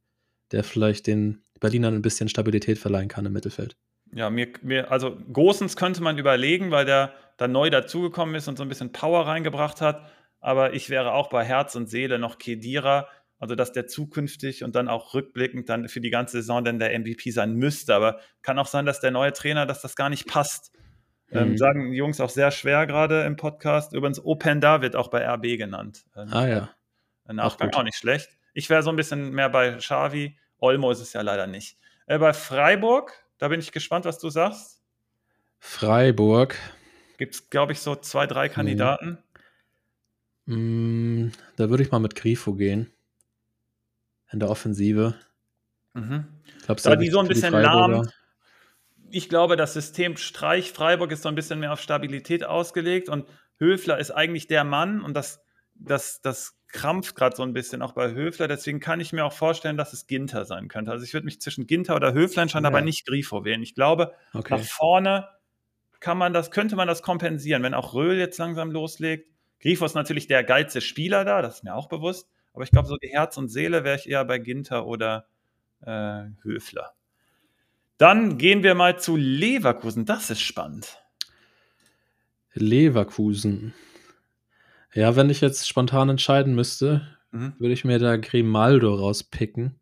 der 0.51 0.63
vielleicht 0.63 1.07
den 1.07 1.43
Berlinern 1.59 1.95
ein 1.95 2.01
bisschen 2.01 2.29
Stabilität 2.29 2.77
verleihen 2.77 3.07
kann 3.07 3.25
im 3.25 3.33
Mittelfeld. 3.33 3.75
Ja, 4.13 4.29
mir, 4.29 4.47
mir, 4.61 4.91
also 4.91 5.17
Gosens 5.31 5.75
könnte 5.75 6.01
man 6.01 6.17
überlegen, 6.17 6.71
weil 6.71 6.85
der 6.85 7.13
da 7.37 7.47
neu 7.47 7.69
dazugekommen 7.69 8.35
ist 8.35 8.47
und 8.47 8.57
so 8.57 8.63
ein 8.63 8.69
bisschen 8.69 8.91
Power 8.91 9.27
reingebracht 9.27 9.81
hat. 9.81 10.11
Aber 10.41 10.73
ich 10.73 10.89
wäre 10.89 11.13
auch 11.13 11.29
bei 11.29 11.43
Herz 11.43 11.75
und 11.75 11.89
Seele 11.89 12.17
noch 12.17 12.37
Kedira, 12.37 13.07
also 13.39 13.55
dass 13.55 13.71
der 13.71 13.87
zukünftig 13.87 14.63
und 14.63 14.75
dann 14.75 14.87
auch 14.87 15.13
rückblickend 15.13 15.69
dann 15.69 15.87
für 15.87 16.01
die 16.01 16.09
ganze 16.09 16.37
Saison 16.37 16.63
dann 16.63 16.77
der 16.77 16.97
MVP 16.97 17.31
sein 17.31 17.55
müsste. 17.55 17.95
Aber 17.95 18.19
kann 18.41 18.59
auch 18.59 18.67
sein, 18.67 18.85
dass 18.85 18.99
der 18.99 19.11
neue 19.11 19.33
Trainer, 19.33 19.65
dass 19.65 19.81
das 19.81 19.95
gar 19.95 20.09
nicht 20.09 20.27
passt. 20.27 20.71
Ähm, 21.31 21.51
mhm. 21.51 21.57
sagen 21.57 21.91
die 21.91 21.97
Jungs 21.97 22.19
auch 22.19 22.29
sehr 22.29 22.51
schwer 22.51 22.85
gerade 22.87 23.23
im 23.23 23.35
Podcast. 23.35 23.93
Übrigens, 23.93 24.23
Openda 24.23 24.81
wird 24.81 24.95
auch 24.95 25.09
bei 25.09 25.25
RB 25.25 25.57
genannt. 25.57 26.05
Ähm, 26.15 26.27
ah 26.31 26.47
ja. 26.47 26.69
Nachgang 27.27 27.71
auch, 27.71 27.79
auch 27.79 27.83
nicht 27.83 27.97
schlecht. 27.97 28.29
Ich 28.53 28.69
wäre 28.69 28.83
so 28.83 28.89
ein 28.89 28.95
bisschen 28.95 29.31
mehr 29.31 29.49
bei 29.49 29.73
Xavi. 29.73 30.37
Olmo 30.57 30.91
ist 30.91 30.99
es 30.99 31.13
ja 31.13 31.21
leider 31.21 31.47
nicht. 31.47 31.77
Äh, 32.07 32.17
bei 32.17 32.33
Freiburg, 32.33 33.13
da 33.37 33.47
bin 33.47 33.59
ich 33.59 33.71
gespannt, 33.71 34.05
was 34.05 34.17
du 34.17 34.29
sagst. 34.29 34.81
Freiburg. 35.59 36.55
Gibt 37.17 37.35
es, 37.35 37.49
glaube 37.49 37.73
ich, 37.73 37.79
so 37.79 37.95
zwei, 37.95 38.25
drei 38.25 38.47
mhm. 38.47 38.53
Kandidaten. 38.53 39.17
Mhm. 40.45 41.31
Da 41.55 41.69
würde 41.69 41.83
ich 41.83 41.91
mal 41.91 41.99
mit 41.99 42.15
Grifo 42.15 42.55
gehen. 42.55 42.91
In 44.31 44.39
der 44.39 44.49
Offensive. 44.49 45.15
Mhm. 45.93 46.25
Glaubst 46.65 46.85
du, 46.85 46.89
da 46.89 46.95
die 46.95 47.09
so 47.09 47.19
ein 47.19 47.27
bisschen 47.27 47.53
lahm, 47.53 48.09
ich 49.11 49.29
glaube, 49.29 49.55
das 49.55 49.73
System 49.73 50.17
Streich 50.17 50.71
Freiburg 50.71 51.11
ist 51.11 51.23
so 51.23 51.29
ein 51.29 51.35
bisschen 51.35 51.59
mehr 51.59 51.73
auf 51.73 51.81
Stabilität 51.81 52.43
ausgelegt 52.43 53.09
und 53.09 53.25
Höfler 53.57 53.97
ist 53.97 54.11
eigentlich 54.11 54.47
der 54.47 54.63
Mann 54.63 55.01
und 55.01 55.13
das, 55.13 55.41
das, 55.75 56.21
das 56.21 56.57
krampft 56.67 57.15
gerade 57.15 57.35
so 57.35 57.43
ein 57.43 57.53
bisschen 57.53 57.81
auch 57.81 57.93
bei 57.93 58.13
Höfler. 58.13 58.47
Deswegen 58.47 58.79
kann 58.79 58.99
ich 58.99 59.11
mir 59.11 59.25
auch 59.25 59.33
vorstellen, 59.33 59.77
dass 59.77 59.93
es 59.93 60.07
Ginter 60.07 60.45
sein 60.45 60.67
könnte. 60.67 60.91
Also 60.91 61.03
ich 61.03 61.13
würde 61.13 61.25
mich 61.25 61.41
zwischen 61.41 61.67
Ginter 61.67 61.95
oder 61.95 62.13
Höfler 62.13 62.43
entscheiden, 62.43 62.65
ja. 62.65 62.69
aber 62.69 62.81
nicht 62.81 63.05
Grifo 63.05 63.43
wählen. 63.43 63.63
Ich 63.63 63.75
glaube, 63.75 64.13
okay. 64.33 64.57
nach 64.57 64.63
vorne 64.63 65.27
kann 65.99 66.17
man 66.17 66.31
das, 66.31 66.51
könnte 66.51 66.75
man 66.75 66.87
das 66.87 67.01
kompensieren, 67.01 67.63
wenn 67.63 67.73
auch 67.73 67.93
Röhl 67.93 68.17
jetzt 68.17 68.37
langsam 68.37 68.71
loslegt. 68.71 69.29
Grifo 69.59 69.85
ist 69.85 69.95
natürlich 69.95 70.27
der 70.27 70.43
geilste 70.43 70.79
Spieler 70.79 71.25
da, 71.25 71.41
das 71.41 71.55
ist 71.55 71.63
mir 71.63 71.75
auch 71.75 71.89
bewusst. 71.89 72.29
Aber 72.53 72.63
ich 72.63 72.71
glaube, 72.71 72.87
so 72.87 72.97
die 72.97 73.09
Herz 73.09 73.37
und 73.37 73.49
Seele 73.49 73.83
wäre 73.83 73.97
ich 73.97 74.09
eher 74.09 74.25
bei 74.25 74.39
Ginter 74.39 74.85
oder 74.85 75.27
äh, 75.81 76.25
Höfler. 76.41 76.93
Dann 77.97 78.37
gehen 78.37 78.63
wir 78.63 78.75
mal 78.75 78.99
zu 78.99 79.15
Leverkusen. 79.15 80.05
Das 80.05 80.29
ist 80.29 80.41
spannend. 80.41 80.97
Leverkusen. 82.53 83.73
Ja, 84.93 85.15
wenn 85.15 85.29
ich 85.29 85.41
jetzt 85.41 85.67
spontan 85.67 86.09
entscheiden 86.09 86.55
müsste, 86.55 87.07
mhm. 87.31 87.53
würde 87.59 87.73
ich 87.73 87.85
mir 87.85 87.99
da 87.99 88.17
Grimaldo 88.17 88.95
rauspicken. 88.95 89.79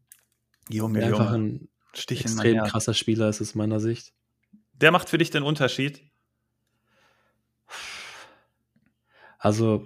Junge, 0.69 0.99
der 0.99 1.10
einfach 1.10 1.32
ein 1.32 1.69
Stich 1.93 2.21
extrem 2.21 2.63
krasser 2.63 2.93
Spieler 2.93 3.30
ist 3.30 3.41
aus 3.41 3.56
meiner 3.56 3.80
Sicht. 3.80 4.13
Der 4.73 4.91
macht 4.91 5.10
für 5.10 5.17
dich 5.17 5.32
den 5.32 5.43
Unterschied? 5.43 6.03
Also, 9.39 9.86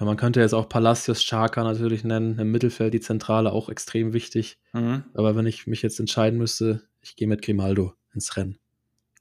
ja, 0.00 0.06
man 0.06 0.16
könnte 0.16 0.40
jetzt 0.40 0.54
auch 0.54 0.68
Palacios 0.68 1.20
Chaka 1.20 1.62
natürlich 1.62 2.04
nennen. 2.04 2.38
Im 2.38 2.50
Mittelfeld 2.50 2.94
die 2.94 3.00
Zentrale 3.00 3.52
auch 3.52 3.68
extrem 3.68 4.14
wichtig. 4.14 4.58
Mhm. 4.72 5.04
Aber 5.12 5.36
wenn 5.36 5.46
ich 5.46 5.66
mich 5.66 5.82
jetzt 5.82 6.00
entscheiden 6.00 6.38
müsste, 6.38 6.82
ich 7.02 7.16
gehe 7.16 7.28
mit 7.28 7.42
Grimaldo 7.42 7.92
ins 8.14 8.36
Rennen. 8.36 8.58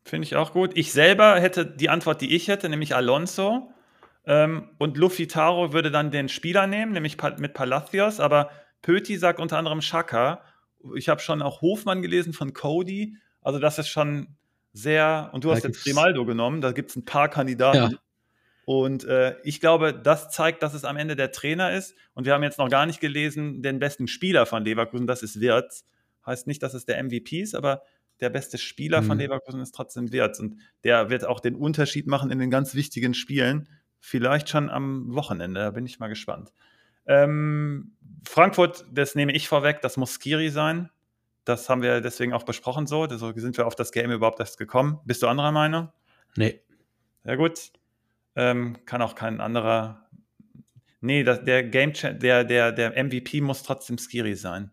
Finde 0.06 0.26
ich 0.26 0.38
auch 0.38 0.54
gut. 0.54 0.72
Ich 0.76 0.94
selber 0.94 1.40
hätte 1.40 1.66
die 1.66 1.90
Antwort, 1.90 2.22
die 2.22 2.34
ich 2.34 2.48
hätte, 2.48 2.70
nämlich 2.70 2.96
Alonso. 2.96 3.72
Ähm, 4.26 4.70
und 4.78 4.98
Luffy 4.98 5.28
Taro 5.28 5.74
würde 5.74 5.92
dann 5.92 6.12
den 6.12 6.30
Spieler 6.30 6.66
nehmen, 6.66 6.94
nämlich 6.94 7.18
mit 7.38 7.54
Palacios. 7.54 8.22
Aber 8.22 8.50
Pöti 8.82 9.18
sagt 9.18 9.42
unter 9.42 9.58
anderem 9.58 9.82
Chaka. 9.82 10.44
Ich 10.96 11.10
habe 11.10 11.20
schon 11.20 11.42
auch 11.42 11.62
Hofmann 11.62 12.02
gelesen 12.02 12.32
von 12.32 12.54
Cody. 12.54 13.18
Also 13.42 13.60
das 13.60 13.80
ist 13.80 13.90
schon 13.90 14.38
sehr, 14.72 15.30
und 15.34 15.44
du 15.44 15.50
da 15.50 15.56
hast 15.56 15.64
jetzt 15.64 15.84
Grimaldo 15.84 16.26
genommen, 16.26 16.62
da 16.62 16.72
gibt 16.72 16.92
es 16.92 16.96
ein 16.96 17.04
paar 17.04 17.28
Kandidaten. 17.28 17.92
Ja. 17.92 18.00
Und 18.70 19.04
äh, 19.06 19.36
ich 19.42 19.62
glaube, 19.62 19.96
das 19.96 20.30
zeigt, 20.30 20.62
dass 20.62 20.76
es 20.76 20.86
am 20.86 20.96
Ende 20.96 21.16
der 21.16 21.32
Trainer 21.32 21.74
ist. 21.74 21.96
Und 22.14 22.28
wir 22.28 22.36
haben 22.36 22.44
jetzt 22.44 22.60
noch 22.60 22.70
gar 22.70 22.86
nicht 22.86 23.00
gelesen, 23.00 23.64
den 23.64 23.80
besten 23.80 24.08
Spieler 24.08 24.46
von 24.46 24.64
Leverkusen, 24.64 25.08
das 25.08 25.24
ist 25.24 25.40
Wirtz. 25.40 25.88
Heißt 26.24 26.46
nicht, 26.46 26.62
dass 26.62 26.76
es 26.76 26.86
der 26.86 27.04
MVP 27.04 27.42
ist, 27.42 27.56
aber 27.56 27.82
der 28.20 28.30
beste 28.30 28.60
Spieler 28.60 29.02
mhm. 29.02 29.06
von 29.08 29.18
Leverkusen 29.18 29.60
ist 29.60 29.74
trotzdem 29.74 30.12
Wirtz. 30.12 30.40
Und 30.40 30.58
der 30.84 31.10
wird 31.10 31.26
auch 31.26 31.40
den 31.40 31.56
Unterschied 31.56 32.06
machen 32.06 32.30
in 32.30 32.38
den 32.38 32.52
ganz 32.52 32.76
wichtigen 32.76 33.16
Spielen. 33.16 33.68
Vielleicht 34.00 34.50
schon 34.50 34.70
am 34.70 35.16
Wochenende, 35.16 35.62
da 35.62 35.72
bin 35.72 35.88
ich 35.88 35.98
mal 35.98 36.08
gespannt. 36.08 36.54
Ähm, 37.08 37.94
Frankfurt, 38.24 38.86
das 38.92 39.16
nehme 39.16 39.32
ich 39.32 39.48
vorweg, 39.48 39.82
das 39.82 39.98
muss 39.98 40.20
Skiri 40.20 40.50
sein. 40.50 40.92
Das 41.44 41.70
haben 41.70 41.82
wir 41.82 42.02
deswegen 42.02 42.34
auch 42.34 42.44
besprochen 42.44 42.86
so. 42.86 43.08
So 43.10 43.34
sind 43.36 43.58
wir 43.58 43.66
auf 43.66 43.76
das 43.76 43.92
Game 43.92 44.12
überhaupt 44.12 44.40
erst 44.40 44.60
gekommen. 44.60 45.00
Bist 45.06 45.24
du 45.24 45.28
anderer 45.28 45.52
Meinung? 45.52 45.90
Nee. 46.36 46.62
Sehr 47.24 47.36
gut. 47.36 47.72
Ähm, 48.40 48.78
kann 48.86 49.02
auch 49.02 49.16
kein 49.16 49.42
anderer. 49.42 50.08
Nee, 51.02 51.24
das, 51.24 51.44
der 51.44 51.62
Game 51.62 51.92
der, 51.94 52.46
der, 52.46 52.72
der 52.72 53.04
MVP 53.04 53.42
muss 53.42 53.64
trotzdem 53.64 53.98
Skiri 53.98 54.36
sein. 54.36 54.72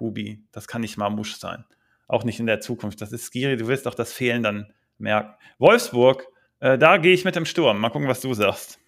Hubi. 0.00 0.46
Das 0.50 0.66
kann 0.66 0.80
nicht 0.80 0.96
Marmusch 0.96 1.36
sein. 1.36 1.66
Auch 2.08 2.24
nicht 2.24 2.40
in 2.40 2.46
der 2.46 2.60
Zukunft. 2.60 3.02
Das 3.02 3.12
ist 3.12 3.26
Skiri. 3.26 3.58
Du 3.58 3.68
wirst 3.68 3.86
auch 3.86 3.94
das 3.94 4.14
Fehlen 4.14 4.42
dann 4.42 4.72
merken. 4.96 5.34
Wolfsburg, 5.58 6.26
äh, 6.60 6.78
da 6.78 6.96
gehe 6.96 7.12
ich 7.12 7.26
mit 7.26 7.36
dem 7.36 7.44
Sturm. 7.44 7.80
Mal 7.80 7.90
gucken, 7.90 8.08
was 8.08 8.22
du 8.22 8.32
sagst. 8.32 8.78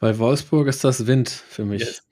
Bei 0.00 0.18
Wolfsburg 0.18 0.66
ist 0.66 0.82
das 0.82 1.06
Wind 1.06 1.30
für 1.30 1.64
mich. 1.64 1.82
Yes. 1.82 2.02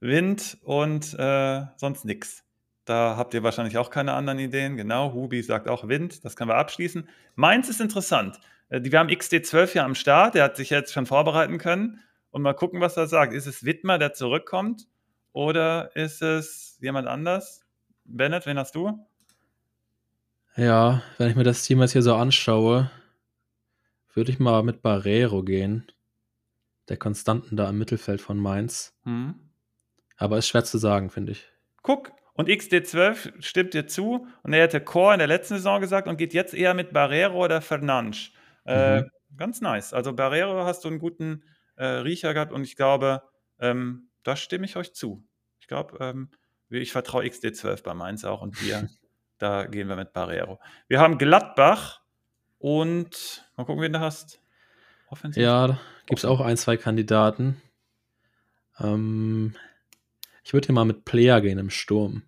Wind 0.00 0.58
und 0.62 1.14
äh, 1.18 1.62
sonst 1.76 2.04
nichts. 2.04 2.44
Da 2.84 3.16
habt 3.16 3.32
ihr 3.32 3.42
wahrscheinlich 3.42 3.78
auch 3.78 3.88
keine 3.88 4.12
anderen 4.12 4.38
Ideen. 4.38 4.76
Genau, 4.76 5.14
Hubi 5.14 5.42
sagt 5.42 5.68
auch 5.68 5.88
Wind. 5.88 6.22
Das 6.26 6.36
können 6.36 6.50
wir 6.50 6.56
abschließen. 6.56 7.08
Mainz 7.34 7.70
ist 7.70 7.80
interessant. 7.80 8.38
Äh, 8.68 8.80
wir 8.82 8.98
haben 8.98 9.08
XD12 9.08 9.76
ja 9.76 9.84
am 9.84 9.94
Start, 9.94 10.34
der 10.34 10.44
hat 10.44 10.56
sich 10.56 10.70
jetzt 10.70 10.92
schon 10.92 11.06
vorbereiten 11.06 11.58
können. 11.58 12.00
Und 12.30 12.42
mal 12.42 12.54
gucken, 12.54 12.80
was 12.80 12.96
er 12.96 13.06
sagt. 13.06 13.32
Ist 13.32 13.46
es 13.46 13.64
Wittmer, 13.64 13.98
der 13.98 14.12
zurückkommt? 14.12 14.86
Oder 15.32 15.94
ist 15.96 16.22
es 16.22 16.76
jemand 16.80 17.08
anders? 17.08 17.62
Bennett, 18.04 18.46
wen 18.46 18.58
hast 18.58 18.74
du? 18.74 19.06
Ja, 20.56 21.02
wenn 21.16 21.30
ich 21.30 21.36
mir 21.36 21.44
das 21.44 21.62
Team 21.62 21.80
jetzt 21.80 21.92
hier 21.92 22.02
so 22.02 22.14
anschaue, 22.14 22.90
würde 24.12 24.32
ich 24.32 24.38
mal 24.38 24.62
mit 24.62 24.82
Barrero 24.82 25.42
gehen. 25.42 25.86
Der 26.88 26.96
Konstanten 26.96 27.56
da 27.56 27.68
im 27.68 27.78
Mittelfeld 27.78 28.20
von 28.20 28.38
Mainz. 28.38 28.94
Hm. 29.04 29.34
Aber 30.16 30.38
ist 30.38 30.48
schwer 30.48 30.64
zu 30.64 30.78
sagen, 30.78 31.10
finde 31.10 31.32
ich. 31.32 31.46
Guck, 31.82 32.12
und 32.34 32.48
XD12 32.48 33.40
stimmt 33.40 33.74
dir 33.74 33.86
zu. 33.86 34.26
Und 34.42 34.52
er 34.52 34.62
hätte 34.62 34.80
Core 34.80 35.14
in 35.14 35.18
der 35.18 35.28
letzten 35.28 35.54
Saison 35.54 35.80
gesagt 35.80 36.08
und 36.08 36.16
geht 36.16 36.34
jetzt 36.34 36.54
eher 36.54 36.74
mit 36.74 36.92
Barrero 36.92 37.44
oder 37.44 37.60
Fernandes. 37.60 38.30
Äh, 38.68 39.02
mhm. 39.02 39.10
Ganz 39.36 39.60
nice. 39.60 39.92
Also 39.92 40.12
Barrero 40.12 40.64
hast 40.64 40.84
du 40.84 40.88
einen 40.88 40.98
guten 40.98 41.42
äh, 41.76 41.86
Riecher 41.86 42.34
gehabt 42.34 42.52
und 42.52 42.64
ich 42.64 42.76
glaube, 42.76 43.22
ähm, 43.58 44.08
da 44.22 44.36
stimme 44.36 44.66
ich 44.66 44.76
euch 44.76 44.92
zu. 44.92 45.24
Ich 45.60 45.68
glaube, 45.68 45.96
ähm, 46.00 46.30
ich 46.68 46.92
vertraue 46.92 47.24
XD12 47.24 47.82
bei 47.82 47.94
Mainz 47.94 48.24
auch 48.24 48.42
und 48.42 48.62
wir, 48.62 48.88
da 49.38 49.64
gehen 49.64 49.88
wir 49.88 49.96
mit 49.96 50.12
Barrero. 50.12 50.60
Wir 50.86 51.00
haben 51.00 51.18
Gladbach 51.18 52.02
und 52.58 53.48
mal 53.56 53.64
gucken, 53.64 53.82
wen 53.82 53.92
du 53.92 54.00
hast. 54.00 54.40
Offensiv. 55.08 55.42
Ja, 55.42 55.78
gibt 56.06 56.18
es 56.18 56.24
auch 56.26 56.40
ein, 56.40 56.58
zwei 56.58 56.76
Kandidaten. 56.76 57.62
Ähm, 58.78 59.54
ich 60.44 60.52
würde 60.52 60.66
hier 60.66 60.74
mal 60.74 60.84
mit 60.84 61.06
Player 61.06 61.40
gehen 61.40 61.58
im 61.58 61.70
Sturm, 61.70 62.22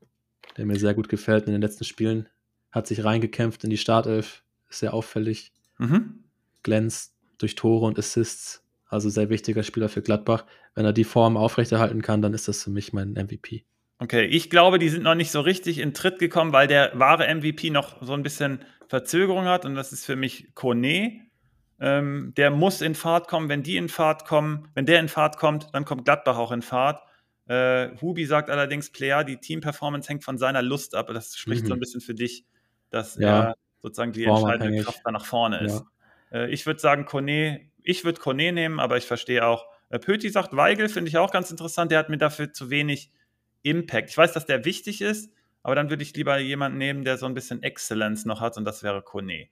der 0.57 0.65
mir 0.65 0.79
sehr 0.79 0.95
gut 0.95 1.11
gefällt 1.11 1.47
in 1.47 1.53
den 1.53 1.61
letzten 1.61 1.85
Spielen. 1.85 2.29
Hat 2.71 2.87
sich 2.87 3.05
reingekämpft 3.05 3.65
in 3.65 3.71
die 3.71 3.77
Startelf, 3.77 4.43
ist 4.69 4.79
sehr 4.79 4.95
auffällig. 4.95 5.53
Mhm 5.79 6.20
glänzt 6.63 7.15
durch 7.39 7.55
Tore 7.55 7.87
und 7.87 7.99
Assists. 7.99 8.65
Also 8.87 9.09
sehr 9.09 9.31
wichtiger 9.31 9.63
Spieler 9.63 9.89
für 9.89 10.03
Gladbach. 10.03 10.45
Wenn 10.75 10.85
er 10.85 10.93
die 10.93 11.05
Form 11.05 11.37
aufrechterhalten 11.37 12.03
kann, 12.03 12.23
dann 12.23 12.35
ist 12.35 12.49
das 12.49 12.65
für 12.65 12.71
mich 12.71 12.93
mein 12.93 13.13
MVP. 13.13 13.65
Okay, 13.99 14.25
ich 14.25 14.51
glaube, 14.51 14.79
die 14.79 14.89
sind 14.89 15.03
noch 15.03 15.15
nicht 15.15 15.31
so 15.31 15.41
richtig 15.41 15.79
in 15.79 15.93
Tritt 15.95 16.19
gekommen, 16.19 16.53
weil 16.53 16.67
der 16.67 16.99
wahre 16.99 17.33
MVP 17.33 17.71
noch 17.71 18.03
so 18.03 18.15
ein 18.15 18.23
bisschen 18.23 18.65
Verzögerung 18.89 19.45
hat 19.45 19.65
und 19.65 19.75
das 19.75 19.93
ist 19.93 20.07
für 20.07 20.17
mich 20.17 20.55
Kone. 20.55 21.21
Ähm, 21.79 22.33
der 22.37 22.51
muss 22.51 22.81
in 22.81 22.95
Fahrt 22.95 23.29
kommen. 23.29 23.49
Wenn 23.49 23.63
die 23.63 23.77
in 23.77 23.89
Fahrt 23.89 24.27
kommen, 24.27 24.69
wenn 24.75 24.87
der 24.87 25.01
in 25.01 25.09
Fahrt 25.09 25.37
kommt, 25.37 25.69
dann 25.73 25.85
kommt 25.85 26.05
Gladbach 26.05 26.39
auch 26.39 26.51
in 26.51 26.63
Fahrt. 26.63 27.03
Äh, 27.47 27.91
Hubi 28.01 28.27
sagt 28.27 28.49
allerdings, 28.49 28.91
Player, 28.91 29.23
die 29.23 29.39
Teamperformance 29.39 30.09
hängt 30.09 30.25
von 30.25 30.39
seiner 30.39 30.63
Lust 30.63 30.95
ab. 30.95 31.11
Das 31.13 31.37
spricht 31.37 31.65
mhm. 31.65 31.69
so 31.69 31.75
ein 31.75 31.81
bisschen 31.81 32.01
für 32.01 32.15
dich, 32.15 32.45
dass 32.91 33.17
ja. 33.17 33.49
er 33.49 33.55
sozusagen 33.81 34.13
die 34.13 34.25
entscheidende 34.25 34.83
Kraft 34.83 35.01
da 35.05 35.11
nach 35.11 35.25
vorne 35.25 35.61
ist. 35.61 35.81
Ja. 35.81 35.87
Äh, 36.33 36.51
ich 36.51 36.67
würde 36.67 36.81
sagen, 36.81 37.05
Kone, 37.05 37.61
ich 37.83 38.05
würde 38.05 38.21
Kone 38.21 38.53
nehmen, 38.53 38.81
aber 38.81 38.97
ich 38.97 39.05
verstehe 39.05 39.47
auch. 39.47 39.67
Äh, 39.89 39.99
Pöti 39.99 40.31
sagt 40.31 40.55
Weigel, 40.57 40.89
finde 40.89 41.09
ich 41.09 41.19
auch 41.19 41.33
ganz 41.33 41.51
interessant. 41.51 41.91
Der 41.91 41.99
hat 41.99 42.09
mir 42.09 42.19
dafür 42.19 42.53
zu 42.53 42.71
wenig 42.71 43.11
Impact. 43.63 44.11
Ich 44.11 44.17
weiß, 44.17 44.33
dass 44.33 44.47
der 44.47 44.65
wichtig 44.65 45.03
ist, 45.03 45.33
aber 45.63 45.75
dann 45.75 45.91
würde 45.91 46.03
ich 46.03 46.15
lieber 46.15 46.39
jemanden 46.39 46.79
nehmen, 46.79 47.05
der 47.05 47.19
so 47.19 47.27
ein 47.27 47.35
bisschen 47.35 47.63
Excellence 47.63 48.25
noch 48.25 48.41
hat 48.41 48.57
und 48.57 48.65
das 48.65 48.83
wäre 48.83 49.03
Kone. 49.03 49.49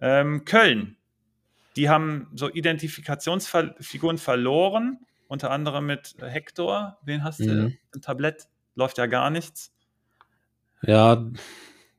Ähm, 0.00 0.44
Köln, 0.44 0.96
die 1.76 1.88
haben 1.88 2.30
so 2.34 2.50
Identifikationsfiguren 2.50 4.18
verloren, 4.18 4.98
unter 5.28 5.50
anderem 5.50 5.86
mit 5.86 6.16
Hector. 6.20 6.98
Wen 7.02 7.24
hast 7.24 7.40
du? 7.40 7.44
Mhm. 7.44 7.78
Ein 7.94 8.00
Tablett 8.02 8.48
läuft 8.74 8.98
ja 8.98 9.06
gar 9.06 9.30
nichts. 9.30 9.72
Ja, 10.82 11.26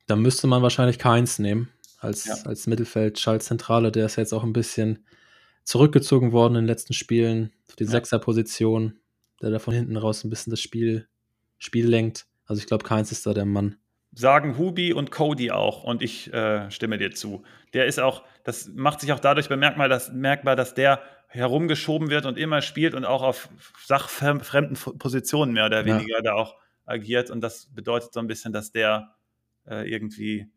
da 0.08 0.16
müsste 0.16 0.48
man 0.48 0.62
wahrscheinlich 0.62 1.00
keins 1.00 1.40
nehmen 1.40 1.70
als, 2.00 2.26
ja. 2.26 2.36
als 2.46 2.68
Mittelfeld-Schaltzentrale. 2.68 3.92
Der 3.92 4.06
ist 4.06 4.16
jetzt 4.16 4.34
auch 4.34 4.44
ein 4.44 4.54
bisschen 4.54 5.06
zurückgezogen 5.64 6.32
worden 6.32 6.56
in 6.56 6.64
den 6.64 6.68
letzten 6.68 6.94
Spielen 6.94 7.52
auf 7.68 7.76
die 7.76 7.84
ja. 7.84 7.92
Sechser-Position, 7.92 9.00
der 9.42 9.52
da 9.52 9.60
von 9.60 9.74
hinten 9.74 9.98
raus 9.98 10.24
ein 10.24 10.30
bisschen 10.30 10.52
das 10.52 10.62
Spiel, 10.62 11.08
Spiel 11.58 11.88
lenkt. 11.88 12.26
Also 12.46 12.60
ich 12.60 12.68
glaube, 12.68 12.84
keins 12.84 13.12
ist 13.12 13.26
da 13.26 13.34
der 13.34 13.46
Mann. 13.46 13.78
Sagen 14.12 14.58
Hubi 14.58 14.92
und 14.92 15.12
Cody 15.12 15.52
auch 15.52 15.84
und 15.84 16.02
ich 16.02 16.34
äh, 16.34 16.72
stimme 16.72 16.98
dir 16.98 17.12
zu. 17.12 17.44
Der 17.74 17.86
ist 17.86 18.00
auch, 18.00 18.24
das 18.44 18.70
macht 18.74 19.02
sich 19.02 19.12
auch 19.14 19.20
dadurch 19.20 19.50
bemerkbar, 19.50 19.88
dass, 19.88 20.12
merkbar, 20.12 20.56
dass 20.56 20.74
der 20.74 21.02
herumgeschoben 21.28 22.10
wird 22.10 22.26
und 22.26 22.40
immer 22.40 22.64
spielt 22.64 22.96
und 22.96 23.06
auch 23.06 23.22
auf 23.22 23.50
sachfremden 23.86 24.98
Positionen 24.98 25.54
mehr 25.54 25.68
oder 25.68 25.86
weniger 25.86 26.16
ja. 26.18 26.22
da 26.22 26.34
auch 26.34 26.56
agiert. 26.86 27.30
Und 27.30 27.42
das 27.42 27.68
bedeutet 27.68 28.14
so 28.14 28.20
ein 28.20 28.26
bisschen, 28.26 28.52
dass 28.52 28.72
der 28.72 29.16
äh, 29.68 29.88
irgendwie 29.88 30.50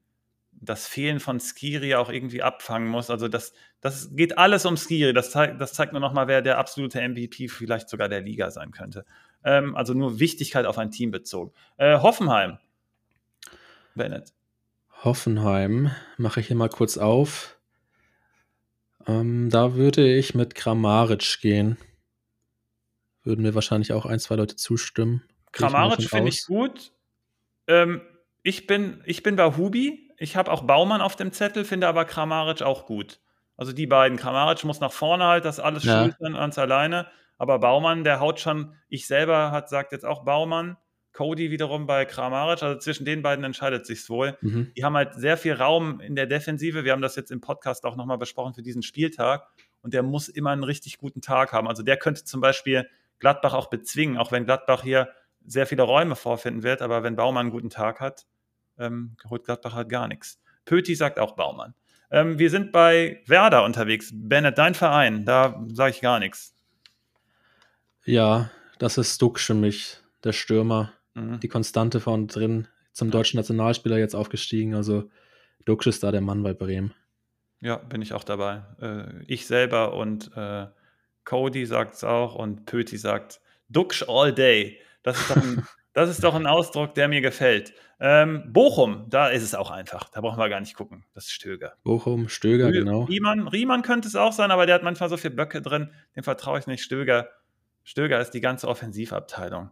das 0.52 0.86
Fehlen 0.86 1.18
von 1.18 1.40
Skiri 1.40 1.94
auch 1.94 2.10
irgendwie 2.10 2.42
abfangen 2.42 2.88
muss. 2.88 3.10
Also 3.10 3.28
das, 3.28 3.52
das 3.80 4.14
geht 4.14 4.38
alles 4.38 4.64
um 4.64 4.76
Skiri. 4.76 5.12
Das, 5.12 5.30
zeigt, 5.30 5.60
das 5.60 5.72
zeigt 5.72 5.92
nur 5.92 6.00
nochmal, 6.00 6.28
wer 6.28 6.42
der 6.42 6.58
absolute 6.58 7.00
MVP 7.06 7.48
vielleicht 7.48 7.88
sogar 7.88 8.08
der 8.08 8.20
Liga 8.20 8.50
sein 8.50 8.70
könnte. 8.70 9.04
Ähm, 9.44 9.74
also 9.74 9.94
nur 9.94 10.20
Wichtigkeit 10.20 10.66
auf 10.66 10.78
ein 10.78 10.90
Team 10.90 11.10
bezogen. 11.10 11.52
Äh, 11.78 11.98
Hoffenheim. 11.98 12.58
Bennett. 13.94 14.32
Hoffenheim 15.02 15.90
mache 16.16 16.40
ich 16.40 16.46
hier 16.46 16.56
mal 16.56 16.68
kurz 16.68 16.96
auf. 16.96 17.58
Ähm, 19.06 19.50
da 19.50 19.74
würde 19.74 20.16
ich 20.16 20.34
mit 20.34 20.54
Kramaric 20.54 21.40
gehen. 21.40 21.76
Würden 23.24 23.42
mir 23.42 23.54
wahrscheinlich 23.54 23.92
auch 23.92 24.06
ein, 24.06 24.20
zwei 24.20 24.36
Leute 24.36 24.56
zustimmen. 24.56 25.22
Kramaric 25.50 26.08
finde 26.08 26.28
ich 26.28 26.46
gut. 26.46 26.92
Ähm, 27.66 28.00
ich, 28.42 28.66
bin, 28.66 29.02
ich 29.06 29.22
bin 29.22 29.36
bei 29.36 29.56
Hubi. 29.56 30.11
Ich 30.22 30.36
habe 30.36 30.52
auch 30.52 30.62
Baumann 30.62 31.00
auf 31.00 31.16
dem 31.16 31.32
Zettel, 31.32 31.64
finde 31.64 31.88
aber 31.88 32.04
Kramaric 32.04 32.62
auch 32.62 32.86
gut. 32.86 33.18
Also 33.56 33.72
die 33.72 33.88
beiden. 33.88 34.16
Kramaric 34.16 34.62
muss 34.62 34.78
nach 34.78 34.92
vorne 34.92 35.24
halt, 35.24 35.44
das 35.44 35.58
alles 35.58 35.82
ja. 35.82 36.00
schultern 36.00 36.34
ganz 36.34 36.58
alleine. 36.58 37.08
Aber 37.38 37.58
Baumann, 37.58 38.04
der 38.04 38.20
haut 38.20 38.38
schon, 38.38 38.74
ich 38.88 39.08
selber 39.08 39.50
hat, 39.50 39.68
sagt 39.68 39.90
jetzt 39.90 40.04
auch 40.04 40.24
Baumann. 40.24 40.76
Cody 41.12 41.50
wiederum 41.50 41.86
bei 41.86 42.04
Kramaric, 42.04 42.62
also 42.62 42.78
zwischen 42.78 43.04
den 43.04 43.20
beiden 43.20 43.44
entscheidet 43.44 43.84
sich's 43.84 44.08
wohl. 44.08 44.38
Mhm. 44.40 44.72
Die 44.76 44.84
haben 44.84 44.94
halt 44.94 45.14
sehr 45.14 45.36
viel 45.36 45.54
Raum 45.54 46.00
in 46.00 46.14
der 46.14 46.26
Defensive. 46.26 46.84
Wir 46.84 46.92
haben 46.92 47.02
das 47.02 47.16
jetzt 47.16 47.32
im 47.32 47.40
Podcast 47.40 47.84
auch 47.84 47.96
nochmal 47.96 48.16
besprochen 48.16 48.54
für 48.54 48.62
diesen 48.62 48.82
Spieltag. 48.82 49.48
Und 49.82 49.92
der 49.92 50.04
muss 50.04 50.28
immer 50.28 50.50
einen 50.50 50.62
richtig 50.62 50.98
guten 50.98 51.20
Tag 51.20 51.52
haben. 51.52 51.66
Also 51.66 51.82
der 51.82 51.96
könnte 51.96 52.22
zum 52.24 52.40
Beispiel 52.40 52.88
Gladbach 53.18 53.54
auch 53.54 53.68
bezwingen, 53.68 54.18
auch 54.18 54.30
wenn 54.30 54.44
Gladbach 54.44 54.84
hier 54.84 55.08
sehr 55.44 55.66
viele 55.66 55.82
Räume 55.82 56.14
vorfinden 56.14 56.62
wird. 56.62 56.80
Aber 56.80 57.02
wenn 57.02 57.16
Baumann 57.16 57.46
einen 57.46 57.50
guten 57.50 57.70
Tag 57.70 57.98
hat, 57.98 58.26
ähm, 58.82 59.16
holt 59.30 59.44
Gladbach 59.44 59.74
halt 59.74 59.88
gar 59.88 60.08
nichts. 60.08 60.40
Pöti 60.64 60.94
sagt 60.94 61.18
auch 61.18 61.36
Baumann. 61.36 61.74
Ähm, 62.10 62.38
wir 62.38 62.50
sind 62.50 62.72
bei 62.72 63.22
Werder 63.26 63.64
unterwegs. 63.64 64.10
Bennett, 64.12 64.58
dein 64.58 64.74
Verein, 64.74 65.24
da 65.24 65.64
sage 65.68 65.92
ich 65.92 66.00
gar 66.00 66.18
nichts. 66.18 66.54
Ja, 68.04 68.50
das 68.78 68.98
ist 68.98 69.20
Dux 69.22 69.44
für 69.44 69.54
mich, 69.54 69.98
der 70.24 70.32
Stürmer. 70.32 70.92
Mhm. 71.14 71.40
Die 71.40 71.48
Konstante 71.48 72.00
von 72.00 72.26
drin, 72.26 72.68
zum 72.92 73.10
deutschen 73.10 73.38
Nationalspieler 73.38 73.98
jetzt 73.98 74.14
aufgestiegen. 74.14 74.74
Also 74.74 75.08
Dux 75.64 75.86
ist 75.86 76.02
da 76.02 76.10
der 76.10 76.20
Mann 76.20 76.42
bei 76.42 76.52
Bremen. 76.52 76.92
Ja, 77.60 77.76
bin 77.76 78.02
ich 78.02 78.12
auch 78.12 78.24
dabei. 78.24 78.62
Äh, 78.80 79.24
ich 79.26 79.46
selber 79.46 79.94
und 79.94 80.30
äh, 80.36 80.66
Cody 81.24 81.64
sagt 81.64 81.94
es 81.94 82.04
auch 82.04 82.34
und 82.34 82.66
Pöti 82.66 82.98
sagt 82.98 83.40
Dux 83.68 84.02
all 84.06 84.34
day. 84.34 84.78
Das 85.02 85.18
ist 85.18 85.30
doch 85.30 85.36
ein, 85.36 85.66
das 85.92 86.08
ist 86.08 86.24
doch 86.24 86.34
ein 86.34 86.46
Ausdruck, 86.46 86.94
der 86.94 87.08
mir 87.08 87.20
gefällt. 87.20 87.74
Ähm, 88.00 88.52
Bochum, 88.52 89.06
da 89.08 89.28
ist 89.28 89.42
es 89.42 89.54
auch 89.54 89.70
einfach. 89.70 90.08
Da 90.08 90.20
brauchen 90.20 90.38
wir 90.38 90.48
gar 90.48 90.60
nicht 90.60 90.74
gucken. 90.74 91.04
Das 91.14 91.24
ist 91.24 91.32
Stöger. 91.32 91.74
Bochum, 91.84 92.28
Stöger, 92.28 92.68
Rü 92.68 92.72
genau. 92.72 93.02
Riemann, 93.04 93.46
Riemann 93.46 93.82
könnte 93.82 94.08
es 94.08 94.16
auch 94.16 94.32
sein, 94.32 94.50
aber 94.50 94.66
der 94.66 94.74
hat 94.76 94.82
manchmal 94.82 95.08
so 95.08 95.16
viele 95.16 95.34
Böcke 95.34 95.60
drin. 95.60 95.90
Dem 96.16 96.24
vertraue 96.24 96.58
ich 96.58 96.66
nicht. 96.66 96.82
Stöger, 96.82 97.28
Stöger 97.84 98.20
ist 98.20 98.30
die 98.30 98.40
ganze 98.40 98.68
Offensivabteilung. 98.68 99.70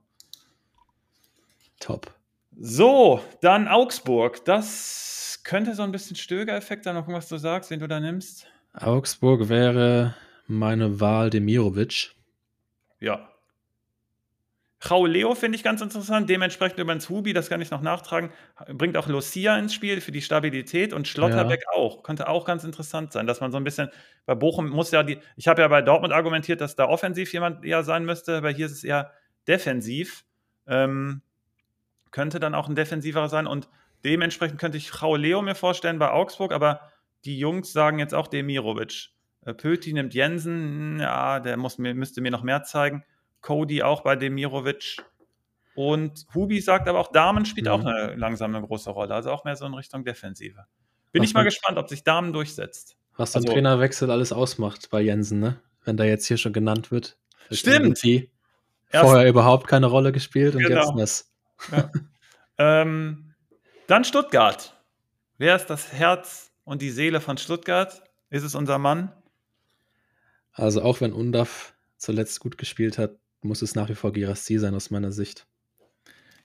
Top. 1.80 2.12
So, 2.56 3.22
dann 3.40 3.66
Augsburg. 3.66 4.44
Das 4.44 5.40
könnte 5.42 5.74
so 5.74 5.82
ein 5.82 5.92
bisschen 5.92 6.16
Stöger-Effekt 6.16 6.84
sein. 6.84 6.94
Noch 6.94 7.08
was 7.08 7.28
du 7.28 7.38
sagst, 7.38 7.70
den 7.70 7.80
du 7.80 7.88
da 7.88 7.98
nimmst. 7.98 8.46
Augsburg 8.74 9.48
wäre 9.48 10.14
meine 10.46 11.00
Wahl 11.00 11.30
Demirovic. 11.30 12.14
Ja, 13.00 13.29
Leo 14.88 15.34
finde 15.34 15.56
ich 15.56 15.62
ganz 15.62 15.82
interessant. 15.82 16.30
Dementsprechend 16.30 16.78
übrigens 16.78 17.08
Hubi, 17.10 17.34
das 17.34 17.50
kann 17.50 17.60
ich 17.60 17.70
noch 17.70 17.82
nachtragen, 17.82 18.32
bringt 18.68 18.96
auch 18.96 19.08
Lucia 19.08 19.58
ins 19.58 19.74
Spiel 19.74 20.00
für 20.00 20.10
die 20.10 20.22
Stabilität 20.22 20.94
und 20.94 21.06
Schlotterbeck 21.06 21.64
ja. 21.66 21.78
auch. 21.78 22.02
Könnte 22.02 22.28
auch 22.28 22.46
ganz 22.46 22.64
interessant 22.64 23.12
sein, 23.12 23.26
dass 23.26 23.40
man 23.40 23.52
so 23.52 23.58
ein 23.58 23.64
bisschen 23.64 23.90
bei 24.24 24.34
Bochum 24.34 24.70
muss 24.70 24.90
ja 24.90 25.02
die. 25.02 25.18
Ich 25.36 25.48
habe 25.48 25.60
ja 25.60 25.68
bei 25.68 25.82
Dortmund 25.82 26.14
argumentiert, 26.14 26.62
dass 26.62 26.76
da 26.76 26.88
offensiv 26.88 27.32
jemand 27.32 27.64
eher 27.64 27.84
sein 27.84 28.06
müsste, 28.06 28.38
aber 28.38 28.50
hier 28.50 28.66
ist 28.66 28.72
es 28.72 28.84
eher 28.84 29.12
defensiv. 29.46 30.24
Ähm, 30.66 31.20
könnte 32.10 32.40
dann 32.40 32.54
auch 32.54 32.68
ein 32.68 32.74
defensiverer 32.74 33.28
sein 33.28 33.46
und 33.46 33.68
dementsprechend 34.04 34.58
könnte 34.58 34.78
ich 34.78 34.90
Leo 35.02 35.42
mir 35.42 35.54
vorstellen 35.54 35.98
bei 35.98 36.10
Augsburg, 36.10 36.52
aber 36.52 36.90
die 37.26 37.38
Jungs 37.38 37.72
sagen 37.72 37.98
jetzt 37.98 38.14
auch 38.14 38.28
Demirovic. 38.28 39.10
Äh, 39.44 39.52
Pöti 39.52 39.92
nimmt 39.92 40.14
Jensen, 40.14 41.00
ja, 41.00 41.38
der 41.38 41.58
muss 41.58 41.76
müsste 41.76 42.22
mir 42.22 42.30
noch 42.30 42.42
mehr 42.42 42.62
zeigen. 42.62 43.04
Cody 43.40 43.82
auch 43.82 44.02
bei 44.02 44.16
Demirovic. 44.16 44.96
Und 45.74 46.26
Hubi 46.34 46.60
sagt 46.60 46.88
aber 46.88 46.98
auch, 46.98 47.12
Damen 47.12 47.44
spielt 47.44 47.66
mhm. 47.66 47.72
auch 47.72 47.80
eine, 47.80 48.14
langsam 48.16 48.54
eine 48.54 48.66
große 48.66 48.90
Rolle. 48.90 49.14
Also 49.14 49.30
auch 49.30 49.44
mehr 49.44 49.56
so 49.56 49.66
in 49.66 49.74
Richtung 49.74 50.04
Defensive. 50.04 50.66
Bin 51.12 51.22
was 51.22 51.28
ich 51.28 51.34
mal 51.34 51.44
gespannt, 51.44 51.78
ob 51.78 51.88
sich 51.88 52.04
Damen 52.04 52.32
durchsetzt. 52.32 52.96
Was 53.16 53.34
also, 53.36 53.52
Trainerwechsel 53.52 54.10
alles 54.10 54.32
ausmacht 54.32 54.90
bei 54.90 55.00
Jensen, 55.00 55.40
ne? 55.40 55.60
Wenn 55.84 55.96
der 55.96 56.06
jetzt 56.06 56.26
hier 56.26 56.36
schon 56.36 56.52
genannt 56.52 56.90
wird. 56.90 57.18
Stimmt. 57.50 58.00
Vorher 58.92 59.28
überhaupt 59.28 59.68
keine 59.68 59.86
Rolle 59.86 60.12
gespielt 60.12 60.54
und 60.54 60.62
genau. 60.62 60.96
jetzt 60.98 61.30
das. 61.68 61.70
Ja. 61.72 61.90
ähm, 62.58 63.34
dann 63.86 64.04
Stuttgart. 64.04 64.76
Wer 65.38 65.56
ist 65.56 65.66
das 65.66 65.92
Herz 65.92 66.52
und 66.64 66.82
die 66.82 66.90
Seele 66.90 67.20
von 67.20 67.38
Stuttgart? 67.38 68.02
Ist 68.30 68.42
es 68.42 68.54
unser 68.54 68.78
Mann? 68.78 69.12
Also 70.52 70.82
auch 70.82 71.00
wenn 71.00 71.12
Undaf 71.12 71.74
zuletzt 71.96 72.40
gut 72.40 72.58
gespielt 72.58 72.98
hat, 72.98 73.16
muss 73.42 73.62
es 73.62 73.74
nach 73.74 73.88
wie 73.88 73.94
vor 73.94 74.12
Girassi 74.12 74.58
sein 74.58 74.74
aus 74.74 74.90
meiner 74.90 75.12
Sicht. 75.12 75.46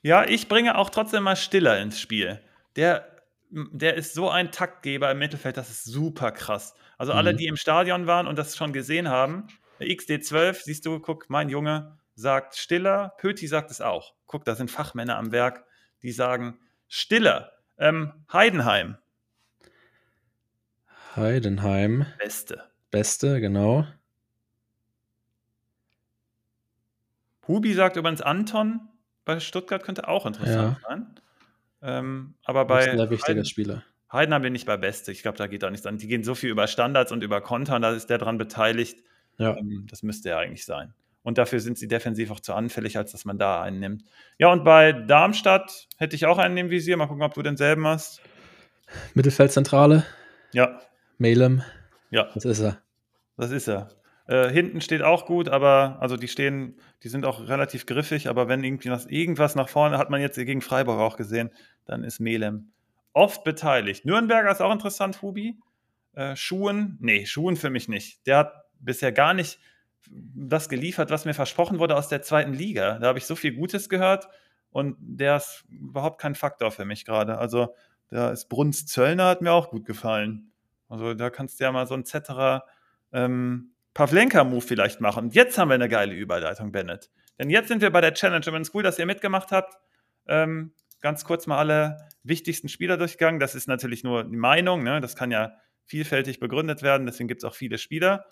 Ja, 0.02 0.26
ich 0.26 0.48
bringe 0.48 0.78
auch 0.78 0.89
trotzdem 0.89 1.24
mal 1.24 1.36
Stiller 1.36 1.80
ins 1.80 2.00
Spiel. 2.00 2.39
Der, 2.76 3.08
der 3.50 3.96
ist 3.96 4.14
so 4.14 4.30
ein 4.30 4.52
Taktgeber 4.52 5.10
im 5.12 5.20
Mittelfeld, 5.20 5.58
das 5.58 5.70
ist 5.70 5.86
super 5.86 6.32
krass. 6.32 6.76
Also 6.98 7.14
mhm. 7.14 7.18
alle, 7.18 7.36
die 7.36 7.48
im 7.48 7.58
Stadion 7.58 8.08
waren 8.08 8.28
und 8.28 8.38
das 8.38 8.56
schon 8.56 8.74
gesehen 8.74 9.10
haben, 9.10 9.48
XD12, 9.80 10.64
siehst 10.64 10.86
du, 10.86 11.00
guck, 11.00 11.30
mein 11.30 11.50
Junge 11.50 11.98
sagt 12.16 12.56
Stiller, 12.56 13.14
Pöti 13.18 13.48
sagt 13.48 13.72
es 13.72 13.82
auch. 13.82 14.14
Guck, 14.26 14.46
da 14.46 14.56
sind 14.56 14.72
Fachmänner 14.72 15.18
am 15.18 15.32
Werk, 15.32 15.66
die 16.02 16.12
sagen 16.12 16.60
Stiller. 16.88 17.52
Ähm, 17.78 18.14
Heidenheim. 18.32 18.98
Heidenheim. 21.16 22.06
Beste. 22.20 22.64
Beste, 22.91 23.41
genau. 23.41 23.86
Hubi 27.48 27.74
sagt 27.74 27.96
übrigens 27.98 28.22
Anton 28.22 28.89
bei 29.26 29.39
Stuttgart 29.39 29.84
könnte 29.84 30.08
auch 30.08 30.26
interessant 30.26 30.78
ja. 30.82 30.88
sein. 30.88 31.08
Ähm, 31.82 32.36
aber 32.43 32.66
bei. 32.66 32.86
Das 32.86 32.93
ist 32.93 33.00
ein 33.00 33.10
wichtiger 33.10 33.28
Heiden, 33.30 33.46
Spieler. 33.46 33.84
Heidenheim 34.12 34.43
bin 34.43 34.56
ich 34.56 34.66
bei 34.66 34.78
Beste. 34.78 35.12
Ich 35.12 35.24
glaube, 35.24 35.38
da 35.38 35.48
geht 35.48 35.64
auch 35.66 35.72
nichts 35.72 35.86
an. 35.86 35.98
Die 35.98 36.08
gehen 36.08 36.24
so 36.24 36.36
viel 36.36 36.52
über 36.52 36.68
Standards 36.68 37.12
und 37.12 37.24
über 37.24 37.41
Kontern, 37.41 37.82
da 37.82 37.91
ist 37.91 38.10
der 38.10 38.20
dran 38.20 38.38
beteiligt. 38.38 39.00
Ja. 39.38 39.58
Ähm, 39.58 39.88
das 39.89 40.04
müsste 40.04 40.30
ja 40.30 40.38
eigentlich 40.38 40.66
sein. 40.66 40.93
Und 41.24 41.39
dafür 41.39 41.60
sind 41.60 41.80
sie 41.80 41.88
defensiv 41.88 42.30
auch 42.30 42.39
zu 42.39 42.54
anfällig, 42.54 42.98
als 42.98 43.12
dass 43.12 43.26
man 43.26 43.39
da 43.39 43.62
einen 43.62 43.80
nimmt. 43.80 44.04
Ja, 44.38 44.52
und 44.52 44.64
bei 44.64 44.93
Darmstadt 44.93 45.88
hätte 45.98 46.16
ich 46.16 46.28
auch 46.28 46.38
einen 46.38 46.56
im 46.56 46.70
Visier. 46.70 46.98
Mal 46.98 47.08
gucken, 47.08 47.24
ob 47.24 47.34
du 47.34 47.41
denselben 47.41 47.88
hast. 47.88 48.22
Mittelfeldzentrale. 49.16 50.06
Ja. 50.54 50.80
Melem. 51.18 51.64
Ja. 52.12 52.30
Das 52.36 52.46
ist 52.46 52.60
er. 52.60 52.78
Das 53.38 53.50
ist 53.50 53.68
er. 53.68 53.89
Äh, 54.28 54.49
hinten 54.49 54.82
steht 54.82 55.03
auch 55.03 55.26
gut, 55.26 55.49
aber 55.49 55.97
also 55.99 56.17
die 56.17 56.28
stehen, 56.28 56.80
die 57.03 57.09
sind 57.09 57.26
auch 57.26 57.47
relativ 57.47 57.86
griffig, 57.86 58.28
aber 58.28 58.47
wenn 58.47 58.63
irgendwie 58.63 58.89
was, 58.89 59.05
irgendwas 59.05 59.55
nach 59.55 59.69
vorne, 59.69 59.97
hat 59.97 60.09
man 60.09 60.21
jetzt 60.21 60.36
gegen 60.36 60.61
Freiburg 60.61 60.99
auch 60.99 61.17
gesehen, 61.17 61.51
dann 61.86 62.03
ist 62.03 62.19
Melem 62.19 62.71
oft 63.15 63.43
beteiligt. 63.43 64.05
Nürnberger 64.05 64.51
ist 64.51 64.61
auch 64.61 64.73
interessant, 64.73 65.21
Hubi. 65.21 65.57
Äh, 66.13 66.36
Schuhen, 66.36 66.97
nee, 66.99 67.26
Schuhen 67.26 67.55
für 67.55 67.69
mich 67.69 67.88
nicht. 67.88 68.26
Der 68.28 68.38
hat 68.38 68.53
bisher 68.80 69.11
gar 69.11 69.34
nicht 69.34 69.59
das 70.09 70.69
geliefert, 70.69 71.09
was 71.09 71.26
mir 71.26 71.34
versprochen 71.34 71.80
wurde 71.80 71.95
aus 71.95 72.09
der 72.09 72.21
zweiten 72.21 72.53
Liga. 72.53 72.99
Da 72.99 73.07
habe 73.07 73.17
ich 73.17 73.26
so 73.26 73.36
viel 73.36 73.53
Gutes 73.53 73.89
gehört 73.89 74.28
und 74.69 74.97
der 74.99 75.38
ist 75.38 75.63
überhaupt 75.69 76.19
kein 76.19 76.36
Faktor 76.36 76.71
für 76.71 76.86
mich 76.86 77.05
gerade. 77.05 77.38
Also 77.38 77.73
da 78.09 78.30
ist 78.32 78.49
Bruns 78.49 78.86
Zöllner 78.86 79.26
hat 79.26 79.41
mir 79.41 79.53
auch 79.53 79.69
gut 79.69 79.86
gefallen. 79.86 80.51
Also 80.89 81.13
da 81.13 81.30
kannst 81.30 81.59
du 81.59 81.63
ja 81.63 81.71
mal 81.71 81.88
so 81.88 81.95
ein 81.95 82.05
Zetterer 82.05 82.65
ähm, 83.11 83.71
Pavlenka-Move 83.96 84.62
vielleicht 84.62 85.02
machen. 85.02 85.26
Und 85.26 85.36
jetzt 85.36 85.58
haben 85.58 85.70
wir 85.70 85.76
eine 85.76 85.89
geile 85.89 86.14
Überleitung, 86.14 86.72
Bennett. 86.72 87.10
Denn 87.39 87.50
jetzt 87.50 87.70
sind 87.70 87.82
wir 87.82 87.89
bei 87.89 88.02
der 88.02 88.14
Challenge. 88.14 88.46
Und 88.52 88.72
cool, 88.76 88.84
dass 88.84 89.00
ihr 89.00 89.06
mitgemacht 89.08 89.52
habt. 89.52 89.78
Ähm, 90.28 90.74
ganz 91.02 91.24
kurz 91.24 91.48
mal 91.48 91.58
alle 91.58 91.98
wichtigsten 92.22 92.70
Spieler 92.70 92.98
durchgegangen. 92.98 93.39
Das 93.39 93.56
ist 93.56 93.68
natürlich 93.68 94.04
nur 94.04 94.26
die 94.26 94.36
Meinung. 94.36 94.84
Ne? 94.84 95.00
Das 95.00 95.16
kann 95.16 95.32
ja 95.32 95.54
vielfältig 95.86 96.39
begründet 96.39 96.84
werden. 96.84 97.08
Deswegen 97.08 97.30
gibt 97.30 97.43
es 97.43 97.50
auch 97.50 97.56
viele 97.56 97.78
Spieler. 97.78 98.26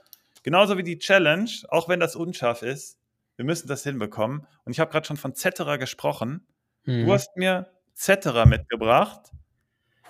Genauso 0.44 0.78
wie 0.78 0.84
die 0.84 1.00
Challenge, 1.00 1.50
auch 1.70 1.88
wenn 1.88 2.02
das 2.02 2.18
unscharf 2.18 2.62
ist. 2.62 3.00
Wir 3.38 3.46
müssen 3.46 3.68
das 3.70 3.84
hinbekommen. 3.84 4.46
Und 4.66 4.74
ich 4.74 4.82
habe 4.82 4.92
gerade 4.92 5.08
schon 5.08 5.18
von 5.18 5.34
Zetterer 5.34 5.78
gesprochen. 5.78 6.46
Mhm. 6.84 7.06
Du 7.06 7.14
hast 7.14 7.38
mir 7.38 7.72
Zetterer 7.94 8.46
mitgebracht. 8.46 9.32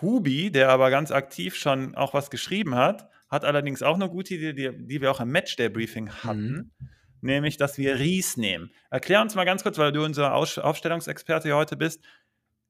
Hubi, 0.01 0.51
der 0.51 0.70
aber 0.70 0.89
ganz 0.89 1.12
aktiv 1.12 1.56
schon 1.56 1.93
auch 1.95 2.16
was 2.16 2.32
geschrieben 2.32 2.74
hat, 2.74 3.08
hat 3.34 3.45
allerdings 3.45 3.81
auch 3.81 3.95
eine 3.95 4.09
gute 4.09 4.36
Idee, 4.36 4.53
die, 4.53 4.86
die 4.88 5.01
wir 5.01 5.09
auch 5.09 5.19
im 5.19 5.31
Matchday-Briefing 5.31 6.11
hatten, 6.23 6.71
mhm. 6.79 6.89
nämlich, 7.21 7.57
dass 7.57 7.79
wir 7.79 7.97
Ries 7.99 8.38
nehmen. 8.38 8.71
Erklär 8.91 9.23
uns 9.23 9.34
mal 9.34 9.43
ganz 9.43 9.63
kurz, 9.63 9.79
weil 9.79 9.91
du 9.91 10.05
unser 10.05 10.36
Aus 10.36 10.59
Aufstellungsexperte 10.59 11.47
hier 11.47 11.55
heute 11.55 11.75
bist. 11.75 11.99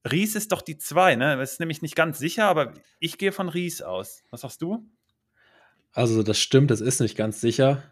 Ries 0.10 0.36
ist 0.36 0.54
doch 0.54 0.62
die 0.62 0.78
2, 0.78 1.18
ne? 1.18 1.36
Das 1.36 1.52
ist 1.52 1.60
nämlich 1.60 1.82
nicht 1.82 1.98
ganz 1.98 2.18
sicher, 2.18 2.46
aber 2.46 2.74
ich 3.00 3.18
gehe 3.18 3.34
von 3.34 3.50
Ries 3.50 3.82
aus. 3.82 4.24
Was 4.30 4.42
sagst 4.42 4.62
du? 4.62 4.90
Also, 5.92 6.24
das 6.24 6.40
stimmt, 6.40 6.72
das 6.72 6.80
ist 6.80 7.02
nicht 7.02 7.18
ganz 7.18 7.42
sicher. 7.42 7.84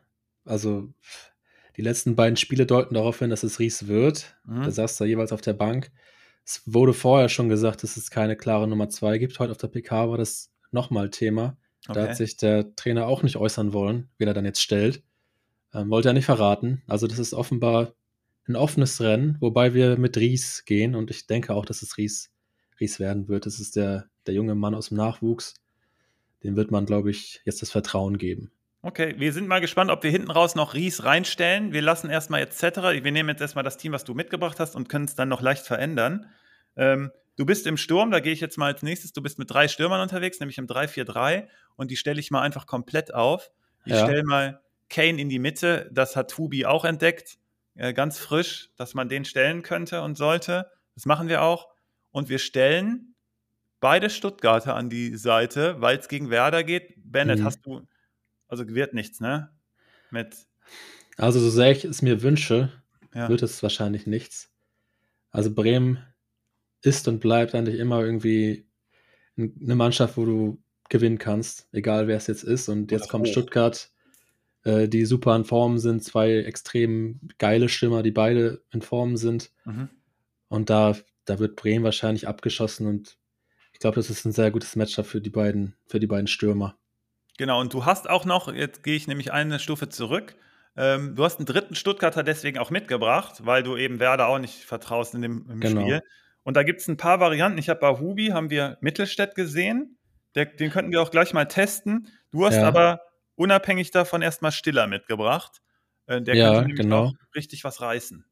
Also, 0.46 0.94
die 1.76 1.82
letzten 1.82 2.16
beiden 2.16 2.38
Spiele 2.38 2.66
deuten 2.66 2.94
darauf 2.94 3.20
hin, 3.20 3.30
dass 3.30 3.44
es 3.44 3.60
Ries 3.60 3.88
wird. 3.88 4.38
Mhm. 4.46 4.64
Da 4.64 4.72
saß 4.72 4.96
da 4.96 5.04
jeweils 5.04 5.34
auf 5.34 5.42
der 5.42 5.54
Bank. 5.54 5.92
Es 6.46 6.62
wurde 6.66 6.94
vorher 6.94 7.28
schon 7.28 7.50
gesagt, 7.50 7.84
dass 7.84 7.98
es 7.98 8.10
keine 8.10 8.38
klare 8.38 8.66
Nummer 8.66 8.88
2 8.88 9.18
gibt. 9.18 9.40
Heute 9.40 9.52
auf 9.52 9.58
der 9.58 9.68
PK 9.68 10.10
war 10.10 10.18
das 10.18 10.54
nochmal 10.72 11.10
Thema. 11.10 11.58
Okay. 11.88 12.00
Da 12.00 12.08
hat 12.08 12.18
sich 12.18 12.38
der 12.38 12.76
Trainer 12.76 13.08
auch 13.08 13.24
nicht 13.24 13.38
äußern 13.38 13.74
wollen, 13.74 14.10
wen 14.18 14.28
er 14.28 14.34
dann 14.34 14.46
jetzt 14.46 14.62
stellt. 14.62 15.04
Ähm, 15.74 15.90
wollte 15.90 16.10
er 16.10 16.14
nicht 16.14 16.26
verraten. 16.26 16.84
Also, 16.88 17.08
das 17.08 17.20
ist 17.20 17.34
offenbar 17.34 17.94
ein 18.48 18.56
offenes 18.56 19.02
Rennen, 19.02 19.38
wobei 19.40 19.74
wir 19.74 19.98
mit 19.98 20.18
Ries 20.18 20.66
gehen 20.66 20.96
und 20.96 21.12
ich 21.12 21.28
denke 21.28 21.54
auch, 21.54 21.66
dass 21.66 21.82
es 21.82 21.98
Ries, 21.98 22.32
Ries 22.80 23.00
werden 23.00 23.28
wird. 23.28 23.46
Das 23.46 23.60
ist 23.60 23.76
der, 23.76 24.08
der 24.26 24.34
junge 24.34 24.56
Mann 24.56 24.76
aus 24.76 24.90
dem 24.90 24.98
Nachwuchs. 24.98 25.56
Dem 26.44 26.56
wird 26.56 26.72
man, 26.72 26.86
glaube 26.86 27.12
ich, 27.12 27.42
jetzt 27.46 27.62
das 27.62 27.72
Vertrauen 27.72 28.18
geben. 28.18 28.52
Okay, 28.82 29.14
wir 29.20 29.32
sind 29.32 29.48
mal 29.48 29.62
gespannt, 29.62 29.92
ob 29.92 30.02
wir 30.02 30.10
hinten 30.10 30.32
raus 30.32 30.56
noch 30.56 30.74
Ries 30.74 31.04
reinstellen. 31.04 31.72
Wir 31.72 31.84
lassen 31.84 32.10
erstmal 32.10 32.40
jetzt 32.40 32.58
Cetera. 32.58 32.92
Wir 32.92 33.12
nehmen 33.12 33.30
jetzt 33.30 33.42
erstmal 33.42 33.64
das 33.64 33.78
Team, 33.78 33.92
was 33.92 34.04
du 34.04 34.16
mitgebracht 34.16 34.60
hast 34.60 34.76
und 34.76 34.90
können 34.90 35.06
es 35.06 35.14
dann 35.14 35.30
noch 35.30 35.42
leicht 35.42 35.68
verändern. 35.68 36.26
Ähm, 36.76 37.12
Du 37.38 37.46
bist 37.46 37.66
im 37.66 37.78
Sturm, 37.78 38.12
da 38.12 38.20
gehe 38.20 38.34
ich 38.34 38.42
jetzt 38.42 38.58
mal 38.58 38.74
als 38.74 38.84
nächstes. 38.84 39.14
Du 39.14 39.22
bist 39.22 39.40
mit 39.40 39.50
drei 39.50 39.68
Stürmern 39.68 40.02
unterwegs, 40.02 40.40
nämlich 40.40 40.58
im 40.58 40.68
3-4-3 40.68 41.48
und 41.76 41.92
die 41.92 41.96
stelle 41.96 42.20
ich 42.20 42.32
mal 42.32 42.42
einfach 42.42 42.68
komplett 42.68 43.14
auf. 43.14 43.52
Ich 43.86 43.94
ja. 43.94 44.04
stelle 44.04 44.24
mal 44.24 44.62
Kane 44.90 45.20
in 45.20 45.30
die 45.30 45.40
Mitte, 45.40 45.90
das 45.92 46.16
hat 46.16 46.30
Tubi 46.30 46.66
auch 46.66 46.86
entdeckt, 46.86 47.38
äh, 47.76 47.94
ganz 47.94 48.20
frisch, 48.20 48.70
dass 48.76 48.94
man 48.94 49.10
den 49.10 49.26
stellen 49.26 49.64
könnte 49.64 50.02
und 50.02 50.18
sollte. 50.18 50.70
Das 50.96 51.06
machen 51.06 51.30
wir 51.30 51.42
auch. 51.42 51.70
Und 52.12 52.30
wir 52.30 52.40
stellen 52.40 53.16
beide 53.80 54.10
Stuttgarter 54.10 54.76
an 54.76 54.90
die 54.90 55.16
Seite, 55.16 55.80
weil 55.80 55.98
es 55.98 56.10
gegen 56.10 56.30
Werder 56.30 56.64
geht. 56.64 56.94
Bennett, 56.98 57.40
mhm. 57.40 57.46
hast 57.46 57.66
du, 57.66 57.88
also 58.48 58.68
wird 58.68 58.94
nichts, 58.94 59.20
ne? 59.22 59.50
Mit. 60.12 60.48
Also, 61.18 61.40
so 61.40 61.50
sehr 61.50 61.72
ich 61.72 61.86
es 61.86 62.02
mir 62.02 62.22
wünsche, 62.22 62.70
ja. 63.14 63.30
wird 63.30 63.42
es 63.42 63.64
wahrscheinlich 63.64 64.06
nichts. 64.08 64.52
Also, 65.32 65.54
Bremen 65.54 66.00
ist 66.82 67.08
und 67.08 67.20
bleibt 67.20 67.56
eigentlich 67.56 67.80
immer 67.80 68.04
irgendwie 68.04 68.66
eine 69.38 69.76
Mannschaft, 69.76 70.18
wo 70.18 70.26
du 70.26 70.62
gewinnen 70.90 71.18
kannst, 71.18 71.68
egal 71.72 72.08
wer 72.08 72.18
es 72.18 72.28
jetzt 72.28 72.44
ist. 72.44 72.70
Und 72.70 72.92
jetzt 72.92 73.10
kommt 73.10 73.28
hoch. 73.28 73.32
Stuttgart, 73.32 73.90
äh, 74.64 74.88
die 74.88 75.06
super 75.06 75.36
in 75.36 75.46
Form 75.46 75.78
sind, 75.78 76.04
zwei 76.04 76.38
extrem 76.38 77.20
geile 77.38 77.70
Stürmer, 77.70 78.04
die 78.04 78.12
beide 78.12 78.62
in 78.72 78.82
Form 78.82 79.18
sind. 79.18 79.52
Mhm. 79.66 79.90
Und 80.50 80.70
da, 80.70 80.96
da 81.26 81.40
wird 81.40 81.56
Bremen 81.56 81.86
wahrscheinlich 81.86 82.28
abgeschossen 82.28 82.88
und 82.88 83.18
ich 83.74 83.80
glaube, 83.80 83.96
das 83.96 84.10
ist 84.10 84.26
ein 84.26 84.32
sehr 84.32 84.52
gutes 84.52 84.76
Matchup 84.76 85.08
für 85.08 85.22
die 85.22 85.30
beiden, 85.30 85.76
für 85.88 86.00
die 86.00 86.08
beiden 86.08 86.28
Stürmer. 86.28 86.78
Genau, 87.38 87.60
und 87.60 87.74
du 87.74 87.86
hast 87.86 88.08
auch 88.08 88.26
noch, 88.26 88.54
jetzt 88.54 88.84
gehe 88.84 88.96
ich 88.96 89.08
nämlich 89.08 89.32
eine 89.32 89.58
Stufe 89.58 89.90
zurück, 89.90 90.36
ähm, 90.78 91.16
du 91.16 91.24
hast 91.24 91.40
einen 91.40 91.46
dritten 91.46 91.76
Stuttgarter 91.76 92.24
deswegen 92.24 92.58
auch 92.58 92.70
mitgebracht, 92.70 93.46
weil 93.46 93.64
du 93.64 93.76
eben 93.78 94.00
Werder 94.00 94.28
auch 94.28 94.40
nicht 94.40 94.64
vertraust 94.64 95.16
in 95.16 95.22
dem 95.22 95.60
genau. 95.60 95.82
Spiel. 95.82 96.02
Und 96.44 96.58
da 96.58 96.64
gibt 96.64 96.82
es 96.82 96.88
ein 96.88 96.98
paar 96.98 97.20
Varianten. 97.20 97.58
Ich 97.58 97.70
habe 97.70 97.80
bei 97.80 98.00
Hubi, 98.00 98.28
haben 98.28 98.50
wir 98.50 98.78
Mittelstädt 98.82 99.36
gesehen. 99.36 99.98
Der, 100.36 100.46
den 100.46 100.72
könnten 100.72 100.92
wir 100.92 101.02
auch 101.02 101.12
gleich 101.12 101.34
mal 101.34 101.46
testen. 101.46 102.08
Du 102.32 102.46
hast 102.46 102.56
ja. 102.56 102.68
aber 102.68 103.02
unabhängig 103.36 103.92
davon 103.92 104.22
erstmal 104.22 104.52
Stiller 104.52 104.88
mitgebracht. 104.88 105.62
Äh, 106.08 106.22
der 106.22 106.36
ja, 106.36 106.62
könnte 106.62 106.76
genau. 106.76 107.14
richtig 107.36 107.64
was 107.64 107.82
reißen. 107.82 108.26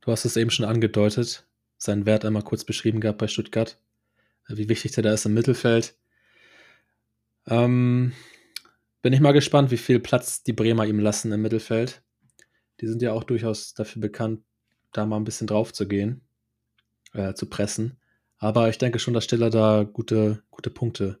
Du 0.00 0.12
hast 0.12 0.24
es 0.24 0.36
eben 0.36 0.50
schon 0.50 0.66
angedeutet. 0.66 1.46
Seinen 1.76 2.06
Wert 2.06 2.24
einmal 2.24 2.42
kurz 2.42 2.64
beschrieben 2.64 3.00
gehabt 3.00 3.18
bei 3.18 3.28
Stuttgart. 3.28 3.78
Äh, 4.48 4.56
wie 4.56 4.68
wichtig 4.68 4.92
der 4.92 5.04
da 5.04 5.12
ist 5.12 5.26
im 5.26 5.34
Mittelfeld. 5.34 5.96
Ähm, 7.46 8.12
bin 9.02 9.12
ich 9.12 9.20
mal 9.20 9.32
gespannt, 9.32 9.70
wie 9.70 9.76
viel 9.76 10.00
Platz 10.00 10.42
die 10.42 10.54
Bremer 10.54 10.86
ihm 10.86 10.98
lassen 10.98 11.30
im 11.30 11.42
Mittelfeld. 11.42 12.02
Die 12.80 12.86
sind 12.88 13.02
ja 13.02 13.12
auch 13.12 13.22
durchaus 13.22 13.74
dafür 13.74 14.00
bekannt, 14.00 14.40
da 14.92 15.06
mal 15.06 15.16
ein 15.16 15.24
bisschen 15.24 15.46
drauf 15.46 15.72
zu 15.72 15.86
gehen 15.86 16.23
äh, 17.14 17.34
zu 17.34 17.48
pressen. 17.48 17.98
Aber 18.38 18.68
ich 18.68 18.78
denke 18.78 18.98
schon, 18.98 19.14
dass 19.14 19.24
Stiller 19.24 19.50
da 19.50 19.84
gute, 19.84 20.42
gute 20.50 20.70
Punkte 20.70 21.18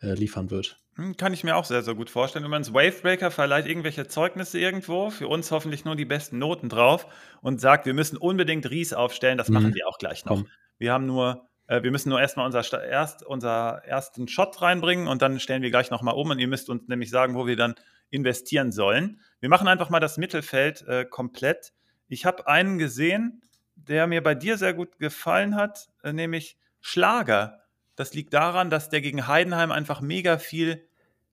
äh, 0.00 0.14
liefern 0.14 0.50
wird. 0.50 0.78
Hm, 0.94 1.16
kann 1.16 1.32
ich 1.32 1.44
mir 1.44 1.56
auch 1.56 1.64
sehr, 1.64 1.82
sehr 1.82 1.94
gut 1.94 2.10
vorstellen. 2.10 2.44
Übrigens, 2.44 2.72
Wavebreaker 2.72 3.30
verleiht 3.30 3.66
irgendwelche 3.66 4.08
Zeugnisse 4.08 4.58
irgendwo, 4.58 5.10
für 5.10 5.28
uns 5.28 5.50
hoffentlich 5.50 5.84
nur 5.84 5.96
die 5.96 6.04
besten 6.04 6.38
Noten 6.38 6.68
drauf 6.68 7.06
und 7.40 7.60
sagt, 7.60 7.86
wir 7.86 7.94
müssen 7.94 8.16
unbedingt 8.16 8.68
Ries 8.70 8.92
aufstellen. 8.92 9.38
Das 9.38 9.48
mhm. 9.48 9.54
machen 9.54 9.74
wir 9.74 9.86
auch 9.86 9.98
gleich 9.98 10.24
noch. 10.24 10.36
Komm. 10.36 10.48
Wir 10.78 10.92
haben 10.92 11.06
nur, 11.06 11.46
äh, 11.66 11.82
wir 11.82 11.90
müssen 11.90 12.08
nur 12.08 12.20
erstmal 12.20 12.46
unser, 12.46 12.82
erst, 12.84 13.24
unser 13.24 13.82
ersten 13.84 14.28
Shot 14.28 14.60
reinbringen 14.62 15.06
und 15.06 15.22
dann 15.22 15.38
stellen 15.40 15.62
wir 15.62 15.70
gleich 15.70 15.90
nochmal 15.90 16.14
um 16.14 16.30
und 16.30 16.38
ihr 16.38 16.48
müsst 16.48 16.68
uns 16.68 16.88
nämlich 16.88 17.10
sagen, 17.10 17.34
wo 17.34 17.46
wir 17.46 17.56
dann 17.56 17.74
investieren 18.10 18.72
sollen. 18.72 19.20
Wir 19.40 19.48
machen 19.48 19.68
einfach 19.68 19.90
mal 19.90 20.00
das 20.00 20.16
Mittelfeld 20.16 20.82
äh, 20.88 21.04
komplett. 21.04 21.72
Ich 22.08 22.24
habe 22.24 22.46
einen 22.46 22.78
gesehen, 22.78 23.42
der 23.88 24.06
mir 24.06 24.22
bei 24.22 24.34
dir 24.34 24.58
sehr 24.58 24.74
gut 24.74 24.98
gefallen 24.98 25.56
hat, 25.56 25.88
äh, 26.02 26.12
nämlich 26.12 26.56
Schlager. 26.80 27.62
Das 27.96 28.14
liegt 28.14 28.32
daran, 28.32 28.70
dass 28.70 28.88
der 28.88 29.00
gegen 29.00 29.26
Heidenheim 29.26 29.72
einfach 29.72 30.00
mega 30.00 30.38
viel 30.38 30.86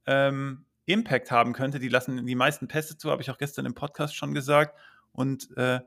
ähm, 0.06 0.66
Impact 0.86 1.32
haben 1.32 1.54
könnte. 1.54 1.80
Die 1.80 1.90
lassen 1.90 2.26
die 2.26 2.36
meisten 2.36 2.68
Pässe 2.68 2.98
zu, 2.98 3.12
habe 3.12 3.22
ich 3.22 3.30
auch 3.30 3.38
gestern 3.38 3.66
im 3.66 3.76
Podcast 3.76 4.16
schon 4.16 4.34
gesagt. 4.34 4.78
Und 5.12 5.56
äh, 5.58 5.80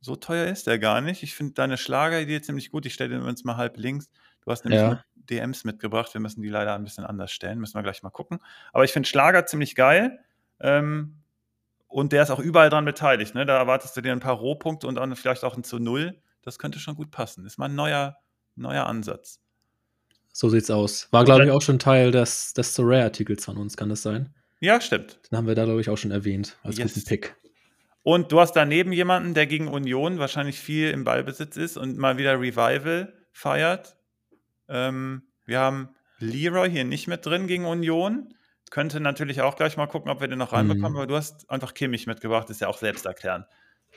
so 0.00 0.16
teuer 0.16 0.46
ist 0.46 0.66
der 0.66 0.78
gar 0.78 1.00
nicht. 1.00 1.22
Ich 1.22 1.34
finde 1.34 1.54
deine 1.54 1.76
Schlageridee 1.76 2.40
ziemlich 2.40 2.70
gut. 2.70 2.86
Ich 2.86 2.94
stelle 2.94 3.10
den 3.10 3.22
uns 3.22 3.44
mal 3.44 3.56
halb 3.56 3.76
links. 3.76 4.10
Du 4.44 4.50
hast 4.50 4.64
nämlich 4.64 4.80
ja. 4.80 5.04
DMs 5.14 5.64
mitgebracht. 5.64 6.12
Wir 6.14 6.20
müssen 6.20 6.42
die 6.42 6.48
leider 6.48 6.74
ein 6.74 6.84
bisschen 6.84 7.04
anders 7.04 7.32
stellen. 7.32 7.58
Müssen 7.58 7.74
wir 7.74 7.82
gleich 7.82 8.02
mal 8.02 8.10
gucken. 8.10 8.38
Aber 8.72 8.84
ich 8.84 8.92
finde 8.92 9.08
Schlager 9.08 9.46
ziemlich 9.46 9.74
geil. 9.74 10.18
Ähm, 10.60 11.19
und 11.90 12.12
der 12.12 12.22
ist 12.22 12.30
auch 12.30 12.38
überall 12.38 12.70
dran 12.70 12.84
beteiligt. 12.84 13.34
Ne? 13.34 13.44
Da 13.44 13.58
erwartest 13.58 13.96
du 13.96 14.00
dir 14.00 14.12
ein 14.12 14.20
paar 14.20 14.36
Rohpunkte 14.36 14.86
und 14.86 14.94
dann 14.94 15.14
vielleicht 15.16 15.44
auch 15.44 15.56
ein 15.56 15.64
zu 15.64 15.78
Null. 15.78 16.22
Das 16.40 16.58
könnte 16.58 16.78
schon 16.78 16.94
gut 16.94 17.10
passen. 17.10 17.44
Ist 17.44 17.58
mal 17.58 17.66
ein 17.66 17.74
neuer, 17.74 18.16
neuer 18.54 18.86
Ansatz. 18.86 19.40
So 20.32 20.48
sieht's 20.48 20.70
aus. 20.70 21.08
War, 21.10 21.24
glaube 21.24 21.44
ich, 21.44 21.50
auch 21.50 21.60
schon 21.60 21.80
Teil 21.80 22.12
des, 22.12 22.54
des 22.54 22.74
So 22.74 22.84
Rare-Artikels 22.84 23.44
von 23.44 23.56
uns, 23.56 23.76
kann 23.76 23.88
das 23.88 24.02
sein? 24.02 24.32
Ja, 24.60 24.80
stimmt. 24.80 25.18
Den 25.28 25.36
haben 25.36 25.48
wir 25.48 25.56
da, 25.56 25.64
glaube 25.64 25.80
ich, 25.80 25.90
auch 25.90 25.98
schon 25.98 26.12
erwähnt 26.12 26.56
als 26.62 26.78
yes. 26.78 26.94
guten 26.94 27.06
Pick. 27.06 27.34
Und 28.02 28.30
du 28.30 28.40
hast 28.40 28.52
daneben 28.52 28.92
jemanden, 28.92 29.34
der 29.34 29.46
gegen 29.46 29.66
Union 29.66 30.18
wahrscheinlich 30.20 30.60
viel 30.60 30.90
im 30.90 31.02
Ballbesitz 31.02 31.56
ist 31.56 31.76
und 31.76 31.98
mal 31.98 32.16
wieder 32.18 32.40
Revival 32.40 33.12
feiert. 33.32 33.96
Ähm, 34.68 35.22
wir 35.44 35.58
haben 35.58 35.88
Leroy 36.18 36.70
hier 36.70 36.84
nicht 36.84 37.08
mit 37.08 37.26
drin 37.26 37.48
gegen 37.48 37.66
Union 37.66 38.32
könnte 38.70 39.00
natürlich 39.00 39.42
auch 39.42 39.56
gleich 39.56 39.76
mal 39.76 39.86
gucken, 39.86 40.10
ob 40.10 40.20
wir 40.20 40.28
den 40.28 40.38
noch 40.38 40.52
reinbekommen, 40.52 40.92
mhm. 40.92 40.98
aber 40.98 41.06
du 41.06 41.16
hast 41.16 41.50
einfach 41.50 41.74
Kimmich 41.74 42.06
mitgebracht, 42.06 42.48
ist 42.50 42.60
ja 42.60 42.68
auch 42.68 42.78
selbst 42.78 43.04
erklären. 43.04 43.44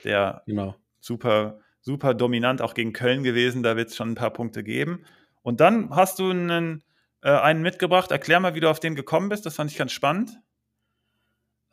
Der 0.03 0.41
genau. 0.45 0.75
super, 0.99 1.59
super 1.81 2.13
dominant 2.13 2.61
auch 2.61 2.73
gegen 2.73 2.91
Köln 2.91 3.23
gewesen, 3.23 3.63
da 3.63 3.77
wird 3.77 3.89
es 3.89 3.95
schon 3.95 4.11
ein 4.11 4.15
paar 4.15 4.33
Punkte 4.33 4.63
geben. 4.63 5.05
Und 5.43 5.59
dann 5.59 5.89
hast 5.91 6.19
du 6.19 6.29
einen, 6.29 6.83
äh, 7.21 7.29
einen 7.29 7.61
mitgebracht. 7.61 8.11
Erklär 8.11 8.39
mal, 8.39 8.55
wie 8.55 8.59
du 8.59 8.69
auf 8.69 8.79
den 8.79 8.95
gekommen 8.95 9.29
bist, 9.29 9.45
das 9.45 9.55
fand 9.55 9.71
ich 9.71 9.77
ganz 9.77 9.91
spannend. 9.91 10.39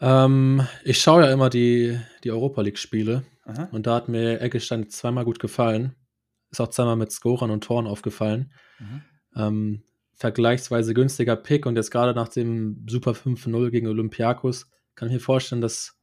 Ähm, 0.01 0.67
ich 0.85 1.01
schaue 1.01 1.23
ja 1.25 1.33
immer 1.33 1.51
die, 1.51 1.99
die 2.25 2.31
Europa 2.31 2.63
League-Spiele 2.63 3.25
und 3.73 3.87
da 3.87 3.97
hat 3.97 4.09
mir 4.09 4.41
Eggestein 4.41 4.89
zweimal 4.89 5.25
gut 5.25 5.39
gefallen. 5.39 5.95
Ist 6.51 6.61
auch 6.61 6.69
zweimal 6.69 6.97
mit 6.97 7.13
Scorern 7.13 7.51
und 7.51 7.65
Toren 7.65 7.87
aufgefallen. 7.87 8.53
Mhm. 8.79 9.03
Ähm, 9.37 9.83
vergleichsweise 10.21 10.93
günstiger 10.93 11.35
Pick 11.35 11.65
und 11.65 11.77
jetzt 11.77 11.91
gerade 11.91 12.13
nach 12.13 12.29
dem 12.29 12.85
Super 12.87 13.13
5-0 13.13 13.71
gegen 13.71 13.89
Olympiakos 13.89 14.69
kann 14.95 15.09
ich 15.09 15.15
mir 15.15 15.21
vorstellen, 15.21 15.63
dass, 15.63 15.99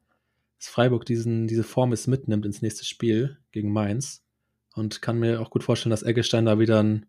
dass 0.57 0.67
Freiburg 0.69 1.05
diesen, 1.05 1.45
diese 1.45 1.63
Form 1.63 1.93
es 1.93 2.07
mitnimmt 2.07 2.43
ins 2.43 2.63
nächste 2.63 2.83
Spiel 2.83 3.37
gegen 3.51 3.71
Mainz 3.71 4.25
und 4.73 5.03
kann 5.03 5.19
mir 5.19 5.39
auch 5.39 5.51
gut 5.51 5.63
vorstellen, 5.63 5.91
dass 5.91 6.01
Eggestein 6.01 6.45
da 6.45 6.57
wieder 6.57 6.79
einen 6.79 7.05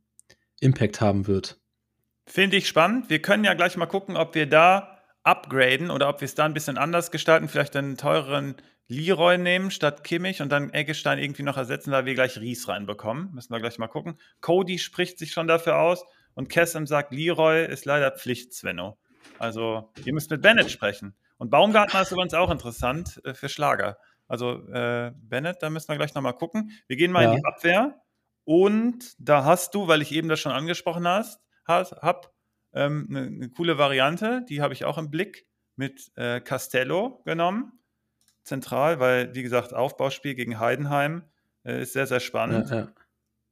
Impact 0.60 1.00
haben 1.00 1.26
wird. 1.26 1.58
Finde 2.26 2.58
ich 2.58 2.68
spannend. 2.68 3.08
Wir 3.08 3.22
können 3.22 3.44
ja 3.44 3.54
gleich 3.54 3.78
mal 3.78 3.86
gucken, 3.86 4.18
ob 4.18 4.34
wir 4.34 4.44
da 4.44 4.98
upgraden 5.22 5.90
oder 5.90 6.10
ob 6.10 6.20
wir 6.20 6.26
es 6.26 6.34
da 6.34 6.44
ein 6.44 6.52
bisschen 6.52 6.76
anders 6.76 7.10
gestalten, 7.10 7.48
vielleicht 7.48 7.74
einen 7.74 7.96
teureren 7.96 8.56
Leroy 8.86 9.38
nehmen 9.38 9.70
statt 9.70 10.04
Kimmich 10.04 10.42
und 10.42 10.50
dann 10.50 10.74
Eggestein 10.74 11.18
irgendwie 11.18 11.42
noch 11.42 11.56
ersetzen, 11.56 11.90
weil 11.90 12.04
wir 12.04 12.14
gleich 12.14 12.38
Ries 12.38 12.68
reinbekommen. 12.68 13.32
Müssen 13.32 13.52
wir 13.52 13.60
gleich 13.60 13.78
mal 13.78 13.88
gucken. 13.88 14.18
Cody 14.42 14.78
spricht 14.78 15.18
sich 15.18 15.32
schon 15.32 15.46
dafür 15.46 15.78
aus. 15.78 16.04
Und 16.38 16.48
Kessem 16.48 16.86
sagt, 16.86 17.12
Leroy 17.12 17.66
ist 17.66 17.84
leider 17.84 18.12
Pflicht, 18.12 18.54
Svenno. 18.54 18.96
Also, 19.40 19.90
ihr 20.04 20.14
müsst 20.14 20.30
mit 20.30 20.40
Bennett 20.40 20.70
sprechen. 20.70 21.16
Und 21.36 21.50
Baumgartner 21.50 22.02
ist 22.02 22.12
übrigens 22.12 22.32
auch 22.32 22.52
interessant 22.52 23.20
äh, 23.24 23.34
für 23.34 23.48
Schlager. 23.48 23.98
Also, 24.28 24.64
äh, 24.68 25.10
Bennett, 25.16 25.64
da 25.64 25.68
müssen 25.68 25.88
wir 25.88 25.96
gleich 25.96 26.14
nochmal 26.14 26.34
gucken. 26.34 26.70
Wir 26.86 26.96
gehen 26.96 27.10
mal 27.10 27.24
ja. 27.24 27.32
in 27.32 27.38
die 27.38 27.44
Abwehr. 27.44 28.00
Und 28.44 29.16
da 29.18 29.42
hast 29.42 29.74
du, 29.74 29.88
weil 29.88 30.00
ich 30.00 30.12
eben 30.12 30.28
das 30.28 30.38
schon 30.38 30.52
angesprochen 30.52 31.08
hast, 31.08 31.40
hab, 31.66 32.32
ähm, 32.72 33.08
eine, 33.10 33.26
eine 33.26 33.48
coole 33.50 33.76
Variante, 33.76 34.44
die 34.48 34.62
habe 34.62 34.74
ich 34.74 34.84
auch 34.84 34.96
im 34.96 35.10
Blick, 35.10 35.44
mit 35.74 36.12
äh, 36.14 36.40
Castello 36.40 37.20
genommen. 37.24 37.80
Zentral, 38.44 39.00
weil, 39.00 39.34
wie 39.34 39.42
gesagt, 39.42 39.74
Aufbauspiel 39.74 40.36
gegen 40.36 40.60
Heidenheim 40.60 41.24
äh, 41.64 41.82
ist 41.82 41.94
sehr, 41.94 42.06
sehr 42.06 42.20
spannend. 42.20 42.70
Ja, 42.70 42.76
ja. 42.76 42.88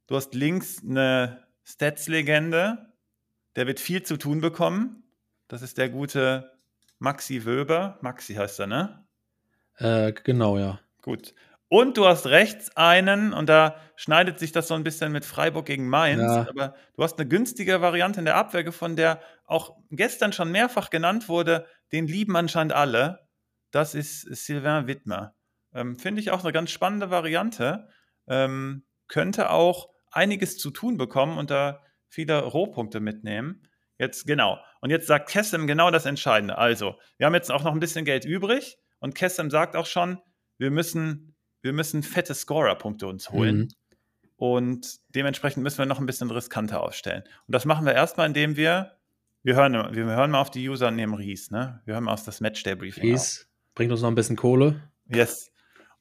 Du 0.06 0.14
hast 0.14 0.34
links 0.34 0.84
eine 0.84 1.45
Stats-Legende. 1.66 2.92
Der 3.56 3.66
wird 3.66 3.80
viel 3.80 4.02
zu 4.02 4.16
tun 4.16 4.40
bekommen. 4.40 5.02
Das 5.48 5.62
ist 5.62 5.78
der 5.78 5.88
gute 5.88 6.52
Maxi 6.98 7.44
Wöber. 7.44 7.98
Maxi 8.00 8.34
heißt 8.34 8.60
er, 8.60 8.66
ne? 8.66 9.06
Äh, 9.78 10.12
genau, 10.12 10.58
ja. 10.58 10.80
Gut. 11.02 11.34
Und 11.68 11.96
du 11.96 12.06
hast 12.06 12.26
rechts 12.26 12.76
einen, 12.76 13.32
und 13.32 13.48
da 13.48 13.76
schneidet 13.96 14.38
sich 14.38 14.52
das 14.52 14.68
so 14.68 14.74
ein 14.74 14.84
bisschen 14.84 15.10
mit 15.10 15.24
Freiburg 15.24 15.66
gegen 15.66 15.88
Mainz, 15.88 16.22
ja. 16.22 16.48
aber 16.48 16.76
du 16.94 17.02
hast 17.02 17.18
eine 17.18 17.28
günstige 17.28 17.80
Variante 17.80 18.20
in 18.20 18.24
der 18.24 18.36
Abwehr 18.36 18.62
gefunden, 18.62 18.96
der 18.96 19.20
auch 19.46 19.76
gestern 19.90 20.32
schon 20.32 20.52
mehrfach 20.52 20.90
genannt 20.90 21.28
wurde. 21.28 21.66
Den 21.90 22.06
lieben 22.06 22.36
anscheinend 22.36 22.72
alle. 22.72 23.28
Das 23.72 23.94
ist 23.94 24.22
Sylvain 24.22 24.86
Wittmer. 24.86 25.34
Ähm, 25.74 25.98
Finde 25.98 26.20
ich 26.20 26.30
auch 26.30 26.44
eine 26.44 26.52
ganz 26.52 26.70
spannende 26.70 27.10
Variante. 27.10 27.88
Ähm, 28.28 28.84
könnte 29.08 29.50
auch 29.50 29.88
einiges 30.16 30.58
zu 30.58 30.70
tun 30.70 30.96
bekommen 30.96 31.38
und 31.38 31.50
da 31.50 31.82
viele 32.08 32.42
Rohpunkte 32.42 33.00
mitnehmen. 33.00 33.68
Jetzt, 33.98 34.26
genau. 34.26 34.58
Und 34.80 34.90
jetzt 34.90 35.06
sagt 35.06 35.28
Kessem 35.28 35.66
genau 35.66 35.90
das 35.90 36.06
Entscheidende. 36.06 36.58
Also, 36.58 36.96
wir 37.16 37.26
haben 37.26 37.34
jetzt 37.34 37.50
auch 37.50 37.64
noch 37.64 37.72
ein 37.72 37.80
bisschen 37.80 38.04
Geld 38.04 38.24
übrig 38.24 38.78
und 38.98 39.14
Kessem 39.14 39.50
sagt 39.50 39.76
auch 39.76 39.86
schon, 39.86 40.18
wir 40.58 40.70
müssen, 40.70 41.34
wir 41.62 41.72
müssen 41.72 42.02
fette 42.02 42.34
Scorer-Punkte 42.34 43.06
uns 43.06 43.30
holen. 43.30 43.56
Mhm. 43.56 43.68
Und 44.36 44.96
dementsprechend 45.14 45.62
müssen 45.62 45.78
wir 45.78 45.86
noch 45.86 45.98
ein 45.98 46.06
bisschen 46.06 46.30
riskanter 46.30 46.82
aufstellen. 46.82 47.22
Und 47.46 47.54
das 47.54 47.64
machen 47.64 47.86
wir 47.86 47.94
erstmal, 47.94 48.26
indem 48.26 48.56
wir, 48.56 48.98
wir 49.42 49.56
hören, 49.56 49.72
wir 49.94 50.04
hören 50.04 50.30
mal 50.30 50.40
auf 50.40 50.50
die 50.50 50.68
User 50.68 50.90
neben 50.90 51.14
Ries, 51.14 51.50
ne? 51.50 51.80
Wir 51.86 51.94
hören 51.94 52.04
mal 52.04 52.12
auf 52.12 52.24
das 52.24 52.40
Matchday-Briefing. 52.40 53.02
Ries 53.02 53.48
bringt 53.74 53.92
uns 53.92 54.02
noch 54.02 54.08
ein 54.08 54.14
bisschen 54.14 54.36
Kohle. 54.36 54.82
Yes. 55.06 55.52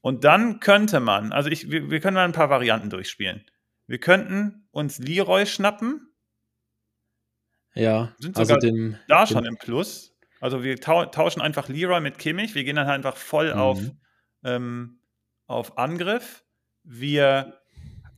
Und 0.02 0.24
dann 0.26 0.60
könnte 0.60 1.00
man, 1.00 1.32
also 1.32 1.50
ich, 1.50 1.72
wir, 1.72 1.90
wir 1.90 2.00
können 2.02 2.16
mal 2.16 2.26
ein 2.26 2.34
paar 2.34 2.50
Varianten 2.50 2.90
durchspielen. 2.90 3.46
Wir 3.88 4.00
könnten 4.00 4.68
uns 4.72 4.98
Leroy 4.98 5.46
schnappen 5.46 6.12
Ja, 7.74 8.14
sind 8.18 8.38
also 8.38 8.56
sogar 8.56 8.60
dem, 8.60 8.98
da 9.08 9.28
schon 9.28 9.46
im 9.46 9.58
Plus. 9.58 10.16
Also 10.40 10.64
wir 10.64 10.80
tauschen 10.80 11.42
einfach 11.42 11.70
Leroy 11.70 12.02
mit 12.02 12.20
Kimmich. 12.20 12.56
Wir 12.56 12.64
gehen 12.64 12.76
dann 12.76 12.88
halt 12.88 12.98
einfach 12.98 13.18
voll 13.18 13.54
mhm. 13.54 13.60
auf, 13.60 13.80
ähm, 14.44 15.00
auf 15.48 15.78
Angriff. 15.78 16.44
Wir 16.84 17.62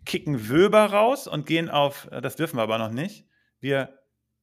kicken 0.06 0.50
Wöber 0.50 0.86
raus 0.86 1.28
und 1.28 1.46
gehen 1.46 1.70
auf, 1.70 2.10
äh, 2.12 2.22
das 2.22 2.36
dürfen 2.36 2.58
wir 2.58 2.64
aber 2.64 2.78
noch 2.78 2.92
nicht. 2.92 3.28
Wir, 3.60 4.00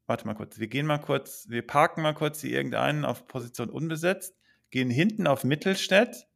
warte 0.07 0.27
mal 0.27 0.35
kurz, 0.35 0.59
wir 0.59 0.68
gehen 0.68 0.87
mal 0.87 0.99
kurz, 0.99 1.47
wir 1.49 1.66
parken 1.66 2.03
mal 2.03 2.14
kurz 2.14 2.41
hier 2.41 2.53
irgendeinen 2.53 3.05
auf 3.05 3.27
Position 3.27 3.70
unbesetzt, 3.70 4.37
gehen 4.70 4.91
hinten 4.91 5.27
auf 5.27 5.43
Mittelstädt, 5.43 6.27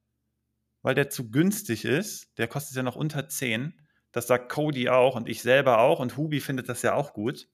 weil 0.82 0.94
der 0.94 1.10
zu 1.10 1.30
günstig 1.30 1.84
ist. 1.84 2.36
Der 2.38 2.48
kostet 2.48 2.76
ja 2.76 2.82
noch 2.82 2.96
unter 2.96 3.28
10. 3.28 3.87
Das 4.12 4.26
sagt 4.26 4.48
Cody 4.48 4.88
auch 4.88 5.16
und 5.16 5.28
ich 5.28 5.42
selber 5.42 5.78
auch 5.78 6.00
und 6.00 6.16
Hubi 6.16 6.40
findet 6.40 6.68
das 6.68 6.82
ja 6.82 6.94
auch 6.94 7.12
gut. 7.12 7.48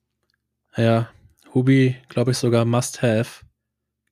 Ja, 0.77 1.11
Hubi, 1.53 1.97
glaube 2.09 2.33
ich, 2.33 2.39
sogar 2.39 2.65
must 2.65 3.03
have. 3.03 3.45